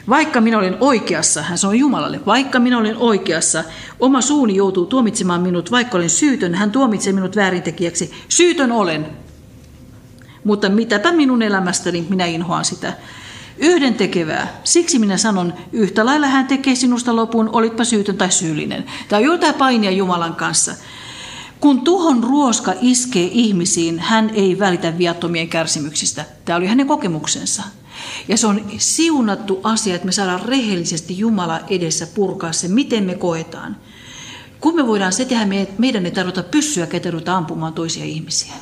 Vaikka 0.08 0.40
minä 0.40 0.58
olen 0.58 0.76
oikeassa, 0.80 1.42
hän 1.42 1.58
sanoi 1.58 1.78
Jumalalle, 1.78 2.20
vaikka 2.26 2.58
minä 2.58 2.78
olen 2.78 2.96
oikeassa, 2.96 3.64
oma 4.00 4.20
suuni 4.20 4.56
joutuu 4.56 4.86
tuomitsemaan 4.86 5.40
minut, 5.40 5.70
vaikka 5.70 5.98
olen 5.98 6.10
syytön, 6.10 6.54
hän 6.54 6.70
tuomitsee 6.70 7.12
minut 7.12 7.36
väärintekijäksi. 7.36 8.12
Syytön 8.28 8.72
olen, 8.72 9.06
mutta 10.44 10.68
mitäpä 10.68 11.12
minun 11.12 11.42
elämästäni, 11.42 12.06
minä 12.08 12.24
inhoan 12.24 12.64
sitä. 12.64 12.92
Yhden 13.58 13.94
tekevää. 13.94 14.60
Siksi 14.64 14.98
minä 14.98 15.16
sanon, 15.16 15.54
yhtä 15.72 16.06
lailla 16.06 16.26
hän 16.26 16.46
tekee 16.46 16.74
sinusta 16.74 17.16
lopun, 17.16 17.50
olitpa 17.52 17.84
syytön 17.84 18.16
tai 18.16 18.30
syyllinen. 18.30 18.84
Tämä 19.08 19.18
on 19.18 19.24
jotain 19.24 19.54
painia 19.54 19.90
Jumalan 19.90 20.34
kanssa. 20.34 20.74
Kun 21.60 21.80
tuhon 21.80 22.24
ruoska 22.24 22.72
iskee 22.80 23.28
ihmisiin, 23.32 23.98
hän 23.98 24.30
ei 24.30 24.58
välitä 24.58 24.98
viattomien 24.98 25.48
kärsimyksistä. 25.48 26.24
Tämä 26.44 26.56
oli 26.56 26.66
hänen 26.66 26.86
kokemuksensa. 26.86 27.62
Ja 28.28 28.36
se 28.36 28.46
on 28.46 28.60
siunattu 28.78 29.60
asia, 29.62 29.94
että 29.94 30.06
me 30.06 30.12
saadaan 30.12 30.42
rehellisesti 30.42 31.18
Jumala 31.18 31.60
edessä 31.68 32.06
purkaa 32.06 32.52
se, 32.52 32.68
miten 32.68 33.04
me 33.04 33.14
koetaan. 33.14 33.76
Kun 34.60 34.76
me 34.76 34.86
voidaan 34.86 35.12
se 35.12 35.24
tehdä, 35.24 35.46
meidän 35.78 36.06
ei 36.06 36.12
tarvita 36.12 36.42
pyssyä, 36.42 36.86
ketä 36.86 37.36
ampumaan 37.36 37.72
toisia 37.72 38.04
ihmisiä. 38.04 38.52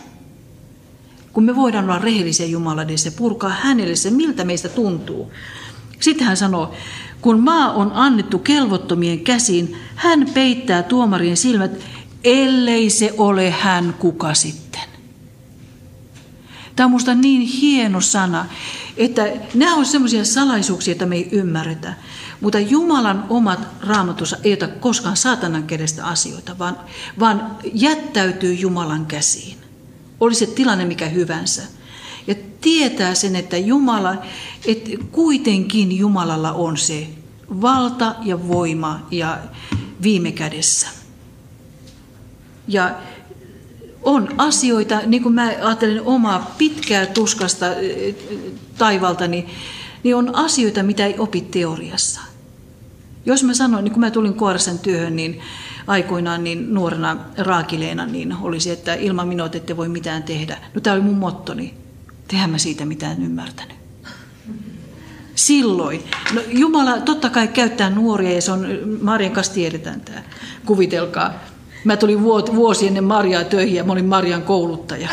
Kun 1.35 1.45
me 1.45 1.57
voidaan 1.57 1.85
olla 1.85 1.99
rehellisiä 1.99 2.47
Jumala 2.47 2.83
edessä 2.83 3.11
purkaa 3.11 3.51
hänelle 3.51 3.97
se, 3.97 4.11
miltä 4.11 4.45
meistä 4.45 4.69
tuntuu. 4.69 5.33
Sitten 6.01 6.27
hän 6.27 6.37
sanoo, 6.37 6.75
kun 7.21 7.41
maa 7.41 7.73
on 7.73 7.93
annettu 7.95 8.39
kelvottomien 8.39 9.21
käsiin, 9.21 9.77
hän 9.95 10.27
peittää 10.35 10.83
tuomarien 10.83 11.37
silmät 11.37 11.73
ellei 12.25 12.91
se 12.91 13.15
ole 13.19 13.51
hän 13.51 13.95
kuka 13.99 14.35
sitten. 14.35 14.81
Tämä 16.77 16.85
on 16.85 16.91
minusta 16.91 17.15
niin 17.15 17.41
hieno 17.41 18.01
sana, 18.01 18.47
että 18.97 19.33
nämä 19.55 19.75
on 19.75 19.87
sellaisia 19.87 20.25
salaisuuksia, 20.25 20.93
että 20.93 21.07
me 21.07 21.17
ei 21.17 21.29
ymmärretä. 21.33 21.95
Mutta 22.41 22.59
Jumalan 22.59 23.27
omat 23.29 23.69
raamatussa 23.81 24.37
ei 24.45 24.53
ota 24.53 24.69
koskaan 24.69 25.17
saatanan 25.17 25.67
kädestä 25.67 26.07
asioita, 26.07 26.59
vaan, 26.59 26.77
vaan 27.21 27.57
jättäytyy 27.73 28.55
Jumalan 28.55 29.07
käsiin. 29.07 29.64
Oli 30.21 30.35
se 30.35 30.47
tilanne 30.47 30.85
mikä 30.85 31.09
hyvänsä. 31.09 31.63
Ja 32.27 32.35
tietää 32.61 33.15
sen, 33.15 33.37
että 33.37 33.57
Jumala, 33.57 34.15
että 34.67 34.91
kuitenkin 35.13 35.99
Jumalalla 35.99 36.53
on 36.53 36.77
se 36.77 37.09
valta 37.61 38.15
ja 38.23 38.49
voima 38.49 39.07
ja 39.11 39.39
viime 40.03 40.33
kädessä. 40.33 40.89
Ja 42.69 42.95
on 44.03 44.29
asioita, 44.39 45.01
niin 45.07 45.23
kuin 45.23 45.35
mä 45.35 45.53
ajattelen 45.63 46.03
omaa 46.03 46.55
pitkää 46.59 47.07
tuskasta 47.07 47.67
taivaltani, 48.79 49.47
niin 50.03 50.17
on 50.17 50.35
asioita, 50.35 50.83
mitä 50.83 51.07
ei 51.07 51.19
opi 51.19 51.41
teoriassa. 51.41 52.21
Jos 53.27 53.45
mä 53.45 53.55
sanoin, 53.55 53.85
niin 53.85 53.93
kun 53.93 54.01
mä 54.01 54.11
tulin 54.11 54.35
Kuorsen 54.35 54.79
työhön, 54.79 55.17
niin 55.17 55.41
aikoinaan 55.87 56.45
niin 56.45 56.75
nuorena 56.75 57.17
raakileena, 57.39 58.07
niin 58.07 58.37
olisi, 58.43 58.71
että 58.71 58.95
ilman 58.95 59.29
minua 59.29 59.51
ette 59.53 59.77
voi 59.77 59.89
mitään 59.89 60.23
tehdä. 60.23 60.59
No 60.75 60.81
tämä 60.81 60.95
oli 60.95 61.03
mun 61.03 61.19
mottoni. 61.19 61.75
Tehän 62.29 62.51
mä 62.51 62.59
siitä 62.59 62.85
mitään 62.85 63.23
ymmärtänyt. 63.23 63.77
Silloin. 65.35 66.05
No, 66.33 66.41
Jumala 66.49 67.01
totta 67.01 67.31
kai 67.31 67.49
käyttää 67.49 67.91
nuoria 67.91 68.35
ja 68.35 68.43
se 68.43 68.53
on, 68.53 68.67
Marjan 69.03 69.33
kanssa 69.33 69.55
tiedetään 69.55 70.01
tämä. 70.01 70.23
Kuvitelkaa. 70.67 71.33
Mä 71.85 71.97
tulin 71.97 72.23
vuosi 72.55 72.87
ennen 72.87 73.05
Marjaa 73.05 73.45
töihin 73.45 73.75
ja 73.75 73.85
mä 73.85 73.93
olin 73.93 74.05
Marjan 74.05 74.43
kouluttaja 74.43 75.09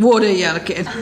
vuoden 0.00 0.38
jälkeen. 0.38 0.90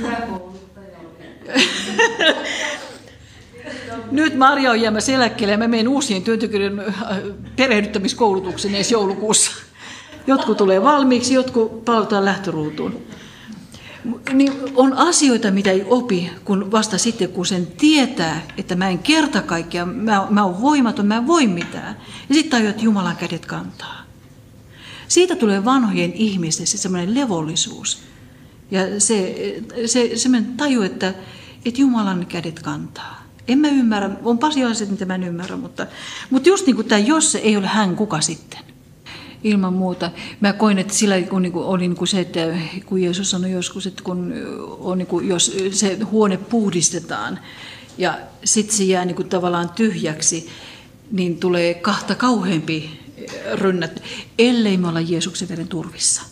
Nyt 4.10 4.36
Marja 4.36 4.70
on 4.70 4.80
jäämässä 4.80 5.12
eläkkeelle 5.12 5.52
ja 5.52 5.58
mä 5.58 5.68
menen 5.68 5.88
uusien 5.88 6.22
työntekijöiden 6.22 6.80
äh, 6.80 7.18
perehdyttämiskoulutuksen 7.56 8.74
ensi 8.74 8.94
joulukuussa. 8.94 9.50
Jotkut 10.26 10.56
tulee 10.56 10.82
valmiiksi, 10.82 11.34
jotkut 11.34 11.84
palataan 11.84 12.24
lähtöruutuun. 12.24 13.02
Niin 14.32 14.52
on 14.74 14.92
asioita, 14.92 15.50
mitä 15.50 15.70
ei 15.70 15.84
opi, 15.88 16.30
kun 16.44 16.70
vasta 16.70 16.98
sitten, 16.98 17.28
kun 17.28 17.46
sen 17.46 17.66
tietää, 17.66 18.42
että 18.56 18.74
mä 18.74 18.88
en 18.88 18.98
kerta 18.98 19.42
kaikkiaan, 19.42 19.88
mä, 19.88 20.26
mä 20.30 20.44
oon 20.44 20.60
voimaton, 20.60 21.06
mä 21.06 21.16
en 21.16 21.26
voi 21.26 21.46
mitään. 21.46 21.96
Ja 22.28 22.34
sitten 22.34 22.50
tajuaa, 22.50 22.70
että 22.70 22.82
Jumalan 22.82 23.16
kädet 23.16 23.46
kantaa. 23.46 24.04
Siitä 25.08 25.36
tulee 25.36 25.64
vanhojen 25.64 26.12
ihmisten 26.12 26.66
se 26.66 26.78
semmoinen 26.78 27.14
levollisuus. 27.14 28.02
Ja 28.70 29.00
se, 29.00 29.34
se 29.86 30.10
semmoinen 30.14 30.56
taju, 30.56 30.82
että, 30.82 31.14
että 31.64 31.80
Jumalan 31.80 32.26
kädet 32.26 32.62
kantaa. 32.62 33.23
En 33.48 33.58
mä 33.58 33.68
ymmärrä, 33.68 34.10
on 34.22 34.38
paljon 34.38 34.70
asioita, 34.70 34.92
mitä 34.92 35.04
mä 35.04 35.14
en 35.14 35.24
ymmärrä, 35.24 35.56
mutta, 35.56 35.86
mutta 36.30 36.48
just 36.48 36.66
niin 36.66 36.76
kuin 36.76 36.88
tämä, 36.88 36.98
jos 36.98 37.32
se 37.32 37.38
ei 37.38 37.56
ole 37.56 37.66
hän, 37.66 37.96
kuka 37.96 38.20
sitten? 38.20 38.60
Ilman 39.44 39.72
muuta. 39.72 40.10
Mä 40.40 40.52
koin, 40.52 40.78
että 40.78 40.94
sillä 40.94 41.22
kun 41.22 41.42
niin 41.42 41.52
kuin 41.52 41.64
oli 41.64 41.88
niin 41.88 41.96
kuin 41.96 42.08
se, 42.08 42.20
että 42.20 42.40
kun 42.86 43.02
Jeesus 43.02 43.30
sanoi 43.30 43.50
joskus, 43.50 43.86
että 43.86 44.02
kun 44.02 44.32
on 44.78 44.98
niin 44.98 45.06
kuin, 45.06 45.28
jos 45.28 45.56
se 45.70 45.98
huone 46.10 46.36
puhdistetaan 46.36 47.38
ja 47.98 48.18
sitten 48.44 48.76
se 48.76 48.84
jää 48.84 49.04
niin 49.04 49.16
kuin 49.16 49.28
tavallaan 49.28 49.68
tyhjäksi, 49.68 50.48
niin 51.10 51.40
tulee 51.40 51.74
kahta 51.74 52.14
kauheampi 52.14 53.00
rynnät, 53.52 54.02
ellei 54.38 54.76
me 54.76 54.88
olla 54.88 55.00
Jeesuksen 55.00 55.48
veren 55.48 55.68
turvissa. 55.68 56.22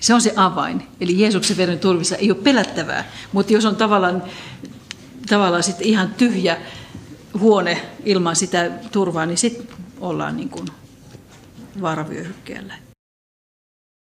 Se 0.00 0.14
on 0.14 0.20
se 0.20 0.32
avain. 0.36 0.82
Eli 1.00 1.20
Jeesuksen 1.20 1.56
veren 1.56 1.78
turvissa 1.78 2.16
ei 2.16 2.30
ole 2.30 2.38
pelättävää, 2.42 3.12
mutta 3.32 3.52
jos 3.52 3.64
on 3.64 3.76
tavallaan, 3.76 4.22
tavallaan 5.28 5.62
sitten 5.62 5.86
ihan 5.86 6.14
tyhjä 6.14 6.56
huone 7.40 7.82
ilman 8.04 8.36
sitä 8.36 8.70
turvaa, 8.92 9.26
niin 9.26 9.38
sitten 9.38 9.76
ollaan 10.00 10.36
niin 10.36 10.48
kuin 10.48 10.66
vaaravyöhykkeellä. 11.80 12.74